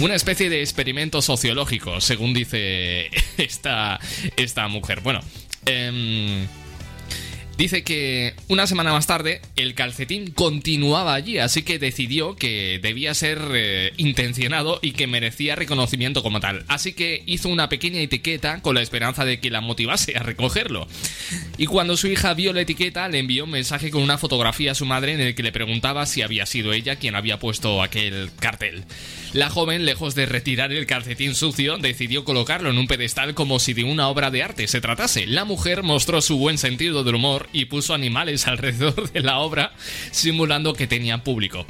Una 0.00 0.14
especie 0.14 0.50
de 0.50 0.60
experimento 0.60 1.22
sociológico, 1.22 2.00
según 2.00 2.34
dice 2.34 3.10
esta, 3.38 3.98
esta 4.36 4.68
mujer. 4.68 5.00
Bueno, 5.00 5.20
eh, 5.66 6.46
Dice 7.56 7.84
que 7.84 8.34
una 8.48 8.66
semana 8.66 8.92
más 8.92 9.06
tarde 9.06 9.40
el 9.54 9.74
calcetín 9.74 10.32
continuaba 10.32 11.14
allí, 11.14 11.38
así 11.38 11.62
que 11.62 11.78
decidió 11.78 12.34
que 12.34 12.80
debía 12.82 13.14
ser 13.14 13.38
eh, 13.52 13.92
intencionado 13.96 14.80
y 14.82 14.90
que 14.90 15.06
merecía 15.06 15.54
reconocimiento 15.54 16.24
como 16.24 16.40
tal. 16.40 16.64
Así 16.66 16.94
que 16.94 17.22
hizo 17.26 17.48
una 17.48 17.68
pequeña 17.68 18.00
etiqueta 18.00 18.60
con 18.60 18.74
la 18.74 18.82
esperanza 18.82 19.24
de 19.24 19.38
que 19.38 19.50
la 19.50 19.60
motivase 19.60 20.16
a 20.16 20.24
recogerlo. 20.24 20.88
Y 21.56 21.66
cuando 21.66 21.96
su 21.96 22.08
hija 22.08 22.34
vio 22.34 22.52
la 22.52 22.62
etiqueta, 22.62 23.08
le 23.08 23.20
envió 23.20 23.44
un 23.44 23.50
mensaje 23.50 23.92
con 23.92 24.02
una 24.02 24.18
fotografía 24.18 24.72
a 24.72 24.74
su 24.74 24.84
madre 24.84 25.12
en 25.12 25.20
el 25.20 25.36
que 25.36 25.44
le 25.44 25.52
preguntaba 25.52 26.06
si 26.06 26.22
había 26.22 26.46
sido 26.46 26.72
ella 26.72 26.96
quien 26.96 27.14
había 27.14 27.38
puesto 27.38 27.82
aquel 27.82 28.30
cartel. 28.40 28.84
La 29.32 29.50
joven, 29.50 29.84
lejos 29.84 30.14
de 30.14 30.26
retirar 30.26 30.72
el 30.72 30.86
calcetín 30.86 31.34
sucio, 31.34 31.78
decidió 31.78 32.24
colocarlo 32.24 32.70
en 32.70 32.78
un 32.78 32.88
pedestal 32.88 33.34
como 33.34 33.60
si 33.60 33.74
de 33.74 33.84
una 33.84 34.08
obra 34.08 34.30
de 34.30 34.42
arte 34.42 34.66
se 34.66 34.80
tratase. 34.80 35.26
La 35.26 35.44
mujer 35.44 35.82
mostró 35.84 36.20
su 36.20 36.36
buen 36.36 36.58
sentido 36.58 37.04
del 37.04 37.16
humor 37.16 37.43
y 37.52 37.66
puso 37.66 37.94
animales 37.94 38.46
alrededor 38.46 39.10
de 39.12 39.20
la 39.20 39.38
obra, 39.38 39.72
simulando 40.10 40.74
que 40.74 40.86
tenía 40.86 41.22
público. 41.22 41.66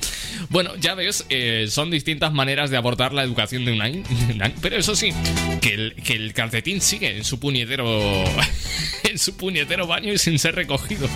Bueno, 0.49 0.75
ya 0.77 0.95
ves, 0.95 1.27
eh, 1.29 1.67
son 1.69 1.91
distintas 1.91 2.33
maneras 2.33 2.71
de 2.71 2.77
abordar 2.77 3.13
la 3.13 3.23
educación 3.23 3.65
de 3.65 3.73
una... 3.73 3.85
Pero 4.61 4.77
eso 4.77 4.97
sí, 4.97 5.11
que 5.61 5.75
el, 5.75 5.95
que 5.95 6.15
el 6.15 6.33
calcetín 6.33 6.81
sigue 6.81 7.17
en 7.17 7.25
su 7.25 7.39
puñetero... 7.39 8.25
en 9.05 9.19
su 9.19 9.37
puñetero 9.37 9.87
baño 9.87 10.13
y 10.13 10.19
sin 10.19 10.39
ser 10.39 10.55
recogido. 10.55 11.09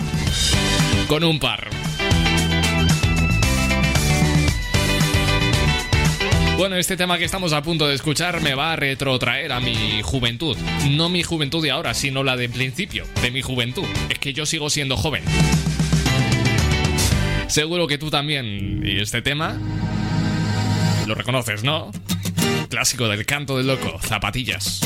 Con 1.07 1.23
un 1.23 1.39
par. 1.39 1.69
Bueno, 6.59 6.75
este 6.75 6.97
tema 6.97 7.17
que 7.17 7.23
estamos 7.23 7.53
a 7.53 7.63
punto 7.63 7.87
de 7.87 7.95
escuchar 7.95 8.41
me 8.41 8.53
va 8.53 8.73
a 8.73 8.75
retrotraer 8.75 9.53
a 9.53 9.61
mi 9.61 10.01
juventud. 10.01 10.57
No 10.89 11.07
mi 11.07 11.23
juventud 11.23 11.63
de 11.63 11.71
ahora, 11.71 11.93
sino 11.93 12.21
la 12.21 12.35
de 12.35 12.49
principio, 12.49 13.05
de 13.21 13.31
mi 13.31 13.41
juventud. 13.41 13.85
Es 14.09 14.19
que 14.19 14.33
yo 14.33 14.45
sigo 14.45 14.69
siendo 14.69 14.97
joven. 14.97 15.23
Seguro 17.47 17.87
que 17.87 17.97
tú 17.97 18.09
también. 18.09 18.81
Y 18.85 18.99
este 18.99 19.21
tema... 19.21 19.57
Lo 21.07 21.15
reconoces, 21.15 21.63
¿no? 21.63 21.91
Clásico 22.67 23.07
del 23.07 23.25
canto 23.25 23.55
del 23.55 23.67
loco, 23.67 23.97
zapatillas. 24.01 24.81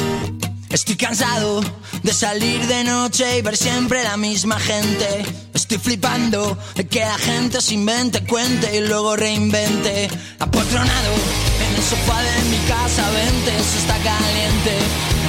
Estoy 0.70 0.96
cansado 0.96 1.62
de 2.04 2.14
salir 2.14 2.62
de 2.68 2.84
noche 2.84 3.40
y 3.40 3.42
ver 3.42 3.58
siempre 3.58 4.04
la 4.04 4.16
misma 4.16 4.60
gente. 4.60 5.26
Estoy 5.56 5.80
flipando 5.80 6.56
de 6.76 6.86
que 6.86 7.00
la 7.00 7.18
gente 7.18 7.62
se 7.62 7.74
invente, 7.74 8.24
cuente 8.26 8.78
y 8.78 8.88
luego 8.88 9.16
reinvente. 9.16 10.08
Apotronado 10.38 11.53
en 11.74 11.78
el 11.78 11.84
sofá 11.84 12.22
de 12.22 12.44
mi 12.50 12.58
casa, 12.68 13.10
vente, 13.12 13.52
está 13.58 13.98
caliente. 13.98 14.78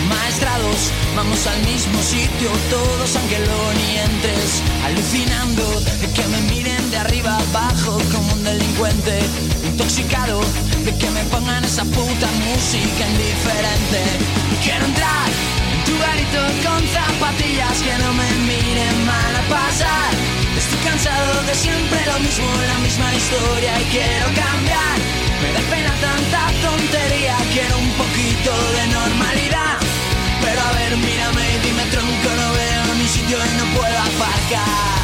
Maestrados, 0.09 0.93
vamos 1.17 1.47
al 1.47 1.61
mismo 1.65 2.03
sitio, 2.03 2.51
todos 2.71 3.17
aunque 3.17 3.39
luego 3.39 3.69
ni 3.81 3.99
entres. 3.99 4.63
Alucinando 4.85 5.65
de 6.01 6.09
que 6.13 6.25
me 6.29 6.41
miren 6.53 6.91
de 6.91 6.99
arriba 6.99 7.39
abajo 7.39 7.99
como 8.13 8.33
un 8.33 8.45
delincuente. 8.45 9.19
Intoxicado 9.65 10.41
de 10.85 10.93
que 10.97 11.11
me 11.11 11.25
pongan 11.25 11.65
esa 11.65 11.85
puta 11.85 12.29
música 12.49 13.03
indiferente. 13.09 14.01
Quiero 14.63 14.85
entrar 14.85 15.29
en 15.73 15.81
tu 15.85 15.95
garito 15.99 16.41
con 16.65 16.81
zapatillas 16.89 17.77
que 17.81 17.95
no 18.03 18.13
me 18.13 18.31
miren 18.49 18.97
mal 19.07 19.33
a 19.37 19.45
pasar. 19.49 20.13
Estoy 20.59 20.81
cansado 20.85 21.43
de 21.43 21.55
siempre 21.55 22.01
lo 22.07 22.19
mismo, 22.21 22.47
la 22.69 22.79
misma 22.79 23.15
historia 23.15 23.81
y 23.81 23.85
quiero 23.97 24.27
cambiar. 24.35 25.14
Da 25.55 25.61
pena 25.71 25.95
tanta 26.01 26.41
tontería, 26.67 27.37
quiero 27.53 27.79
un 27.79 27.91
poquito 27.93 28.53
de 28.77 28.87
normalidad. 28.89 29.79
Pero 30.43 30.61
a 30.61 30.73
ver, 30.73 30.97
mírame 30.97 31.45
y 31.55 31.59
dime 31.67 31.85
tronco, 31.93 32.29
no 32.41 32.53
veo 32.53 32.95
ni 32.99 33.07
sitio 33.07 33.39
y 33.39 33.57
no 33.59 33.65
puedo 33.79 33.99
aparcar. 33.99 35.04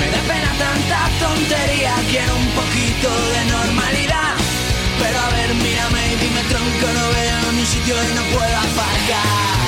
Me 0.00 0.06
da 0.10 0.20
pena 0.30 0.50
tanta 0.58 0.98
tontería, 1.18 1.94
quiero 2.10 2.36
un 2.36 2.48
poquito 2.58 3.08
de 3.34 3.44
normalidad. 3.46 4.34
Pero 5.00 5.18
a 5.18 5.28
ver, 5.30 5.54
mírame 5.54 6.12
y 6.12 6.16
dime 6.16 6.42
tronco, 6.48 6.86
no 6.98 7.04
veo 7.10 7.52
ni 7.52 7.64
sitio 7.66 7.94
y 7.94 8.14
no 8.14 8.22
puedo 8.36 8.56
aparcar. 8.56 9.67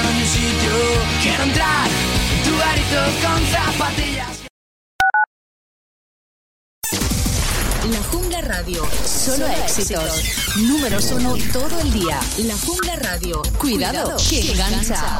sitio. 0.31 0.71
Quiero 1.21 1.43
entrar 1.43 1.87
en 2.33 2.43
tu 2.43 2.57
garito 2.57 3.01
con 3.21 3.39
zapatillas. 3.47 4.39
La 7.91 8.03
Jungla 8.11 8.41
Radio. 8.41 8.87
Solo 9.05 9.47
éxitos. 9.47 10.23
Números 10.57 11.11
uno 11.11 11.35
todo 11.51 11.79
el 11.81 11.91
día. 11.91 12.19
La 12.37 12.55
Jungla 12.57 12.95
Radio. 12.95 13.41
Cuidado, 13.59 14.15
que 14.29 14.51
engancha. 14.51 15.19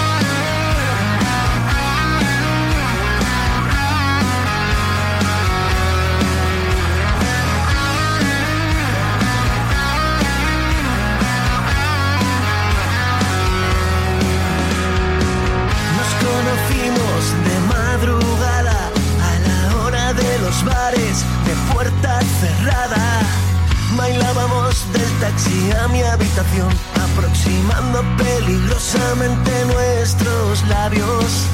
taxi 25.21 25.71
a 25.83 25.87
mi 25.87 26.01
habitación, 26.01 26.69
aproximando 27.05 28.03
peligrosamente 28.17 29.51
nuestros 29.65 30.67
labios. 30.67 31.45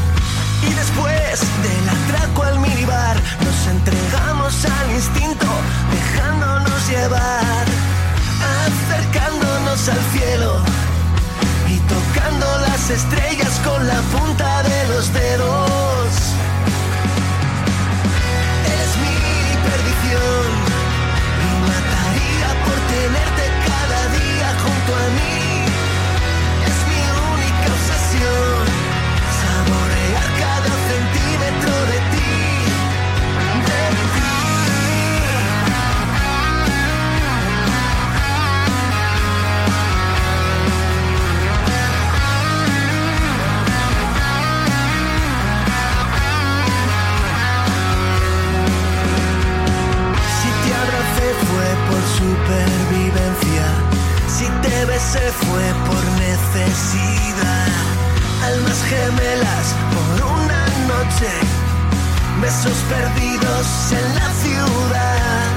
Y 0.68 0.74
después 0.74 1.42
del 1.66 1.86
atraco 1.98 2.44
al 2.44 2.60
minibar, 2.60 3.16
nos 3.46 3.60
entregamos 3.76 4.54
al 4.66 4.92
instinto, 4.92 5.48
dejándonos 5.92 6.90
llevar, 6.90 7.66
acercándonos 8.66 9.90
al 9.90 10.02
cielo 10.14 10.52
y 11.68 11.78
tocando 11.94 12.48
las 12.68 12.90
estrellas 12.90 13.54
con 13.66 13.86
la 13.86 14.00
punta 14.14 14.64
de 14.64 14.88
los 14.88 15.14
dedos. 15.14 15.87
Fue 55.32 55.74
por 55.88 56.04
necesidad. 56.20 57.68
Almas 58.46 58.84
gemelas 58.84 59.76
por 59.94 60.26
una 60.40 60.66
noche. 60.88 61.32
Besos 62.42 62.78
perdidos 62.90 63.68
en 63.92 64.16
la 64.16 64.30
ciudad. 64.44 65.57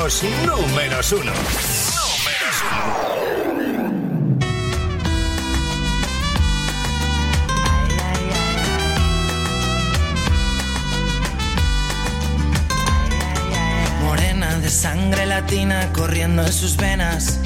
Números 0.00 1.12
uno. 1.12 1.32
Morena 14.02 14.58
de 14.58 14.70
sangre 14.70 15.26
latina 15.26 15.90
corriendo 15.92 16.46
en 16.46 16.52
sus 16.52 16.78
venas, 16.78 17.38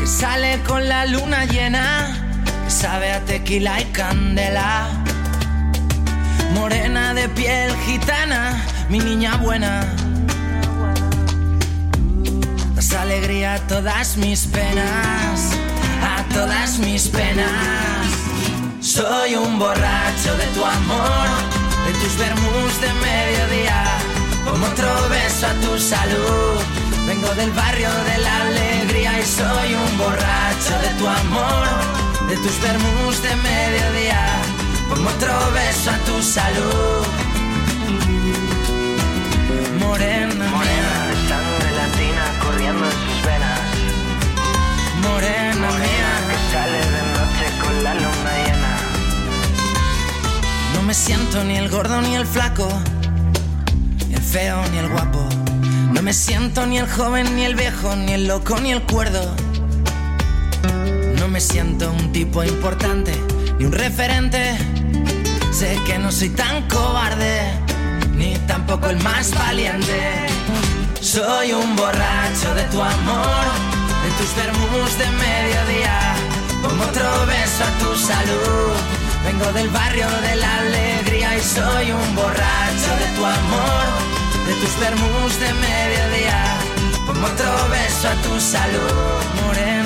que 0.00 0.06
sale 0.08 0.58
con 0.66 0.88
la 0.88 1.06
luna 1.06 1.44
llena, 1.44 2.42
que 2.64 2.70
sabe 2.72 3.12
a 3.12 3.20
tequila 3.20 3.80
y 3.80 3.84
candela. 3.92 4.88
Morena 6.54 7.14
de 7.14 7.28
piel 7.28 7.72
gitana, 7.86 8.60
mi 8.88 8.98
niña 8.98 9.36
buena 9.36 9.99
a 13.10 13.58
todas 13.66 14.16
mis 14.18 14.46
penas, 14.46 15.50
a 16.00 16.22
todas 16.32 16.78
mis 16.78 17.08
penas. 17.08 18.06
Soy 18.80 19.34
un 19.34 19.58
borracho 19.58 20.36
de 20.36 20.46
tu 20.54 20.64
amor, 20.64 21.26
de 21.86 21.92
tus 21.98 22.16
vermus 22.16 22.80
de 22.80 22.92
mediodía, 23.02 23.82
como 24.44 24.64
otro 24.64 24.88
beso 25.08 25.46
a 25.48 25.54
tu 25.54 25.76
salud. 25.76 26.60
Vengo 27.08 27.34
del 27.34 27.50
barrio 27.50 27.90
de 28.10 28.18
la 28.18 28.42
alegría 28.42 29.18
y 29.18 29.24
soy 29.26 29.74
un 29.74 29.98
borracho 29.98 30.74
de 30.84 30.90
tu 31.00 31.08
amor, 31.08 31.66
de 32.28 32.36
tus 32.36 32.60
vermus 32.62 33.22
de 33.22 33.34
mediodía, 33.34 34.24
como 34.88 35.10
otro 35.10 35.34
beso 35.52 35.90
a 35.90 35.98
tu 36.06 36.22
salud. 36.22 37.06
Morena, 39.80 40.46
morena 40.48 40.79
corriendo 42.70 42.86
en 42.86 42.92
sus 42.92 43.22
venas. 43.26 43.60
Morena, 45.02 45.70
mía, 45.78 46.12
que 46.28 46.36
sale 46.52 46.78
de 46.78 47.02
noche 47.16 47.46
con 47.62 47.84
la 47.84 47.94
luna 47.94 48.32
llena. 48.44 48.76
No 50.74 50.82
me 50.82 50.94
siento 50.94 51.44
ni 51.44 51.56
el 51.56 51.68
gordo 51.68 52.00
ni 52.02 52.14
el 52.16 52.26
flaco, 52.26 52.68
ni 54.08 54.14
el 54.14 54.22
feo 54.22 54.62
ni 54.72 54.78
el 54.78 54.88
guapo. 54.88 55.28
No 55.92 56.02
me 56.02 56.12
siento 56.12 56.66
ni 56.66 56.78
el 56.78 56.88
joven 56.88 57.34
ni 57.36 57.44
el 57.44 57.54
viejo, 57.54 57.96
ni 57.96 58.12
el 58.12 58.28
loco 58.28 58.58
ni 58.60 58.72
el 58.72 58.82
cuerdo. 58.82 59.34
No 61.18 61.28
me 61.28 61.40
siento 61.40 61.90
un 61.90 62.12
tipo 62.12 62.44
importante 62.44 63.12
ni 63.58 63.64
un 63.64 63.72
referente. 63.72 64.56
Sé 65.52 65.78
que 65.86 65.98
no 65.98 66.12
soy 66.12 66.30
tan 66.30 66.68
cobarde, 66.68 67.42
ni 68.14 68.36
tampoco 68.46 68.88
el 68.88 69.02
más 69.02 69.32
valiente. 69.34 70.39
Soy 71.00 71.52
un 71.52 71.76
borracho 71.76 72.54
de 72.54 72.62
tu 72.64 72.80
amor, 72.80 73.44
de 74.04 74.10
tus 74.18 74.36
vermus 74.36 74.98
de 74.98 75.06
mediodía, 75.06 76.14
como 76.62 76.84
otro 76.84 77.26
beso 77.26 77.64
a 77.64 77.78
tu 77.78 77.96
salud. 77.96 78.72
Vengo 79.24 79.50
del 79.52 79.70
barrio 79.70 80.06
de 80.20 80.36
la 80.36 80.58
alegría 80.58 81.38
y 81.38 81.40
soy 81.40 81.90
un 81.90 82.14
borracho 82.14 82.92
de 83.00 83.16
tu 83.16 83.24
amor, 83.24 83.86
de 84.46 84.54
tus 84.60 84.78
vermus 84.78 85.40
de 85.40 85.52
mediodía, 85.54 86.58
como 87.06 87.26
otro 87.26 87.50
beso 87.70 88.08
a 88.08 88.14
tu 88.22 88.38
salud. 88.38 89.46
Morena 89.46 89.79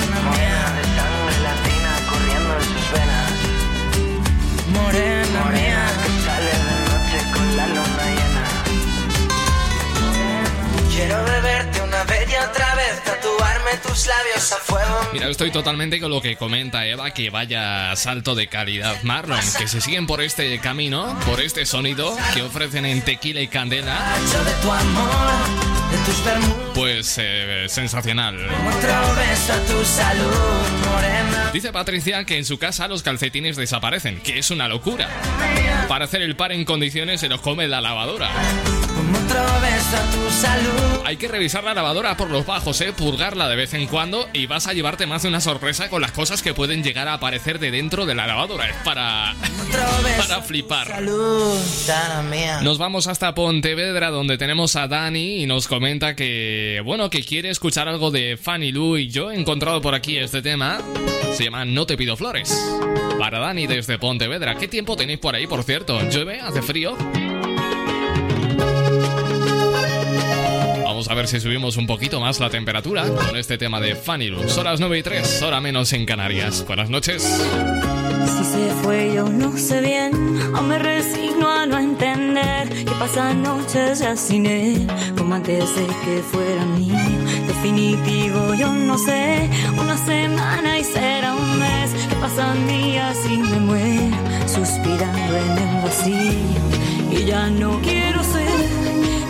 Quiero 10.95 11.25
beberte 11.25 11.81
una 11.81 12.05
vez 12.05 12.25
y 12.31 12.35
otra 12.35 12.73
vez, 12.75 13.03
tatuarme 13.03 13.71
tus 13.83 14.07
labios 14.07 14.51
a 14.53 14.55
fuego. 14.55 15.09
Mira, 15.11 15.27
estoy 15.27 15.51
totalmente 15.51 15.99
con 15.99 16.09
lo 16.09 16.21
que 16.21 16.37
comenta 16.37 16.87
Eva, 16.87 17.11
que 17.11 17.29
vaya 17.29 17.93
salto 17.97 18.33
de 18.33 18.47
calidad 18.47 19.03
Marlon, 19.03 19.41
que 19.57 19.67
se 19.67 19.81
siguen 19.81 20.07
por 20.07 20.21
este 20.21 20.57
camino, 20.59 21.19
por 21.25 21.41
este 21.41 21.65
sonido 21.65 22.15
que 22.33 22.43
ofrecen 22.43 22.85
en 22.85 23.01
Tequila 23.01 23.41
y 23.41 23.49
Candela. 23.49 24.15
Pues 26.73 27.17
eh, 27.17 27.65
sensacional. 27.67 28.37
Dice 31.51 31.73
Patricia 31.73 32.23
que 32.23 32.37
en 32.37 32.45
su 32.45 32.57
casa 32.57 32.87
los 32.87 33.03
calcetines 33.03 33.57
desaparecen, 33.57 34.21
que 34.21 34.39
es 34.39 34.49
una 34.49 34.69
locura. 34.69 35.09
Para 35.89 36.05
hacer 36.05 36.21
el 36.21 36.37
par 36.37 36.53
en 36.53 36.63
condiciones 36.63 37.19
se 37.19 37.27
los 37.27 37.41
come 37.41 37.67
la 37.67 37.81
lavadora 37.81 38.31
a 39.93 40.11
tu 40.11 40.29
salud. 40.31 41.01
Hay 41.05 41.17
que 41.17 41.27
revisar 41.27 41.63
la 41.63 41.73
lavadora 41.73 42.17
por 42.17 42.29
los 42.29 42.45
bajos, 42.45 42.81
¿eh? 42.81 42.91
purgarla 42.93 43.47
de 43.47 43.55
vez 43.55 43.73
en 43.73 43.87
cuando 43.87 44.27
y 44.33 44.47
vas 44.47 44.67
a 44.67 44.73
llevarte 44.73 45.05
más 45.05 45.21
de 45.21 45.27
una 45.29 45.39
sorpresa 45.39 45.89
con 45.89 46.01
las 46.01 46.11
cosas 46.11 46.41
que 46.41 46.53
pueden 46.53 46.83
llegar 46.83 47.07
a 47.07 47.13
aparecer 47.13 47.59
de 47.59 47.71
dentro 47.71 48.05
de 48.05 48.15
la 48.15 48.25
lavadora. 48.25 48.67
Es 48.69 48.75
para, 48.77 49.35
para 50.17 50.41
flipar. 50.41 50.87
Salud, 50.87 51.55
nos 52.63 52.77
vamos 52.77 53.07
hasta 53.07 53.35
Pontevedra 53.35 54.09
donde 54.09 54.37
tenemos 54.37 54.75
a 54.75 54.87
Dani 54.87 55.43
y 55.43 55.45
nos 55.45 55.67
comenta 55.67 56.15
que, 56.15 56.81
bueno, 56.83 57.09
que 57.09 57.23
quiere 57.23 57.49
escuchar 57.49 57.87
algo 57.87 58.11
de 58.11 58.37
Fanny 58.41 58.71
Lu 58.71 58.97
y 58.97 59.09
yo 59.09 59.31
he 59.31 59.39
encontrado 59.39 59.81
por 59.81 59.93
aquí 59.93 60.17
este 60.17 60.41
tema. 60.41 60.81
Se 61.33 61.43
llama 61.43 61.65
No 61.65 61.85
te 61.85 61.97
pido 61.97 62.17
flores. 62.17 62.55
Para 63.19 63.39
Dani 63.39 63.67
desde 63.67 63.99
Pontevedra, 63.99 64.55
¿qué 64.55 64.67
tiempo 64.67 64.95
tenéis 64.95 65.19
por 65.19 65.35
ahí, 65.35 65.47
por 65.47 65.63
cierto? 65.63 66.01
¿Llueve? 66.09 66.41
¿Hace 66.41 66.61
frío? 66.61 66.97
Vamos 70.95 71.09
a 71.09 71.13
ver 71.13 71.27
si 71.27 71.41
subimos 71.41 71.75
un 71.75 71.87
poquito 71.87 72.21
más 72.21 72.39
la 72.39 72.49
temperatura 72.49 73.03
con 73.09 73.35
este 73.35 73.57
tema 73.57 73.81
de 73.81 73.97
Fanny 73.97 74.29
Luz. 74.29 74.57
Horas 74.57 74.79
9 74.79 74.99
y 74.99 75.03
3, 75.03 75.41
hora 75.41 75.59
menos 75.59 75.91
en 75.91 76.05
Canarias. 76.05 76.63
Buenas 76.65 76.89
noches. 76.89 77.21
Si 77.21 78.43
se 78.45 78.69
fue 78.81 79.11
yo 79.13 79.27
no 79.27 79.57
sé 79.57 79.81
bien, 79.81 80.13
o 80.55 80.61
me 80.61 80.79
resigno 80.79 81.51
a 81.51 81.65
no 81.65 81.79
entender 81.79 82.69
que 82.69 82.91
pasan 82.97 83.43
noches 83.43 83.99
ya 83.99 84.15
sin 84.15 84.45
él, 84.45 84.87
como 85.17 85.35
antes 85.35 85.75
de 85.75 85.85
que 85.85 86.23
fuera 86.31 86.65
mío. 86.65 86.95
Definitivo 87.45 88.53
yo 88.53 88.71
no 88.71 88.97
sé, 88.97 89.49
una 89.77 89.97
semana 89.97 90.79
y 90.79 90.83
será 90.85 91.33
un 91.33 91.59
mes, 91.59 91.91
que 92.07 92.15
pasan 92.15 92.67
días 92.69 93.17
y 93.29 93.35
me 93.35 93.59
muero, 93.59 94.15
suspirando 94.47 95.35
en 95.35 95.57
el 95.57 95.83
vacío. 95.83 97.19
Y 97.19 97.25
ya 97.25 97.49
no 97.49 97.81
quiero 97.81 98.23
ser 98.23 98.47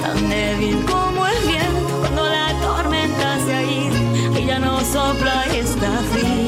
tan 0.04 0.30
débil 0.30 0.86
como 0.86 1.15
hace 3.46 3.64
ir, 3.64 4.38
ella 4.38 4.60
no 4.60 4.80
sopla 4.82 5.44
esta 5.54 5.92
fría. 6.12 6.45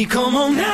Y 0.00 0.06
como 0.06 0.46
un 0.46 0.58
ángel 0.58 0.69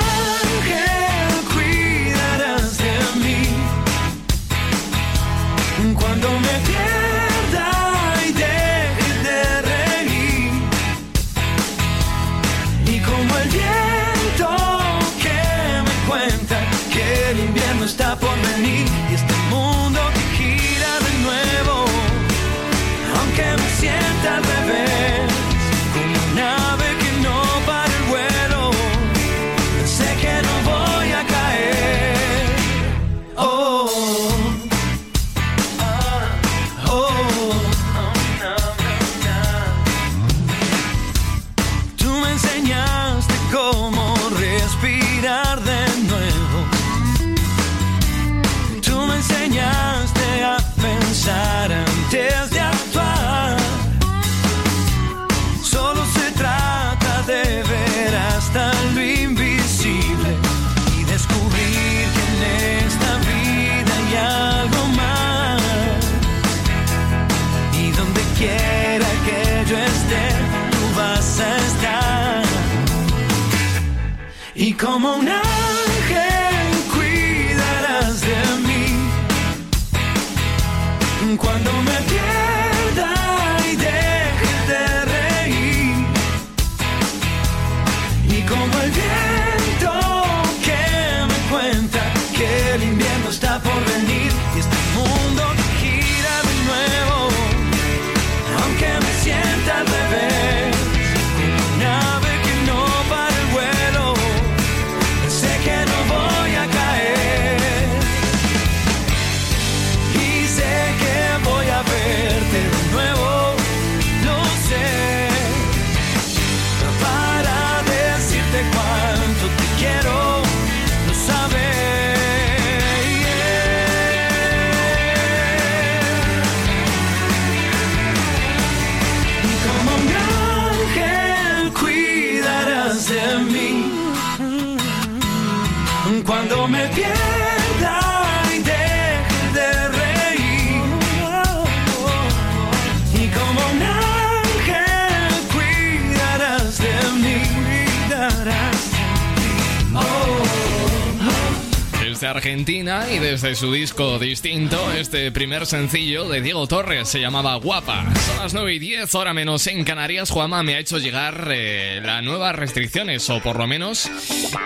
Argentina 152.27 153.07
y 153.11 153.19
desde 153.19 153.55
su 153.55 153.73
disco 153.73 154.19
distinto, 154.19 154.93
este 154.93 155.31
primer 155.33 155.67
sencillo 155.67 156.29
de 156.29 156.41
Diego 156.41 156.67
Torres 156.67 157.09
se 157.09 157.21
llamaba 157.21 157.55
Guapa. 157.57 158.05
Son 158.27 158.39
las 158.39 158.55
9 158.55 158.75
y 158.75 158.79
10, 158.79 159.15
hora 159.15 159.33
menos 159.33 159.67
en 159.67 159.85
Canarias. 159.85 160.31
Juama 160.31 160.63
me 160.63 160.75
ha 160.75 160.79
hecho 160.79 160.99
llegar 160.99 161.49
eh, 161.51 162.01
las 162.03 162.23
nuevas 162.23 162.55
restricciones, 162.55 163.29
o 163.31 163.41
por 163.41 163.59
lo 163.59 163.67
menos 163.67 164.11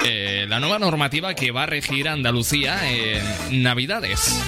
eh, 0.04 0.46
la 0.48 0.60
nueva 0.60 0.78
normativa 0.78 1.34
que 1.34 1.50
va 1.50 1.64
a 1.64 1.66
regir 1.66 2.08
Andalucía 2.08 2.90
en 2.90 3.62
Navidades. 3.62 4.40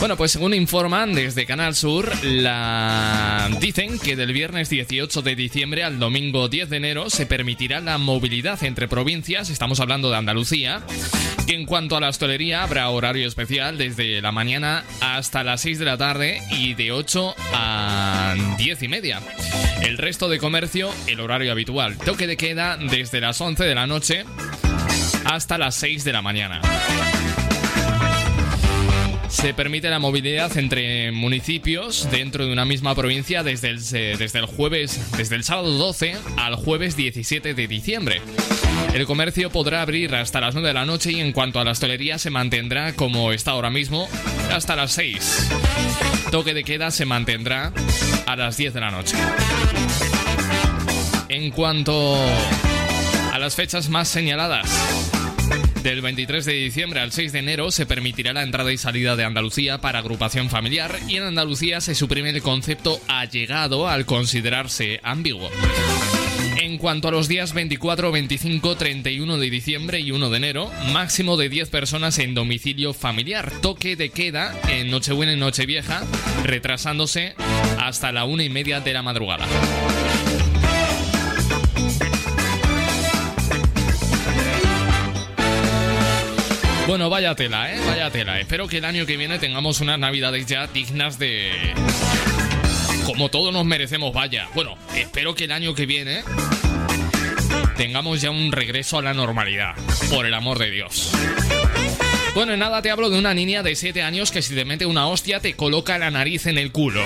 Bueno, 0.00 0.16
pues 0.16 0.32
según 0.32 0.54
informan 0.54 1.12
desde 1.12 1.44
Canal 1.44 1.74
Sur, 1.76 2.10
dicen 3.60 3.98
que 3.98 4.16
del 4.16 4.32
viernes 4.32 4.70
18 4.70 5.20
de 5.20 5.36
diciembre 5.36 5.84
al 5.84 5.98
domingo 5.98 6.48
10 6.48 6.70
de 6.70 6.78
enero 6.78 7.10
se 7.10 7.26
permitirá 7.26 7.82
la 7.82 7.98
movilidad 7.98 8.64
entre 8.64 8.88
provincias, 8.88 9.50
estamos 9.50 9.78
hablando 9.78 10.10
de 10.10 10.16
Andalucía, 10.16 10.80
que 11.46 11.54
en 11.54 11.66
cuanto 11.66 11.98
a 11.98 12.00
la 12.00 12.08
hostelería 12.08 12.62
habrá 12.62 12.88
horario 12.88 13.28
especial 13.28 13.76
desde 13.76 14.22
la 14.22 14.32
mañana 14.32 14.84
hasta 15.02 15.44
las 15.44 15.60
6 15.60 15.78
de 15.78 15.84
la 15.84 15.98
tarde 15.98 16.40
y 16.50 16.72
de 16.72 16.92
8 16.92 17.34
a 17.52 18.34
10 18.56 18.82
y 18.82 18.88
media. 18.88 19.20
El 19.82 19.98
resto 19.98 20.30
de 20.30 20.38
comercio, 20.38 20.88
el 21.08 21.20
horario 21.20 21.52
habitual, 21.52 21.98
toque 21.98 22.26
de 22.26 22.38
queda 22.38 22.78
desde 22.78 23.20
las 23.20 23.38
11 23.38 23.64
de 23.64 23.74
la 23.74 23.86
noche 23.86 24.24
hasta 25.26 25.58
las 25.58 25.74
6 25.74 26.04
de 26.04 26.12
la 26.12 26.22
mañana. 26.22 26.62
Se 29.30 29.54
permite 29.54 29.88
la 29.88 29.98
movilidad 29.98 30.56
entre 30.58 31.12
municipios 31.12 32.08
dentro 32.10 32.44
de 32.44 32.52
una 32.52 32.64
misma 32.64 32.94
provincia 32.94 33.42
desde 33.42 33.70
el, 33.70 33.78
desde 34.18 34.38
el 34.38 34.46
jueves, 34.46 35.00
desde 35.16 35.36
el 35.36 35.44
sábado 35.44 35.70
12 35.70 36.16
al 36.36 36.56
jueves 36.56 36.96
17 36.96 37.54
de 37.54 37.66
diciembre. 37.68 38.20
El 38.92 39.06
comercio 39.06 39.50
podrá 39.50 39.82
abrir 39.82 40.14
hasta 40.14 40.40
las 40.40 40.54
9 40.54 40.68
de 40.68 40.74
la 40.74 40.84
noche 40.84 41.12
y 41.12 41.20
en 41.20 41.32
cuanto 41.32 41.60
a 41.60 41.64
la 41.64 41.70
hostelería 41.70 42.18
se 42.18 42.30
mantendrá 42.30 42.92
como 42.94 43.32
está 43.32 43.52
ahora 43.52 43.70
mismo 43.70 44.08
hasta 44.52 44.74
las 44.74 44.92
6. 44.92 45.48
Toque 46.30 46.52
de 46.52 46.64
queda 46.64 46.90
se 46.90 47.06
mantendrá 47.06 47.72
a 48.26 48.36
las 48.36 48.56
10 48.56 48.74
de 48.74 48.80
la 48.80 48.90
noche. 48.90 49.16
En 51.28 51.50
cuanto 51.50 52.16
a 53.32 53.38
las 53.38 53.54
fechas 53.54 53.88
más 53.88 54.08
señaladas, 54.08 54.68
del 55.82 56.02
23 56.02 56.44
de 56.44 56.52
diciembre 56.52 57.00
al 57.00 57.12
6 57.12 57.32
de 57.32 57.38
enero 57.38 57.70
se 57.70 57.86
permitirá 57.86 58.32
la 58.32 58.42
entrada 58.42 58.70
y 58.72 58.76
salida 58.76 59.16
de 59.16 59.24
Andalucía 59.24 59.80
para 59.80 60.00
agrupación 60.00 60.50
familiar 60.50 60.98
y 61.08 61.16
en 61.16 61.22
Andalucía 61.22 61.80
se 61.80 61.94
suprime 61.94 62.30
el 62.30 62.42
concepto 62.42 63.00
allegado 63.08 63.88
al 63.88 64.04
considerarse 64.04 65.00
ambiguo. 65.02 65.48
En 66.60 66.76
cuanto 66.76 67.08
a 67.08 67.10
los 67.10 67.28
días 67.28 67.54
24, 67.54 68.12
25, 68.12 68.76
31 68.76 69.38
de 69.38 69.50
diciembre 69.50 70.00
y 70.00 70.12
1 70.12 70.30
de 70.30 70.36
enero, 70.36 70.70
máximo 70.92 71.36
de 71.36 71.48
10 71.48 71.70
personas 71.70 72.18
en 72.18 72.34
domicilio 72.34 72.92
familiar. 72.92 73.50
Toque 73.62 73.96
de 73.96 74.10
queda 74.10 74.54
en 74.68 74.90
Nochebuena 74.90 75.32
y 75.32 75.36
Nochevieja, 75.36 76.02
retrasándose 76.44 77.34
hasta 77.78 78.12
la 78.12 78.24
una 78.24 78.44
y 78.44 78.50
media 78.50 78.80
de 78.80 78.92
la 78.92 79.02
madrugada. 79.02 79.46
Bueno, 86.90 87.08
vaya 87.08 87.36
tela, 87.36 87.72
¿eh? 87.72 87.78
Vaya 87.86 88.10
tela. 88.10 88.40
Espero 88.40 88.66
que 88.66 88.78
el 88.78 88.84
año 88.84 89.06
que 89.06 89.16
viene 89.16 89.38
tengamos 89.38 89.80
unas 89.80 89.96
navidades 89.96 90.44
ya 90.46 90.66
dignas 90.66 91.20
de... 91.20 91.52
Como 93.06 93.28
todos 93.28 93.52
nos 93.52 93.64
merecemos, 93.64 94.12
vaya. 94.12 94.48
Bueno, 94.56 94.76
espero 94.96 95.32
que 95.36 95.44
el 95.44 95.52
año 95.52 95.72
que 95.72 95.86
viene 95.86 96.24
tengamos 97.76 98.20
ya 98.20 98.32
un 98.32 98.50
regreso 98.50 98.98
a 98.98 99.02
la 99.02 99.14
normalidad. 99.14 99.76
Por 100.10 100.26
el 100.26 100.34
amor 100.34 100.58
de 100.58 100.72
Dios. 100.72 101.12
Bueno, 102.34 102.54
en 102.54 102.58
nada 102.58 102.82
te 102.82 102.90
hablo 102.90 103.08
de 103.08 103.20
una 103.20 103.34
niña 103.34 103.62
de 103.62 103.76
7 103.76 104.02
años 104.02 104.32
que 104.32 104.42
si 104.42 104.56
te 104.56 104.64
mete 104.64 104.84
una 104.84 105.06
hostia 105.06 105.38
te 105.38 105.54
coloca 105.54 105.96
la 105.96 106.10
nariz 106.10 106.46
en 106.46 106.58
el 106.58 106.72
culo. 106.72 107.04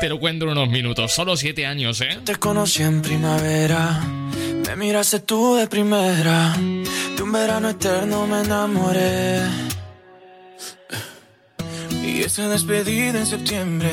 Te 0.00 0.08
lo 0.08 0.20
cuento 0.20 0.44
en 0.44 0.52
unos 0.52 0.68
minutos. 0.68 1.12
Solo 1.12 1.36
7 1.36 1.66
años, 1.66 2.00
¿eh? 2.02 2.20
Te 2.24 2.36
conocí 2.36 2.84
en 2.84 3.02
primavera, 3.02 3.98
me 4.64 4.76
miraste 4.76 5.18
tú 5.18 5.56
de 5.56 5.66
primera. 5.66 6.54
De 7.20 7.24
un 7.24 7.32
verano 7.32 7.68
eterno 7.68 8.26
me 8.26 8.40
enamoré. 8.40 9.42
Y 12.02 12.22
esa 12.22 12.48
despedida 12.48 13.18
en 13.18 13.26
septiembre, 13.26 13.90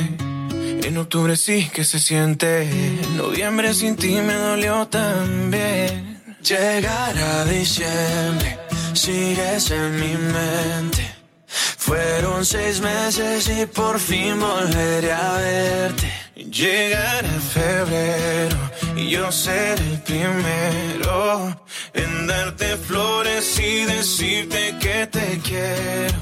En 0.88 0.98
octubre 0.98 1.36
sí 1.36 1.70
que 1.74 1.84
se 1.84 2.00
siente. 2.00 2.62
En 2.62 3.18
noviembre 3.18 3.74
sin 3.74 3.98
ti 3.98 4.22
me 4.22 4.34
dolió 4.34 4.88
también. 4.88 6.24
Llegar 6.42 7.18
a 7.18 7.44
diciembre, 7.44 8.60
sigues 8.94 9.72
en 9.72 10.00
mi 10.00 10.16
mente. 10.16 11.14
Fueron 11.48 12.46
seis 12.46 12.80
meses 12.80 13.50
y 13.50 13.66
por 13.66 14.00
fin 14.00 14.40
volveré 14.40 15.12
a 15.12 15.34
verte. 15.34 16.27
Llegará 16.52 17.28
febrero 17.54 18.58
y 18.96 19.10
yo 19.10 19.32
seré 19.32 19.84
el 19.92 20.02
primero 20.02 21.66
en 21.94 22.28
darte 22.28 22.78
flores 22.78 23.60
y 23.60 23.84
decirte 23.84 24.76
que 24.80 25.08
te 25.08 25.40
quiero. 25.44 26.18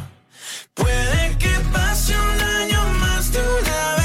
Puede 0.73 1.37
que 1.37 1.53
pase 1.71 2.13
un 2.17 2.41
año 2.41 2.83
más 2.99 3.31
de 3.31 3.39
una 3.39 3.95
vez 3.97 4.04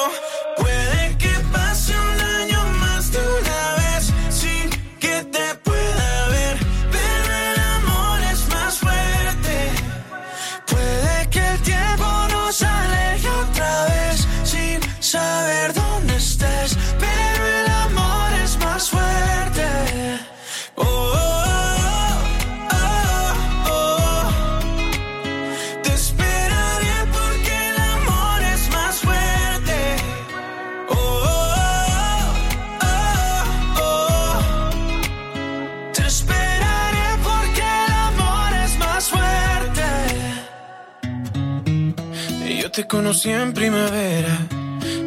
Conocí 42.91 43.29
en 43.29 43.53
primavera, 43.53 44.49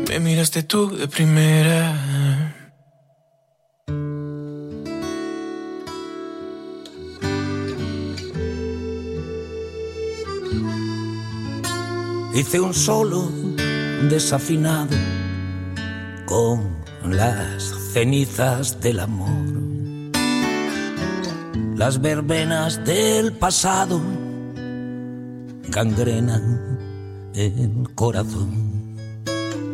me 0.09 0.19
miraste 0.19 0.63
tú 0.63 0.97
de 0.97 1.07
primera. 1.07 1.85
Hice 12.35 12.59
un 12.59 12.73
solo 12.73 13.31
desafinado 14.09 14.97
con 16.25 16.79
las 17.05 17.65
cenizas 17.93 18.81
del 18.81 19.01
amor. 19.01 19.45
Las 21.77 22.01
verbenas 22.01 22.83
del 22.87 23.35
pasado 23.35 24.01
gangrenan 25.69 26.84
el 27.35 27.89
corazón. 27.95 28.75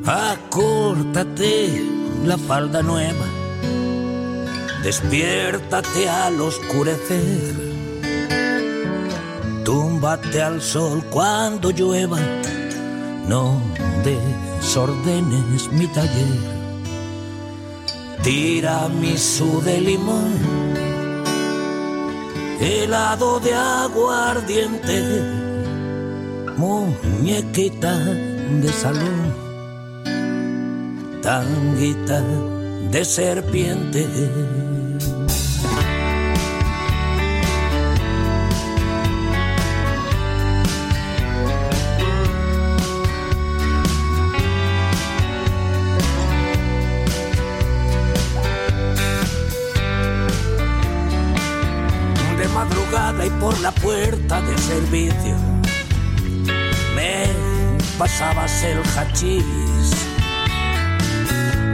Acórtate 0.06 1.84
la 2.24 2.38
falda 2.38 2.82
nueva, 2.82 3.26
despiértate 4.82 6.08
al 6.08 6.40
oscurecer. 6.40 7.70
Túmbate 9.64 10.42
al 10.42 10.60
sol 10.62 11.04
cuando 11.10 11.70
llueva, 11.70 12.18
no 13.28 13.60
desordenes 14.02 15.70
mi 15.70 15.86
taller. 15.88 16.60
Tiramisú 18.22 19.60
de 19.62 19.80
limón, 19.80 20.32
helado 22.60 23.38
de 23.40 23.54
aguardiente, 23.54 25.49
muñequita 26.60 27.96
de 28.62 28.70
salón, 28.70 29.34
tanguita 31.22 32.22
de 32.90 33.04
serpiente. 33.04 34.06
de 52.38 52.48
madrugada 52.48 53.24
y 53.26 53.30
por 53.40 53.58
la 53.60 53.72
puerta 53.72 54.40
de 54.42 54.58
servicio 54.58 55.59
pasabas 58.00 58.62
el 58.62 58.78
hachís 58.96 59.92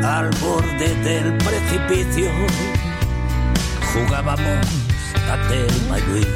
al 0.05 0.29
borde 0.41 0.93
del 1.05 1.39
precipicio 1.39 2.29
jugábamos 3.93 4.67
a 5.31 5.49
Telma 5.49 5.99
Luis 6.09 6.27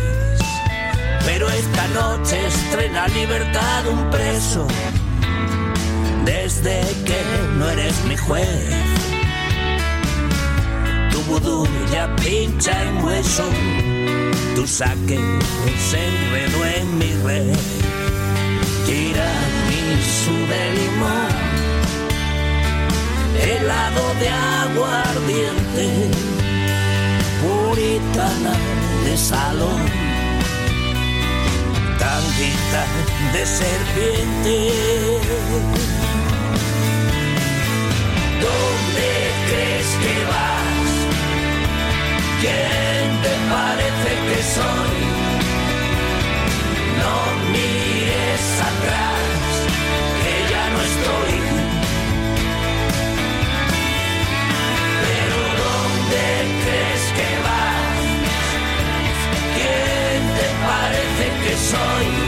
pero 1.27 1.51
esta 1.51 1.89
noche 1.89 2.47
estrena 2.47 3.09
libertad 3.09 3.89
un 3.89 4.09
preso 4.11 4.69
desde 6.25 6.83
que 7.05 7.21
no 7.59 7.69
eres 7.69 8.05
mi 8.05 8.17
juez 8.17 8.71
tu 11.11 11.21
vudú 11.23 11.67
ya 11.93 12.15
pincha 12.15 12.81
en 12.85 13.05
hueso 13.05 13.45
tu 14.55 14.65
saque 14.69 15.19
se 15.91 15.99
enredó 16.07 16.65
en 16.65 16.99
mi 16.99 17.13
red. 17.25 17.81
Tiramisú 19.91 20.37
de 20.47 20.73
limón, 20.79 21.33
helado 23.43 24.15
de 24.21 24.29
aguardiente, 24.29 26.11
puritana 27.43 28.55
de 29.05 29.17
salón, 29.17 29.83
tanguita 31.99 32.83
de 33.33 33.47
serpiente. 33.47 34.73
¿Dónde 38.45 39.11
crees 39.49 39.91
que 40.03 40.15
vas? 40.31 40.93
¿Quién 42.41 43.23
te 43.25 43.35
parece 43.51 44.11
que 44.29 44.41
soy? 44.55 45.20
Time. 61.71 62.20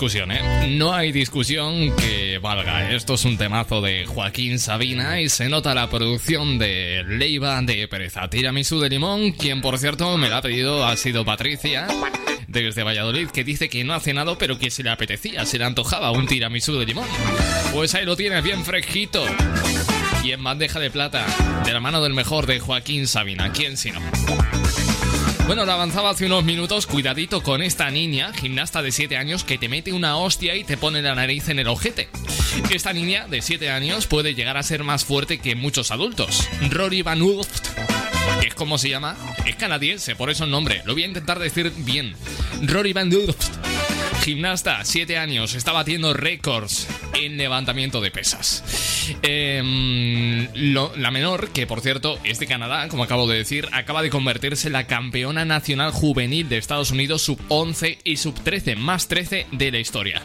Discusión, 0.00 0.32
¿eh? 0.32 0.78
No 0.78 0.94
hay 0.94 1.12
discusión 1.12 1.94
que 1.94 2.38
valga. 2.38 2.90
Esto 2.90 3.14
es 3.14 3.24
un 3.26 3.36
temazo 3.36 3.82
de 3.82 4.06
Joaquín 4.06 4.58
Sabina 4.58 5.20
y 5.20 5.28
se 5.28 5.50
nota 5.50 5.74
la 5.74 5.90
producción 5.90 6.58
de 6.58 7.04
Leiva 7.06 7.60
de 7.60 7.86
Pereza. 7.86 8.30
Tiramisú 8.30 8.80
de 8.80 8.88
limón, 8.88 9.32
quien 9.32 9.60
por 9.60 9.76
cierto 9.76 10.16
me 10.16 10.30
la 10.30 10.38
ha 10.38 10.40
pedido 10.40 10.86
ha 10.86 10.96
sido 10.96 11.26
Patricia 11.26 11.86
desde 12.48 12.82
Valladolid, 12.82 13.28
que 13.28 13.44
dice 13.44 13.68
que 13.68 13.84
no 13.84 13.92
ha 13.92 14.00
cenado 14.00 14.38
pero 14.38 14.58
que 14.58 14.70
se 14.70 14.82
le 14.82 14.88
apetecía, 14.88 15.44
se 15.44 15.58
le 15.58 15.66
antojaba 15.66 16.12
un 16.12 16.26
tiramisú 16.26 16.78
de 16.78 16.86
limón. 16.86 17.06
Pues 17.74 17.94
ahí 17.94 18.06
lo 18.06 18.16
tienes 18.16 18.42
bien 18.42 18.64
fresquito. 18.64 19.22
Y 20.24 20.32
en 20.32 20.42
bandeja 20.42 20.80
de 20.80 20.90
plata, 20.90 21.26
de 21.66 21.74
la 21.74 21.80
mano 21.80 22.02
del 22.02 22.14
mejor 22.14 22.46
de 22.46 22.58
Joaquín 22.58 23.06
Sabina. 23.06 23.52
¿Quién 23.52 23.76
si 23.76 23.90
no? 23.90 24.00
Bueno, 25.50 25.66
lo 25.66 25.72
avanzaba 25.72 26.10
hace 26.10 26.26
unos 26.26 26.44
minutos, 26.44 26.86
cuidadito 26.86 27.42
con 27.42 27.60
esta 27.60 27.90
niña, 27.90 28.32
gimnasta 28.32 28.82
de 28.82 28.92
7 28.92 29.16
años, 29.16 29.42
que 29.42 29.58
te 29.58 29.68
mete 29.68 29.92
una 29.92 30.16
hostia 30.16 30.54
y 30.54 30.62
te 30.62 30.76
pone 30.76 31.02
la 31.02 31.16
nariz 31.16 31.48
en 31.48 31.58
el 31.58 31.66
ojete. 31.66 32.08
Esta 32.72 32.92
niña 32.92 33.26
de 33.26 33.42
7 33.42 33.68
años 33.68 34.06
puede 34.06 34.36
llegar 34.36 34.56
a 34.56 34.62
ser 34.62 34.84
más 34.84 35.04
fuerte 35.04 35.40
que 35.40 35.56
muchos 35.56 35.90
adultos. 35.90 36.48
Rory 36.70 37.02
Van 37.02 37.20
Ulft, 37.20 37.66
que 38.40 38.46
es 38.46 38.54
como 38.54 38.78
se 38.78 38.90
llama, 38.90 39.16
es 39.44 39.56
canadiense, 39.56 40.14
por 40.14 40.30
eso 40.30 40.44
el 40.44 40.52
nombre, 40.52 40.82
lo 40.84 40.92
voy 40.92 41.02
a 41.02 41.08
intentar 41.08 41.40
decir 41.40 41.72
bien. 41.78 42.14
Rory 42.62 42.92
Van 42.92 43.12
Ulft, 43.12 43.59
gimnasta, 44.20 44.84
7 44.84 45.18
años, 45.18 45.54
está 45.54 45.72
batiendo 45.72 46.12
récords 46.12 46.86
en 47.14 47.36
levantamiento 47.36 48.00
de 48.00 48.10
pesas. 48.10 48.62
Em, 49.22 50.48
la 50.54 51.10
menor, 51.10 51.50
que 51.50 51.66
por 51.66 51.80
cierto 51.80 52.18
es 52.24 52.38
de 52.38 52.46
Canadá, 52.46 52.88
como 52.88 53.04
acabo 53.04 53.26
de 53.26 53.38
decir, 53.38 53.68
acaba 53.72 54.02
de 54.02 54.10
convertirse 54.10 54.68
en 54.68 54.74
la 54.74 54.86
campeona 54.86 55.44
nacional 55.44 55.92
juvenil 55.92 56.48
de 56.48 56.58
Estados 56.58 56.90
Unidos 56.90 57.22
sub 57.22 57.40
11 57.48 57.98
y 58.04 58.16
sub 58.16 58.38
13, 58.40 58.76
más 58.76 59.08
13 59.08 59.46
de 59.52 59.70
la 59.72 59.78
historia. 59.78 60.22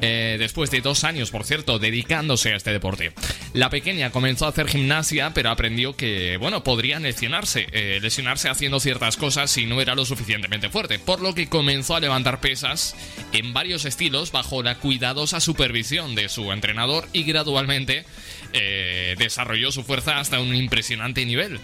Eh, 0.00 0.36
después 0.38 0.70
de 0.70 0.80
dos 0.80 1.02
años, 1.02 1.30
por 1.30 1.44
cierto, 1.44 1.78
dedicándose 1.78 2.52
a 2.52 2.56
este 2.56 2.70
deporte. 2.70 3.12
La 3.52 3.68
pequeña 3.68 4.10
comenzó 4.10 4.46
a 4.46 4.50
hacer 4.50 4.68
gimnasia, 4.68 5.32
pero 5.34 5.50
aprendió 5.50 5.96
que, 5.96 6.36
bueno, 6.36 6.62
podría 6.62 7.00
lesionarse, 7.00 7.66
eh, 7.72 7.98
lesionarse 8.00 8.48
haciendo 8.48 8.78
ciertas 8.78 9.16
cosas 9.16 9.50
si 9.50 9.66
no 9.66 9.80
era 9.80 9.96
lo 9.96 10.04
suficientemente 10.04 10.68
fuerte, 10.68 10.98
por 10.98 11.20
lo 11.20 11.34
que 11.34 11.48
comenzó 11.48 11.96
a 11.96 12.00
levantar 12.00 12.40
pesas 12.40 12.94
en 13.32 13.52
varios 13.52 13.84
estilos 13.84 14.30
bajo 14.30 14.62
la 14.62 14.76
cuidadosa 14.76 15.40
supervisión 15.40 16.14
de 16.14 16.28
su 16.28 16.52
entrenador 16.52 17.08
y 17.12 17.24
gradualmente 17.24 18.04
eh, 18.52 19.16
desarrolló 19.18 19.72
su 19.72 19.82
fuerza 19.82 20.20
hasta 20.20 20.40
un 20.40 20.54
impresionante 20.54 21.24
nivel. 21.26 21.58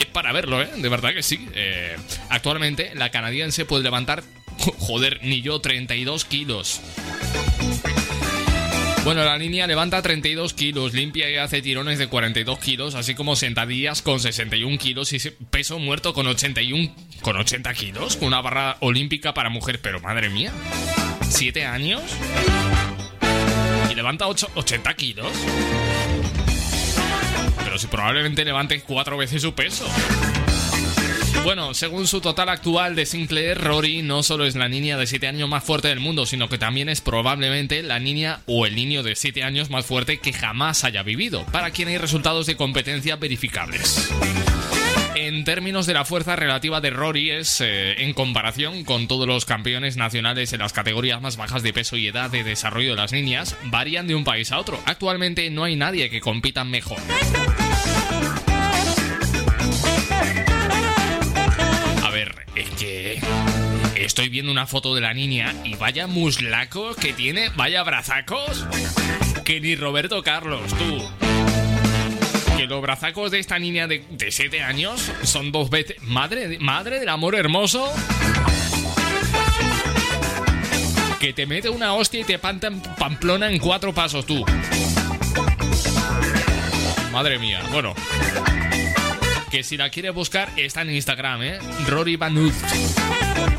Es 0.00 0.06
para 0.06 0.32
verlo, 0.32 0.62
¿eh? 0.62 0.68
De 0.76 0.88
verdad 0.88 1.12
que 1.12 1.22
sí. 1.24 1.48
Actualmente 2.28 2.92
la 2.94 3.10
canadiense 3.10 3.64
puede 3.64 3.82
levantar, 3.82 4.22
joder, 4.78 5.20
ni 5.22 5.42
yo, 5.42 5.60
32 5.60 6.24
kilos. 6.24 6.80
Bueno, 9.08 9.24
la 9.24 9.38
niña 9.38 9.66
levanta 9.66 10.02
32 10.02 10.52
kilos, 10.52 10.92
limpia 10.92 11.30
y 11.30 11.36
hace 11.36 11.62
tirones 11.62 11.98
de 11.98 12.08
42 12.08 12.58
kilos, 12.58 12.94
así 12.94 13.14
como 13.14 13.36
sentadillas 13.36 14.02
con 14.02 14.20
61 14.20 14.76
kilos 14.76 15.14
y 15.14 15.30
peso 15.48 15.78
muerto 15.78 16.12
con 16.12 16.26
81, 16.26 16.94
con 17.22 17.34
80 17.38 17.72
kilos, 17.72 18.18
con 18.18 18.28
una 18.28 18.42
barra 18.42 18.76
olímpica 18.80 19.32
para 19.32 19.48
mujer, 19.48 19.80
pero 19.80 19.98
madre 20.00 20.28
mía, 20.28 20.52
¿7 21.22 21.64
años? 21.64 22.02
¿Y 23.90 23.94
levanta 23.94 24.26
ocho- 24.26 24.50
80 24.56 24.92
kilos? 24.92 25.32
Pero 27.64 27.78
si 27.78 27.86
probablemente 27.86 28.44
levante 28.44 28.82
cuatro 28.82 29.16
veces 29.16 29.40
su 29.40 29.54
peso. 29.54 29.88
Bueno, 31.44 31.72
según 31.74 32.06
su 32.06 32.20
total 32.20 32.50
actual 32.50 32.94
de 32.94 33.06
Sinclair, 33.06 33.58
Rory 33.58 34.02
no 34.02 34.22
solo 34.22 34.44
es 34.44 34.54
la 34.54 34.68
niña 34.68 34.98
de 34.98 35.06
7 35.06 35.28
años 35.28 35.48
más 35.48 35.64
fuerte 35.64 35.88
del 35.88 36.00
mundo, 36.00 36.26
sino 36.26 36.48
que 36.48 36.58
también 36.58 36.88
es 36.88 37.00
probablemente 37.00 37.82
la 37.82 37.98
niña 37.98 38.40
o 38.46 38.66
el 38.66 38.74
niño 38.74 39.02
de 39.02 39.16
7 39.16 39.42
años 39.42 39.70
más 39.70 39.86
fuerte 39.86 40.18
que 40.18 40.32
jamás 40.32 40.84
haya 40.84 41.02
vivido, 41.02 41.44
para 41.46 41.70
quien 41.70 41.88
hay 41.88 41.98
resultados 41.98 42.46
de 42.46 42.56
competencia 42.56 43.16
verificables. 43.16 44.10
En 45.14 45.44
términos 45.44 45.86
de 45.86 45.94
la 45.94 46.04
fuerza 46.04 46.36
relativa 46.36 46.80
de 46.80 46.90
Rory 46.90 47.30
es, 47.30 47.60
eh, 47.60 48.02
en 48.02 48.14
comparación 48.14 48.84
con 48.84 49.08
todos 49.08 49.26
los 49.26 49.44
campeones 49.44 49.96
nacionales 49.96 50.52
en 50.52 50.60
las 50.60 50.72
categorías 50.72 51.20
más 51.20 51.36
bajas 51.36 51.62
de 51.62 51.72
peso 51.72 51.96
y 51.96 52.06
edad 52.06 52.30
de 52.30 52.44
desarrollo 52.44 52.90
de 52.90 52.96
las 52.96 53.12
niñas, 53.12 53.56
varían 53.64 54.06
de 54.06 54.14
un 54.14 54.24
país 54.24 54.52
a 54.52 54.58
otro. 54.58 54.78
Actualmente 54.86 55.50
no 55.50 55.64
hay 55.64 55.76
nadie 55.76 56.08
que 56.08 56.20
compita 56.20 56.64
mejor. 56.64 56.98
Estoy 64.08 64.30
viendo 64.30 64.50
una 64.50 64.66
foto 64.66 64.94
de 64.94 65.02
la 65.02 65.12
niña 65.12 65.54
y 65.64 65.76
vaya 65.76 66.06
muslacos 66.06 66.96
que 66.96 67.12
tiene, 67.12 67.50
vaya 67.50 67.82
brazacos, 67.82 68.66
que 69.44 69.60
ni 69.60 69.76
Roberto 69.76 70.22
Carlos, 70.22 70.62
tú. 70.78 71.06
Que 72.56 72.66
los 72.66 72.80
brazacos 72.80 73.30
de 73.30 73.38
esta 73.38 73.58
niña 73.58 73.86
de 73.86 74.02
7 74.30 74.62
años 74.62 75.12
son 75.24 75.52
dos 75.52 75.68
veces... 75.68 75.96
Madre, 76.00 76.58
madre 76.58 76.98
del 77.00 77.10
amor 77.10 77.34
hermoso. 77.34 77.92
Que 81.20 81.34
te 81.34 81.44
mete 81.44 81.68
una 81.68 81.92
hostia 81.92 82.20
y 82.20 82.24
te 82.24 82.38
panta 82.38 82.68
en 82.68 82.80
Pamplona 82.80 83.50
en 83.50 83.58
cuatro 83.58 83.92
pasos, 83.92 84.24
tú. 84.24 84.42
Madre 87.12 87.38
mía, 87.38 87.60
bueno. 87.72 87.94
Que 89.50 89.62
si 89.62 89.76
la 89.76 89.90
quieres 89.90 90.14
buscar, 90.14 90.48
está 90.56 90.80
en 90.80 90.92
Instagram, 90.92 91.42
¿eh? 91.42 91.58
Rory 91.86 92.16
Ulft. 92.16 93.57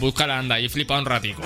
Búscala, 0.00 0.38
anda, 0.38 0.60
y 0.60 0.68
flipa 0.68 0.98
un 0.98 1.04
ratico. 1.04 1.42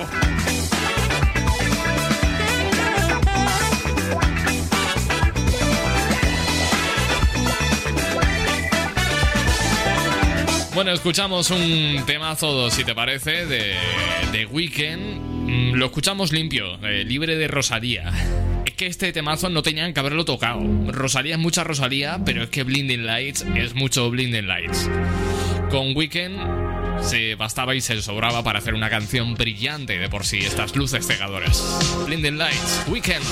Bueno, 10.75 10.91
escuchamos 10.91 11.51
un 11.51 12.03
temazo, 12.07 12.69
si 12.71 12.83
te 12.83 12.95
parece, 12.95 13.45
de, 13.45 13.75
de 14.31 14.45
Weekend. 14.47 15.21
Mm, 15.21 15.73
Lo 15.75 15.85
escuchamos 15.85 16.31
limpio, 16.31 16.79
eh, 16.83 17.03
libre 17.05 17.35
de 17.37 17.47
Rosalía. 17.47 18.11
Es 18.65 18.73
que 18.73 18.87
este 18.87 19.13
temazo 19.13 19.49
no 19.49 19.61
tenían 19.61 19.93
que 19.93 19.99
haberlo 19.99 20.25
tocado. 20.25 20.61
Rosalía 20.87 21.35
es 21.35 21.39
mucha 21.39 21.63
Rosalía, 21.63 22.19
pero 22.25 22.43
es 22.43 22.49
que 22.49 22.63
Blinding 22.63 23.05
Lights 23.05 23.45
es 23.55 23.75
mucho 23.75 24.09
Blinding 24.09 24.47
Lights. 24.47 24.89
Con 25.69 25.95
Weekend 25.95 26.62
se 27.03 27.35
bastaba 27.35 27.75
y 27.75 27.81
se 27.81 28.01
sobraba 28.01 28.43
para 28.43 28.59
hacer 28.59 28.73
una 28.73 28.89
canción 28.89 29.35
brillante 29.35 29.97
de 29.97 30.09
por 30.09 30.25
sí, 30.25 30.39
estas 30.39 30.75
luces 30.75 31.05
cegadoras. 31.05 31.61
Blinding 32.05 32.37
Lights, 32.37 32.83
Weekend. 32.87 33.25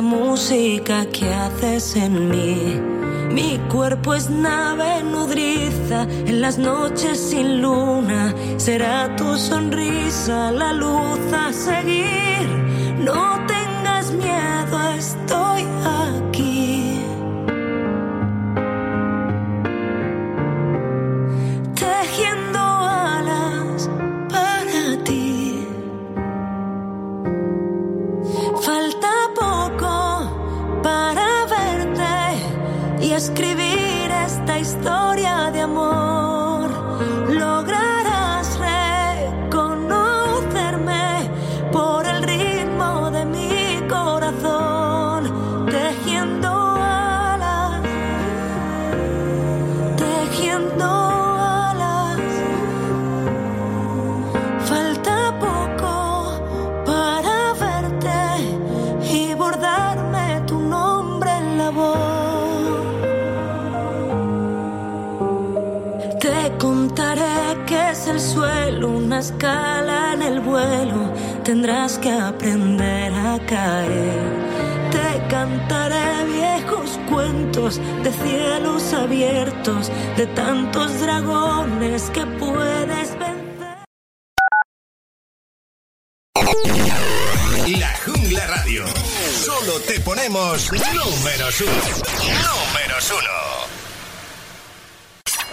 Música 0.00 1.06
que 1.06 1.32
haces 1.32 1.96
en 1.96 2.28
mí. 2.28 2.80
Mi 3.32 3.58
cuerpo 3.68 4.14
es 4.14 4.28
nave 4.28 5.02
nodriza 5.02 6.02
en 6.02 6.40
las 6.40 6.58
noches 6.58 7.18
sin 7.18 7.62
luna. 7.62 8.34
Será 8.56 9.14
tu 9.16 9.36
sonrisa 9.36 10.50
la 10.52 10.72
luz 10.72 11.20
a 11.32 11.52
seguir. 11.52 12.46
No 12.98 13.38
tengas 13.46 14.12
miedo, 14.12 14.49
de 79.62 80.26
tantos 80.28 81.00
dragones 81.00 82.08
que 82.14 82.24
puedes 82.24 83.18
vencer. 83.18 83.76
La 87.78 87.94
Jungla 88.06 88.46
Radio. 88.46 88.84
Solo 89.44 89.78
te 89.80 90.00
ponemos 90.00 90.72
números 90.72 91.60
uno. 91.60 91.72
Números 91.72 93.12
uno. 93.12 93.40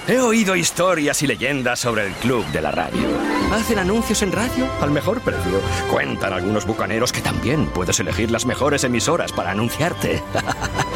He 0.08 0.20
oído 0.22 0.56
historias 0.56 1.22
y 1.24 1.28
leyendas 1.28 1.80
sobre 1.80 2.08
el 2.08 2.14
Club 2.14 2.46
de 2.54 2.62
la 2.62 2.72
Radio. 2.72 3.10
Hacen 3.52 3.78
anuncios 3.78 4.22
en 4.22 4.32
radio 4.32 4.70
al 4.80 4.92
mejor 4.92 5.20
precio. 5.20 5.60
Cuentan 5.92 6.32
algunos 6.32 6.66
bucaneros 6.66 7.12
que 7.12 7.20
también 7.20 7.68
puedes 7.68 8.00
elegir 8.00 8.32
las 8.32 8.46
mejores 8.46 8.86
emisoras 8.86 9.34
para 9.34 9.52
anunciarte. 9.52 10.24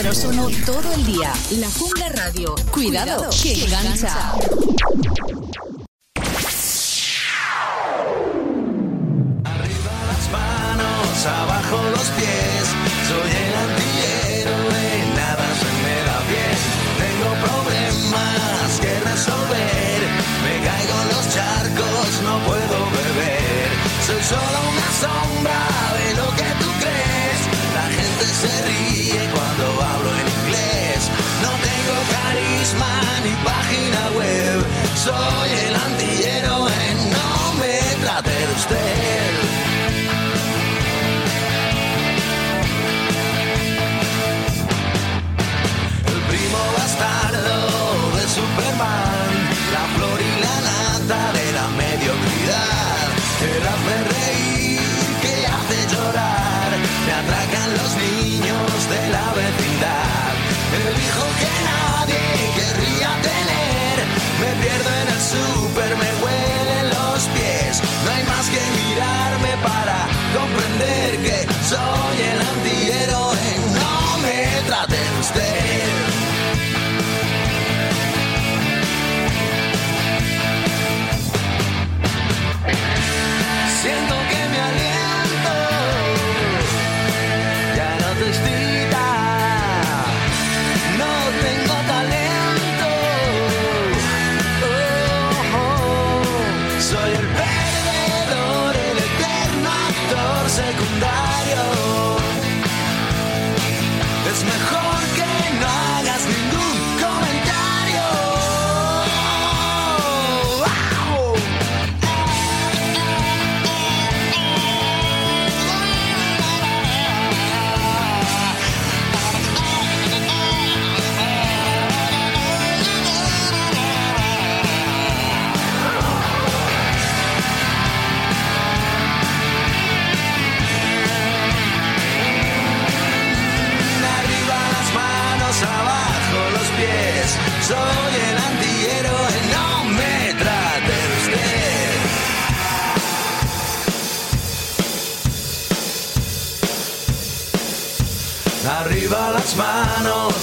Números 0.00 0.24
uno 0.24 0.48
todo 0.64 0.94
el 0.94 1.04
día. 1.04 1.30
La 1.58 1.70
Jungla 1.70 2.08
Radio. 2.08 2.54
Cuidado, 2.72 3.28
que 3.42 3.64
engancha. 3.64 4.32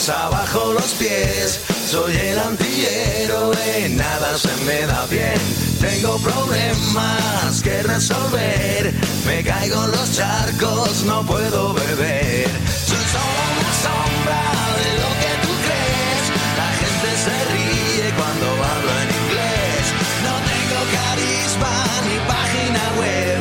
Abajo 0.10 0.74
los 0.74 0.94
pies. 0.94 1.60
Soy 1.90 2.15
el 2.15 2.38
antihéroe, 2.38 3.90
nada 3.90 4.38
se 4.38 4.53
me 4.64 4.86
da 4.86 5.06
bien. 5.07 5.40
Tengo 5.82 6.18
problemas 6.19 7.61
que 7.64 7.82
resolver. 7.82 8.94
Me 9.26 9.44
caigo 9.44 9.84
en 9.86 9.91
los 9.91 10.11
charcos, 10.15 11.03
no 11.03 11.26
puedo 11.26 11.74
beber. 11.74 12.48
Soy 12.86 13.06
solo 13.15 13.41
una 13.57 13.74
sombra 13.86 14.44
de 14.82 14.90
lo 15.02 15.10
que 15.22 15.32
tú 15.44 15.52
crees. 15.65 16.26
La 16.61 16.69
gente 16.82 17.10
se 17.26 17.36
ríe 17.53 18.07
cuando 18.19 18.48
hablo 18.69 18.91
en 19.03 19.10
inglés. 19.22 19.84
No 20.28 20.36
tengo 20.52 20.80
carisma 20.98 21.74
ni 22.07 22.18
página 22.34 22.84
web. 23.02 23.40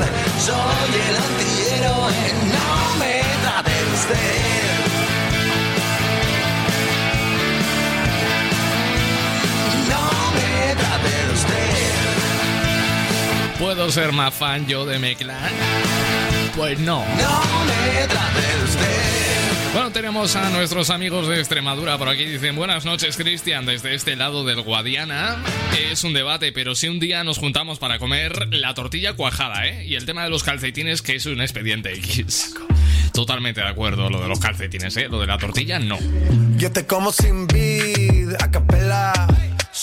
Soy 0.49 0.93
el 1.09 1.17
antihéroe, 1.29 2.21
no 2.55 2.71
me 3.01 3.15
trate 3.43 3.77
de 4.09 4.46
¿Puedo 13.59 13.91
ser 13.91 14.13
más 14.13 14.35
fan 14.35 14.67
yo 14.67 14.85
de 14.85 14.99
Meclan? 14.99 15.51
Pues 16.55 16.79
no. 16.79 16.99
No 16.99 17.65
me 17.65 18.07
trate 18.07 18.65
usted. 18.65 19.73
Bueno, 19.73 19.91
tenemos 19.93 20.37
a 20.37 20.51
nuestros 20.51 20.91
amigos 20.91 21.27
de 21.27 21.39
Extremadura 21.39 21.97
por 21.97 22.09
aquí. 22.09 22.27
Dicen, 22.27 22.55
buenas 22.55 22.85
noches, 22.85 23.17
Cristian, 23.17 23.65
desde 23.65 23.95
este 23.95 24.15
lado 24.15 24.45
del 24.45 24.61
Guadiana. 24.61 25.43
Es 25.91 26.05
un 26.05 26.13
debate, 26.13 26.53
pero 26.53 26.75
si 26.75 26.89
un 26.89 27.01
día 27.01 27.25
nos 27.25 27.39
juntamos 27.39 27.79
para 27.79 27.99
comer 27.99 28.55
la 28.55 28.75
tortilla 28.75 29.15
cuajada, 29.15 29.67
¿eh? 29.67 29.87
Y 29.87 29.95
el 29.95 30.05
tema 30.05 30.25
de 30.25 30.31
los 30.31 30.43
calcetines, 30.43 31.01
que 31.01 31.17
es 31.17 31.25
un 31.25 31.41
expediente 31.41 31.95
X. 31.95 32.55
Totalmente 33.15 33.63
de 33.63 33.69
acuerdo, 33.69 34.11
lo 34.11 34.21
de 34.21 34.29
los 34.29 34.39
calcetines, 34.39 34.95
¿eh? 34.99 35.09
Lo 35.11 35.19
de 35.19 35.27
la 35.27 35.39
tortilla, 35.39 35.79
no. 35.79 35.99
Yo 36.57 36.71
te 36.73 36.87
como 36.87 37.11
sin 37.11 37.47
vid, 37.47 38.35
a 38.39 38.51
capela. 38.51 39.13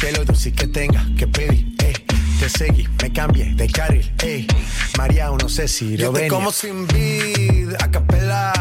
Que 0.00 0.12
lo 0.12 0.24
dulce 0.24 0.52
que 0.52 0.66
tenga 0.66 1.04
que 1.16 1.26
pedir, 1.26 1.74
eh. 1.82 1.92
Te 2.38 2.50
seguí, 2.50 2.86
me 3.02 3.10
cambié 3.12 3.54
de 3.54 3.66
carril, 3.66 4.12
ey. 4.22 4.46
María, 4.98 5.30
no 5.30 5.48
sé 5.48 5.66
si 5.68 5.96
lo 5.96 6.06
Yo 6.06 6.12
te 6.12 6.28
como 6.28 6.52
sin 6.52 6.86
vid, 6.86 7.72
a 7.80 7.90
capela. 7.90 8.52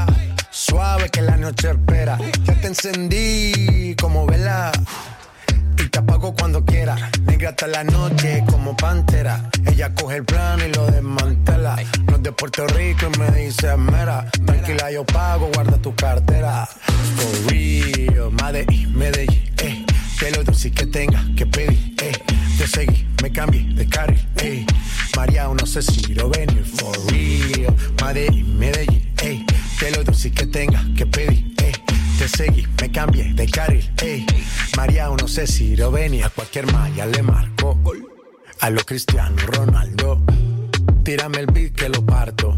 Suave 0.49 1.09
que 1.09 1.21
la 1.21 1.35
noche 1.35 1.71
espera. 1.71 2.17
Ya 2.45 2.53
te 2.61 2.67
encendí 2.67 3.95
como 3.99 4.25
vela. 4.25 4.71
Y 5.77 5.89
te 5.89 5.99
apago 5.99 6.33
cuando 6.33 6.63
quiera. 6.63 7.11
Negra 7.25 7.49
hasta 7.49 7.67
la 7.67 7.83
noche 7.83 8.43
como 8.49 8.75
pantera. 8.77 9.49
Ella 9.65 9.93
coge 9.93 10.17
el 10.17 10.25
plan 10.25 10.59
y 10.61 10.73
lo 10.73 10.85
desmantela. 10.87 11.75
No 12.07 12.15
es 12.15 12.23
de 12.23 12.31
Puerto 12.31 12.65
Rico 12.67 13.07
y 13.13 13.19
me 13.19 13.31
dice 13.31 13.75
mera. 13.75 14.25
Tranquila, 14.45 14.89
yo 14.89 15.05
pago, 15.05 15.49
guarda 15.53 15.77
tu 15.79 15.93
cartera. 15.93 16.65
For 17.17 17.51
real, 17.51 18.31
Medellín, 18.31 18.97
Medellín, 18.97 19.53
eh. 19.57 19.85
Que 20.19 20.31
lo 20.31 20.43
dulce 20.43 20.71
que 20.71 20.85
tenga 20.85 21.23
que 21.35 21.45
pedir, 21.45 21.95
eh. 22.01 22.13
Te 22.57 22.67
seguí, 22.67 23.05
me 23.21 23.31
cambié 23.31 23.63
de 23.73 23.87
carril, 23.87 24.27
eh. 24.37 24.65
María, 25.15 25.47
no 25.47 25.65
sé 25.65 25.81
si 25.81 26.13
lo 26.13 26.29
venir. 26.29 26.63
For 26.63 26.97
real, 27.11 27.75
Medellín, 28.01 28.57
Medellín, 28.57 29.13
eh. 29.21 29.45
Que 29.79 29.91
lo 29.91 30.03
dulce 30.03 30.31
que 30.31 30.45
tenga 30.47 30.83
que 30.95 31.05
pedir, 31.05 31.53
eh. 31.57 31.73
Te 32.17 32.29
seguí, 32.29 32.65
me 32.81 32.89
cambié 32.89 33.33
de 33.33 33.45
carril, 33.45 33.91
ey. 34.01 34.25
María, 34.77 35.09
no 35.09 35.27
sé 35.27 35.47
si 35.47 35.75
lo 35.75 35.91
venía. 35.91 36.27
A 36.27 36.29
cualquier 36.29 36.71
malla 36.71 37.05
le 37.05 37.21
marco. 37.21 37.77
A 38.61 38.69
lo 38.69 38.81
Cristiano 38.85 39.35
Ronaldo. 39.47 40.23
Tírame 41.03 41.39
el 41.39 41.47
beat 41.47 41.73
que 41.73 41.89
lo 41.89 42.05
parto. 42.05 42.57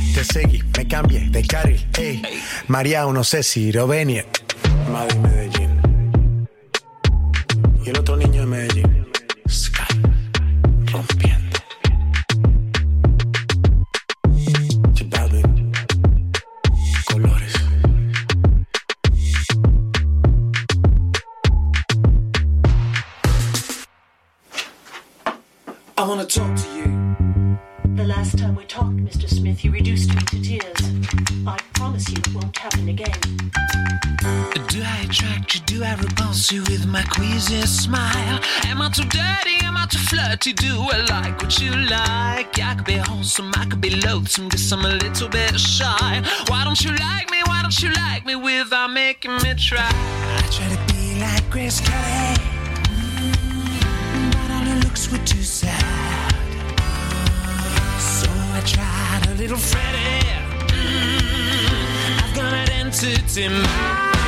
Te 0.13 0.25
seguí, 0.25 0.61
me 0.77 0.87
cambié 0.87 1.29
de 1.29 1.41
carril, 1.43 1.87
eh. 1.97 2.21
María, 2.67 3.05
no 3.05 3.23
sé 3.23 3.43
si 3.43 3.71
lo 3.71 3.87
venir. 3.87 4.25
Madrid, 4.91 5.17
Medellín. 5.17 6.47
Y 7.85 7.89
el 7.89 7.97
otro 7.97 8.17
niño 8.17 8.30
queasy 37.31 37.61
smile? 37.61 38.39
Am 38.65 38.81
I 38.81 38.89
too 38.89 39.03
dirty? 39.03 39.57
Am 39.63 39.77
I 39.77 39.85
too 39.85 39.99
flirty? 39.99 40.53
Do 40.53 40.87
I 40.91 41.05
like 41.09 41.41
what 41.41 41.59
you 41.61 41.71
like? 41.71 42.59
I 42.59 42.75
could 42.75 42.85
be 42.85 42.97
wholesome, 42.97 43.51
I 43.55 43.65
could 43.65 43.81
be 43.81 43.89
loathsome, 43.89 44.49
guess 44.49 44.71
I'm 44.71 44.85
a 44.85 44.89
little 44.89 45.29
bit 45.29 45.59
shy. 45.59 46.21
Why 46.47 46.63
don't 46.63 46.81
you 46.83 46.91
like 46.91 47.29
me? 47.31 47.41
Why 47.45 47.61
don't 47.61 47.81
you 47.81 47.89
like 47.91 48.25
me 48.25 48.35
without 48.35 48.91
making 48.91 49.35
me 49.43 49.53
try? 49.55 49.89
I 49.89 50.49
try 50.55 50.67
to 50.75 50.93
be 50.93 51.19
like 51.19 51.49
Grace 51.49 51.79
Kelly, 51.79 52.35
but 54.31 54.51
all 54.55 54.65
her 54.71 54.79
looks 54.81 55.11
were 55.11 55.23
too 55.25 55.43
sad. 55.43 56.33
So 57.99 58.29
I 58.29 58.61
tried 58.65 59.27
a 59.31 59.33
little 59.35 59.57
Freddie. 59.57 60.27
Mm, 60.73 62.23
I've 62.23 62.35
got 62.35 62.53
an 62.53 62.69
entity. 62.71 64.20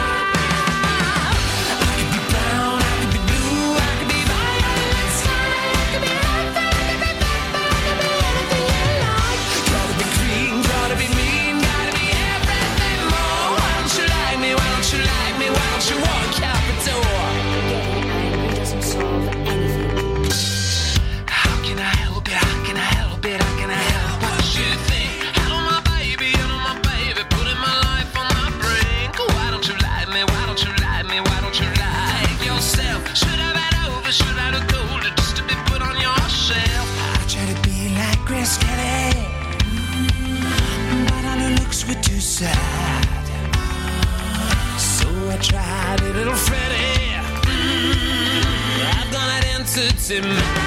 It's 49.76 50.08
to 50.08 50.63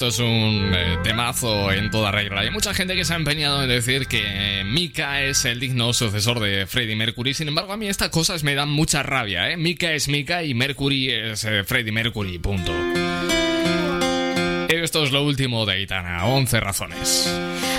esto 0.00 0.08
es 0.08 0.18
un 0.18 0.72
eh, 0.74 0.96
temazo 1.02 1.70
en 1.72 1.90
toda 1.90 2.10
regla. 2.10 2.40
Hay 2.40 2.50
mucha 2.50 2.72
gente 2.72 2.96
que 2.96 3.04
se 3.04 3.12
ha 3.12 3.16
empeñado 3.16 3.62
en 3.62 3.68
decir 3.68 4.06
que 4.06 4.62
Mika 4.64 5.20
es 5.20 5.44
el 5.44 5.60
digno 5.60 5.92
sucesor 5.92 6.40
de 6.40 6.66
Freddie 6.66 6.96
Mercury. 6.96 7.34
Sin 7.34 7.48
embargo, 7.48 7.74
a 7.74 7.76
mí 7.76 7.86
estas 7.86 8.08
cosas 8.08 8.42
me 8.42 8.54
dan 8.54 8.70
mucha 8.70 9.02
rabia, 9.02 9.50
¿eh? 9.50 9.58
Mika 9.58 9.92
es 9.92 10.08
Mika 10.08 10.42
y 10.42 10.54
Mercury 10.54 11.10
es 11.10 11.44
eh, 11.44 11.64
Freddie 11.64 11.92
Mercury, 11.92 12.38
punto. 12.38 12.72
Esto 14.70 15.04
es 15.04 15.12
lo 15.12 15.22
último 15.22 15.66
de 15.66 15.74
Aitana, 15.74 16.24
11 16.24 16.60
razones. 16.60 17.69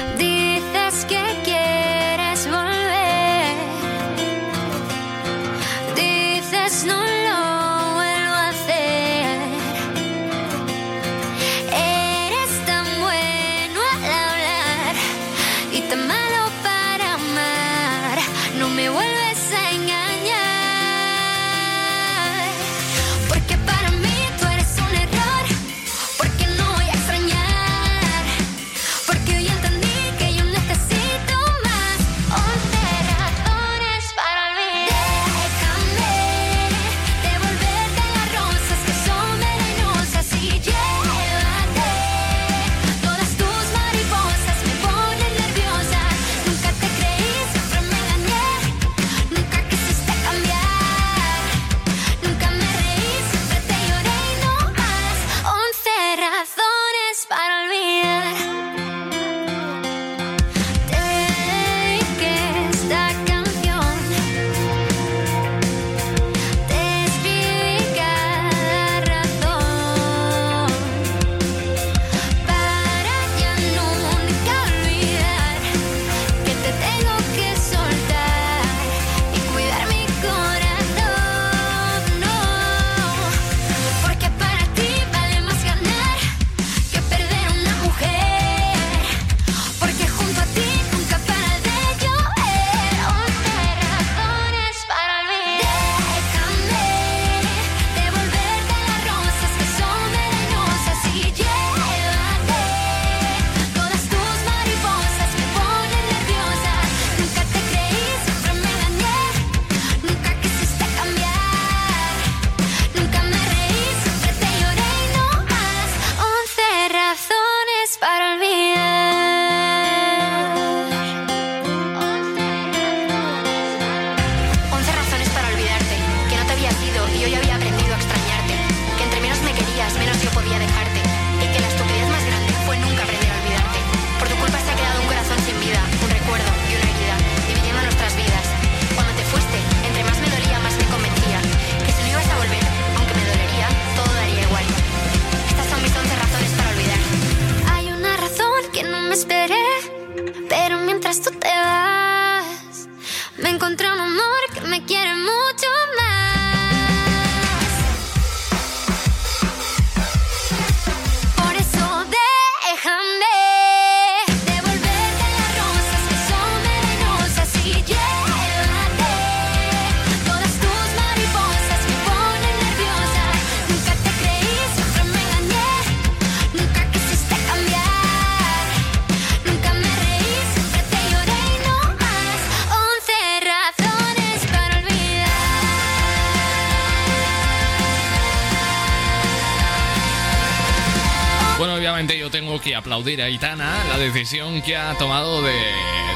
Aplaudir 193.02 193.22
a 193.24 193.30
Itana 193.30 193.84
la 193.90 193.98
decisión 193.98 194.62
que 194.62 194.78
ha 194.78 194.96
tomado 194.96 195.42
de 195.42 195.56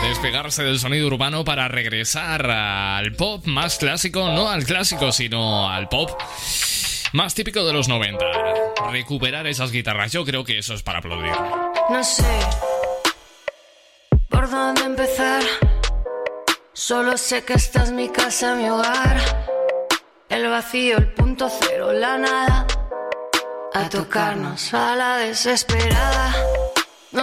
despegarse 0.07 0.62
del 0.62 0.78
sonido 0.78 1.07
urbano 1.07 1.44
para 1.44 1.68
regresar 1.68 2.45
al 2.52 3.12
pop 3.14 3.44
más 3.48 3.80
clásico, 3.80 4.30
no 4.30 4.52
al 4.52 4.66
clásico, 4.66 5.12
sino 5.12 5.68
al 5.68 5.90
pop 5.90 6.12
más 7.12 7.34
típico 7.34 7.66
de 7.66 7.74
los 7.74 7.88
90. 7.88 8.24
Recuperar 8.91 9.48
esas 9.48 9.72
guitarras, 9.72 10.12
yo 10.12 10.24
creo 10.24 10.44
que 10.44 10.60
eso 10.60 10.76
es 10.76 10.84
para 10.84 10.99
aplaudir. 10.99 11.34
No 11.90 12.03
sé 12.03 12.40
por 14.30 14.48
dónde 14.48 14.84
empezar. 14.84 15.41
Solo 16.72 17.18
sé 17.18 17.44
que 17.45 17.53
esta 17.53 17.82
es 17.82 17.91
mi 17.91 18.10
casa, 18.10 18.53
mi 18.53 18.70
hogar. 18.70 19.18
El 20.30 20.48
vacío, 20.49 20.99
el 20.99 21.12
punto 21.14 21.49
cero, 21.49 21.91
la 21.94 22.20
nada. 22.20 22.68
A 23.74 23.90
tocarnos 23.90 24.72
a 24.76 24.95
la 24.95 25.18
desesperada. 25.18 26.65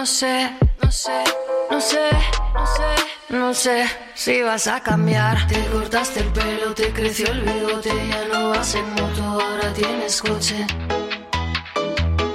No 0.03 0.07
sé, 0.07 0.51
no 0.81 0.91
sé, 0.91 1.23
no 1.71 1.79
sé, 1.79 2.09
no 2.53 2.67
sé, 2.67 2.95
no 3.29 3.53
sé 3.53 3.85
si 4.15 4.41
vas 4.41 4.67
a 4.67 4.81
cambiar. 4.81 5.47
Te 5.47 5.65
cortaste 5.67 6.19
el 6.19 6.27
pelo, 6.33 6.73
te 6.73 6.91
creció 6.91 7.31
el 7.31 7.39
bigote, 7.39 7.89
ya 8.09 8.27
no 8.27 8.49
vas 8.49 8.75
en 8.75 8.83
moto, 8.95 9.23
ahora 9.23 9.71
tienes 9.73 10.21
coche. 10.21 10.67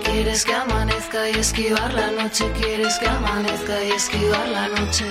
Quieres 0.03 0.47
que 0.47 0.55
amanezca 0.55 1.29
y 1.29 1.33
esquivar 1.33 1.93
la 1.93 2.11
noche, 2.13 2.51
quieres 2.59 2.99
que 2.99 3.07
amanezca 3.07 3.85
y 3.85 3.91
esquivar 3.91 4.49
la 4.49 4.69
noche. 4.69 5.05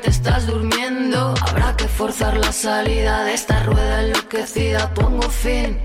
Te 0.00 0.10
estás 0.10 0.46
durmiendo. 0.46 1.34
Habrá 1.42 1.76
que 1.76 1.88
forzar 1.88 2.36
la 2.36 2.52
salida 2.52 3.24
de 3.24 3.34
esta 3.34 3.62
rueda 3.64 4.02
enloquecida. 4.02 4.92
Pongo 4.94 5.28
fin. 5.28 5.80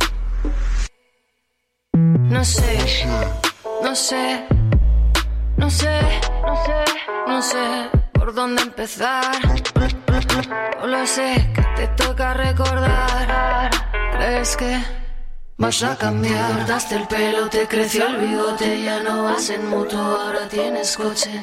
No 1.94 2.44
sé, 2.46 2.78
no 3.84 3.96
sé, 3.96 4.46
no 5.58 5.70
sé, 5.70 6.00
no 6.46 6.66
sé, 6.66 6.84
no 7.28 7.42
sé 7.42 7.90
por 8.14 8.34
dónde 8.34 8.62
empezar. 8.64 9.36
Solo 10.80 11.06
sé 11.06 11.52
que 11.54 11.62
te 11.76 11.88
toca 11.90 12.34
recordar. 12.34 13.70
¿Crees 14.14 14.58
que 14.58 14.80
vas 15.58 15.84
a 15.84 15.96
cambiar? 15.98 16.66
Daste 16.66 16.96
el 16.96 17.08
pelo, 17.08 17.50
te 17.50 17.68
creció 17.68 18.08
el 18.08 18.18
bigote, 18.18 18.82
ya 18.82 19.02
no 19.04 19.24
vas 19.24 19.50
en 19.50 19.70
moto, 19.70 19.98
ahora 19.98 20.48
tienes 20.48 20.98
coche. 20.98 21.42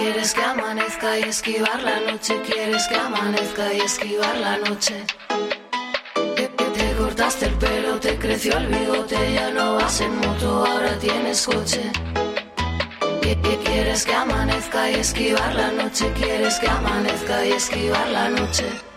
Quieres 0.00 0.32
que 0.32 0.42
amanezca 0.42 1.18
y 1.18 1.22
esquivar 1.24 1.82
la 1.82 2.00
noche, 2.00 2.40
quieres 2.46 2.88
que 2.88 2.94
amanezca 2.94 3.74
y 3.74 3.80
esquivar 3.80 4.34
la 4.38 4.56
noche. 4.56 5.04
Que 6.36 6.48
Te 6.48 6.96
cortaste 6.96 7.44
el 7.44 7.54
pelo, 7.56 8.00
te 8.00 8.16
creció 8.18 8.56
el 8.56 8.68
bigote, 8.68 9.34
ya 9.34 9.50
no 9.50 9.74
vas 9.74 10.00
en 10.00 10.16
moto, 10.16 10.64
ahora 10.64 10.98
tienes 10.98 11.46
coche. 11.46 11.92
Quieres 13.64 14.06
que 14.06 14.14
amanezca 14.14 14.90
y 14.90 14.94
esquivar 14.94 15.54
la 15.54 15.70
noche, 15.70 16.10
quieres 16.14 16.58
que 16.58 16.68
amanezca 16.68 17.44
y 17.44 17.52
esquivar 17.52 18.08
la 18.08 18.30
noche. 18.30 18.89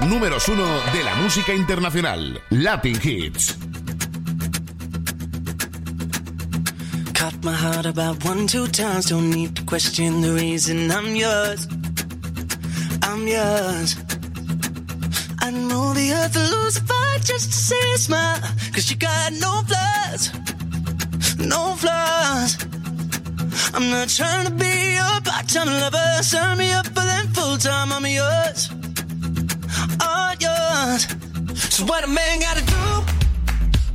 Los 0.00 0.08
números 0.10 0.48
uno 0.48 0.66
de 0.92 1.02
la 1.04 1.14
música 1.14 1.54
internacional. 1.54 2.40
Latin 2.50 2.98
Hits. 3.02 3.56
Cut 7.14 7.34
my 7.42 7.52
heart 7.52 7.86
about 7.86 8.22
one, 8.24 8.46
two 8.46 8.66
times. 8.68 9.06
Don't 9.06 9.30
need 9.30 9.54
to 9.56 9.64
question 9.64 10.20
the 10.20 10.32
reason 10.34 10.90
I'm 10.90 11.16
yours. 11.16 11.66
I'm 13.02 13.26
yours. 13.26 13.96
I'd 15.40 15.54
move 15.54 15.94
the 15.94 16.12
earth 16.12 16.32
to 16.32 16.40
lose 16.40 16.76
a 16.76 16.82
fight 16.82 17.22
just 17.24 17.52
to 17.52 17.56
see 17.56 17.90
you 17.90 17.96
smile. 17.96 18.40
Cause 18.74 18.90
you 18.90 18.96
got 18.96 19.32
no 19.32 19.62
flaws. 19.66 20.30
No 21.38 21.74
flaws. 21.76 22.58
I'm 23.72 23.88
not 23.90 24.08
trying 24.08 24.46
to 24.46 24.52
be 24.52 24.94
your 24.94 25.20
part-time 25.22 25.68
lover. 25.68 26.22
Sign 26.22 26.58
me 26.58 26.70
up 26.72 26.86
for 26.86 27.04
them 27.04 27.28
full-time. 27.28 27.92
I'm 27.92 28.06
yours. 28.06 28.70
All. 30.86 30.98
So 31.56 31.84
what 31.84 32.04
a 32.04 32.06
man 32.06 32.38
gotta 32.40 32.64
do? 32.64 32.84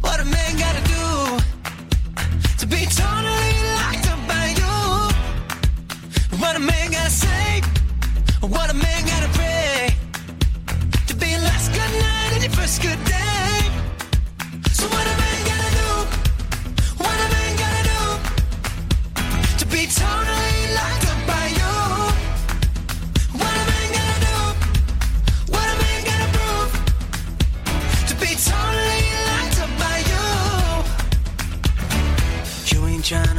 What 0.01 0.19
a 0.19 0.25
man 0.25 0.57
gotta 0.57 0.83
do? 0.87 1.41
to 2.61 2.67
be 2.67 2.85
totally 2.85 3.53
locked 3.79 4.07
up 4.13 4.21
by 4.27 4.45
you. 4.59 4.77
What 6.41 6.55
a 6.55 6.59
man 6.59 6.91
gotta 6.91 7.09
say, 7.09 7.61
what 8.41 8.69
a 8.69 8.73
man 8.73 9.05
gotta 9.05 9.29
pray 9.39 9.95
to 11.07 11.15
be 11.15 11.31
last 11.37 11.71
good 11.71 11.93
night 12.05 12.31
and 12.33 12.43
your 12.43 12.51
first 12.51 12.81
good 12.81 13.03
day. 13.05 13.30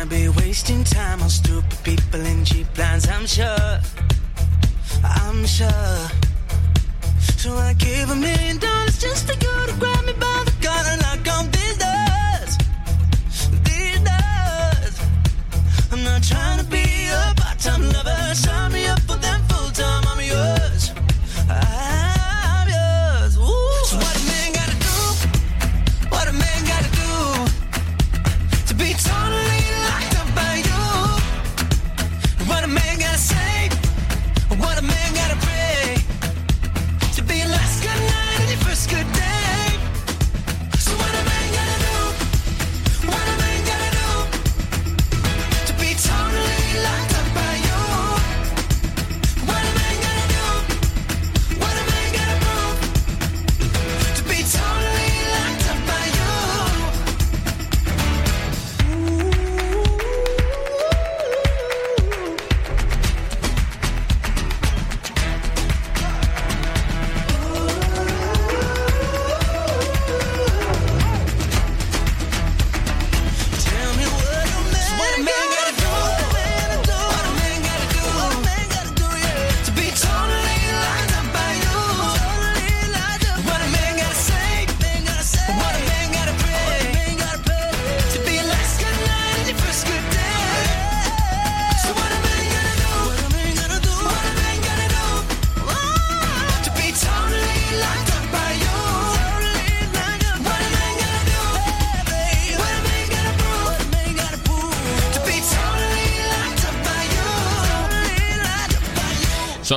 Tryna 0.03 0.09
be 0.09 0.29
wasting 0.41 0.85
time 0.85 1.23
on 1.23 1.31
stupid 1.31 1.79
people 1.85 2.21
in 2.21 2.45
cheap 2.45 2.67
plans, 2.75 3.09
I'm 3.09 3.27
sure. 3.27 3.81
I'm 5.05 5.47
sure. 5.47 6.09
So 7.37 7.55
I 7.55 7.75
give 7.75 8.11
a 8.11 8.17
million 8.17 8.59
dollars 8.59 8.99
just 9.01 9.29
to 9.29 9.37
go 9.39 9.67
to 9.67 9.73
grab 9.79 10.05
me 10.07 10.13
by 10.15 10.43
the 10.45 10.55
collar 10.61 10.91
and 10.93 11.03
knock 11.03 11.39
on 11.39 11.51
these 11.51 11.79
doors. 11.79 12.59
These 13.65 14.01
doors. 14.01 15.01
I'm 15.93 16.03
not 16.05 16.23
trying 16.23 16.59
to 16.59 16.71
be 16.71 16.82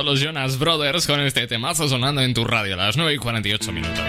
los 0.06 0.20
Jonas 0.20 0.56
Brothers 0.60 1.04
con 1.04 1.18
este 1.18 1.48
temazo 1.48 1.88
sonando 1.88 2.20
en 2.20 2.32
tu 2.32 2.44
radio 2.44 2.74
a 2.74 2.76
las 2.76 2.96
9 2.96 3.14
y 3.14 3.16
48 3.18 3.72
minutos. 3.72 4.06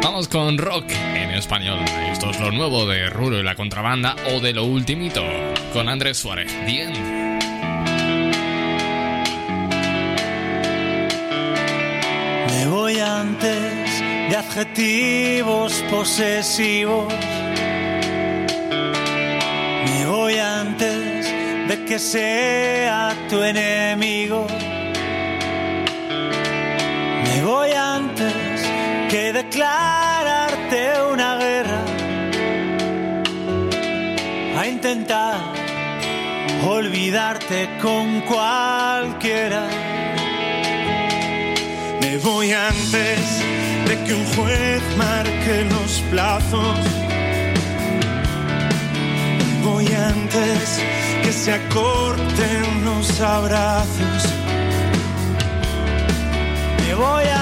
Vamos 0.00 0.28
con 0.28 0.56
rock 0.58 0.88
en 0.90 1.32
español. 1.32 1.80
Esto 2.12 2.30
es 2.30 2.38
lo 2.38 2.52
nuevo 2.52 2.86
de 2.86 3.10
Rulo 3.10 3.40
y 3.40 3.42
la 3.42 3.56
contrabanda 3.56 4.14
o 4.32 4.38
de 4.38 4.52
lo 4.52 4.62
ultimito 4.62 5.24
con 5.72 5.88
Andrés 5.88 6.18
Suárez. 6.18 6.52
Bien. 6.64 6.92
Me 12.46 12.66
voy 12.68 13.00
antes 13.00 14.00
de 14.30 14.36
adjetivos 14.36 15.84
posesivos. 15.90 17.12
Me 19.84 20.06
voy 20.06 20.38
antes 20.38 21.26
de 21.66 21.84
que 21.86 21.98
sea 21.98 23.16
tu 23.28 23.42
enemigo. 23.42 24.46
Declararte 29.66 31.02
una 31.12 31.36
guerra. 31.36 31.80
A 34.58 34.66
intentar 34.66 35.38
olvidarte 36.64 37.68
con 37.82 38.20
cualquiera. 38.22 39.66
Me 42.00 42.18
voy 42.18 42.52
antes 42.52 43.20
de 43.88 44.04
que 44.04 44.14
un 44.14 44.26
juez 44.34 44.82
marque 44.96 45.64
los 45.70 46.00
plazos. 46.10 46.78
Voy 49.64 49.86
antes 49.86 50.80
que 51.22 51.32
se 51.32 51.52
acorten 51.52 52.84
los 52.84 53.20
abrazos. 53.20 54.22
Me 56.86 56.94
voy 56.94 57.24
antes, 57.24 57.35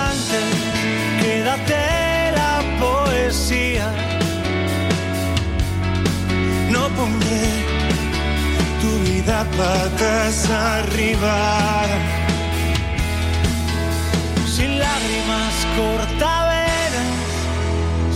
No 6.71 6.89
pondré 6.97 7.47
tu 8.81 8.91
vida 9.11 9.45
patas 9.57 10.49
arriba 10.51 11.83
sin 14.47 14.79
lágrimas 14.79 15.55
cortavenas, 15.77 17.13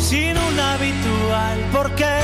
sin 0.09 0.39
un 0.39 0.61
habitual 0.61 1.59
porqué. 1.73 2.21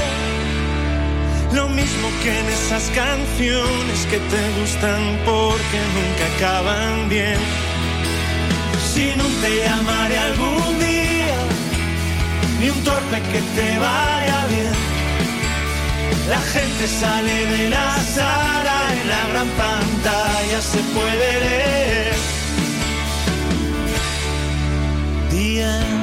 Lo 1.53 1.69
mismo 1.69 2.09
que 2.23 2.39
en 2.41 2.47
esas 2.47 2.85
canciones 2.91 4.07
que 4.11 4.19
te 4.19 4.43
gustan 4.61 5.03
porque 5.25 5.79
nunca 5.97 6.25
acaban 6.37 7.09
bien. 7.09 7.39
Sin 8.93 9.21
un 9.21 9.33
te 9.43 9.51
llamaré 9.65 10.19
algún 10.19 10.79
día, 10.79 10.94
ni 12.65 12.71
un 12.71 12.83
torpe 12.83 13.19
que 13.31 13.41
te 13.57 13.79
vaya 13.79 14.47
bien. 14.49 14.75
La 16.31 16.41
gente 16.55 16.85
sale 17.01 17.37
de 17.55 17.69
la 17.69 17.91
sala, 18.17 18.77
en 18.97 19.09
la 19.13 19.23
gran 19.31 19.49
pantalla 19.63 20.59
se 20.73 20.81
puede 20.97 21.27
leer. 21.45 22.15
Día. 25.31 25.95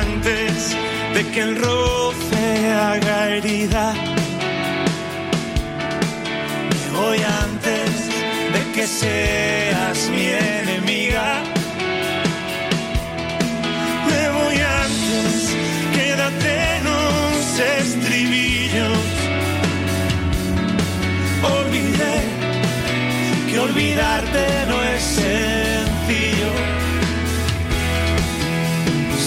Antes 0.00 0.76
de 1.14 1.22
que 1.32 1.40
el 1.40 1.56
roce 1.56 1.97
haga 2.78 3.28
herida. 3.28 3.94
Me 6.70 6.98
voy 6.98 7.18
antes 7.44 7.90
de 8.54 8.72
que 8.74 8.86
seas 8.86 9.98
mi 10.10 10.26
enemiga. 10.26 11.42
Me 14.08 14.22
voy 14.38 14.56
antes, 14.84 15.56
quédate 15.94 16.50
en 16.76 16.86
unos 16.86 17.60
estribillos. 17.80 19.04
Olvidé 21.58 22.16
que 23.50 23.58
olvidarte 23.58 24.44
no 24.68 24.82
es 24.84 25.02
sencillo. 25.02 26.52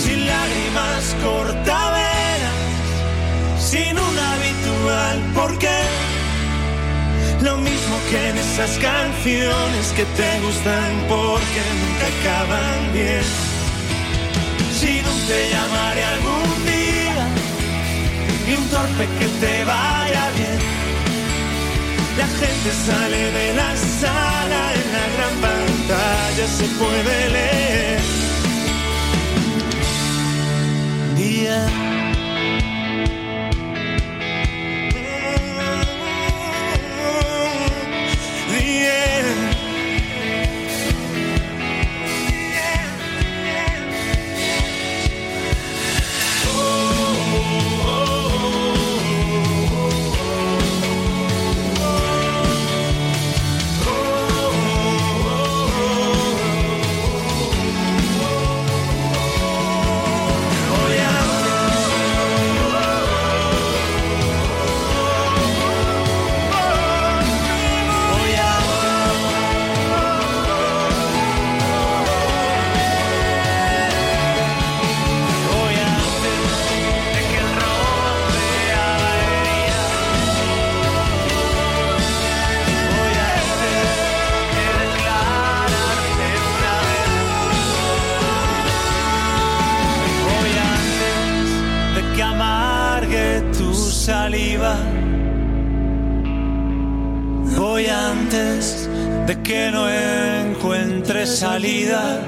Sin 0.04 0.20
lágrimas 0.26 1.04
cortavenas, 1.24 1.51
habitual 5.42 5.48
porqué. 5.48 5.82
Lo 7.42 7.58
mismo 7.58 7.98
que 8.10 8.30
en 8.30 8.38
esas 8.38 8.78
canciones 8.78 9.94
que 9.96 10.06
te 10.06 10.40
gustan 10.42 10.92
porque 11.08 11.62
nunca 11.80 12.06
acaban 12.14 12.94
bien. 12.94 13.24
Si 14.80 15.02
no 15.02 15.14
te 15.28 15.50
llamaré 15.50 16.04
algún 16.04 16.66
día, 16.66 17.28
ni 18.48 18.54
un 18.54 18.68
torpe 18.70 19.08
que 19.20 19.28
te 19.42 19.66
vaya 19.66 20.30
bien. 20.38 20.60
La 22.18 22.28
gente 22.28 22.72
sale 22.86 23.32
de 23.32 23.54
la 23.54 23.76
sala, 23.76 24.62
en 24.80 24.88
la 24.98 25.06
gran 25.16 25.36
pantalla 25.46 26.48
se 26.58 26.66
puede 26.80 27.30
leer. 27.30 28.02
Día. 31.16 31.91
Que 99.52 99.70
no 99.70 99.90
encuentre 99.90 101.28
salida. 101.28 102.22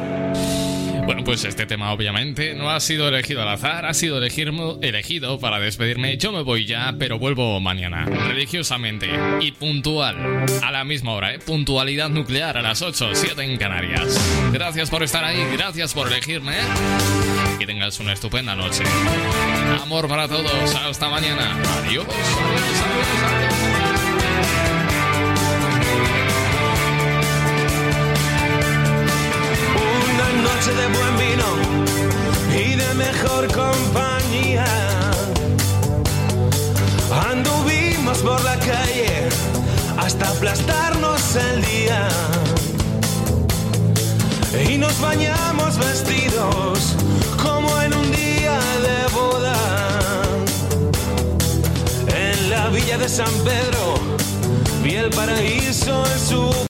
Bueno, 1.05 1.23
pues 1.23 1.45
este 1.45 1.65
tema 1.65 1.93
obviamente 1.93 2.53
no 2.53 2.69
ha 2.69 2.81
sido 2.81 3.07
elegido 3.07 3.41
al 3.43 3.47
azar, 3.47 3.85
ha 3.85 3.93
sido 3.93 4.17
elegirmo- 4.21 4.77
elegido 4.81 5.39
para 5.39 5.59
despedirme. 5.61 6.17
Yo 6.17 6.33
me 6.33 6.41
voy 6.43 6.65
ya, 6.65 6.95
pero 6.99 7.19
vuelvo 7.19 7.61
mañana, 7.61 8.03
religiosamente 8.05 9.09
y 9.39 9.53
puntual, 9.53 10.17
a 10.61 10.71
la 10.71 10.83
misma 10.83 11.13
hora, 11.13 11.33
¿eh? 11.33 11.39
Puntualidad 11.39 12.09
nuclear 12.09 12.57
a 12.57 12.61
las 12.61 12.81
8, 12.81 13.11
7 13.13 13.41
en 13.41 13.55
Canarias. 13.57 14.19
Gracias 14.51 14.89
por 14.89 15.01
estar 15.03 15.23
ahí, 15.23 15.41
gracias 15.55 15.93
por 15.93 16.09
elegirme. 16.09 16.55
Que 17.57 17.65
tengas 17.65 17.99
una 18.01 18.11
estupenda 18.13 18.53
noche. 18.53 18.83
Amor 19.81 20.09
para 20.09 20.27
todos, 20.27 20.75
hasta 20.75 21.07
mañana. 21.09 21.55
Adiós. 21.85 22.05
Una 23.79 23.92
de 30.71 30.87
buen 30.87 31.17
vino 31.17 31.45
y 32.55 32.75
de 32.75 32.93
mejor 32.93 33.47
compañía. 33.51 34.65
Anduvimos 37.29 38.19
por 38.19 38.41
la 38.45 38.57
calle 38.59 39.27
hasta 39.97 40.29
aplastarnos 40.29 41.35
el 41.35 41.61
día. 41.65 42.07
Y 44.69 44.77
nos 44.77 44.97
bañamos 45.01 45.77
vestidos 45.77 46.95
como 47.41 47.81
en 47.81 47.93
un 47.93 48.11
día 48.13 48.57
de 48.87 49.13
boda. 49.13 49.57
En 52.07 52.49
la 52.49 52.69
villa 52.69 52.97
de 52.97 53.09
San 53.09 53.33
Pedro 53.43 53.95
vi 54.81 54.95
el 54.95 55.09
paraíso 55.09 56.05
en 56.05 56.19
su... 56.19 56.53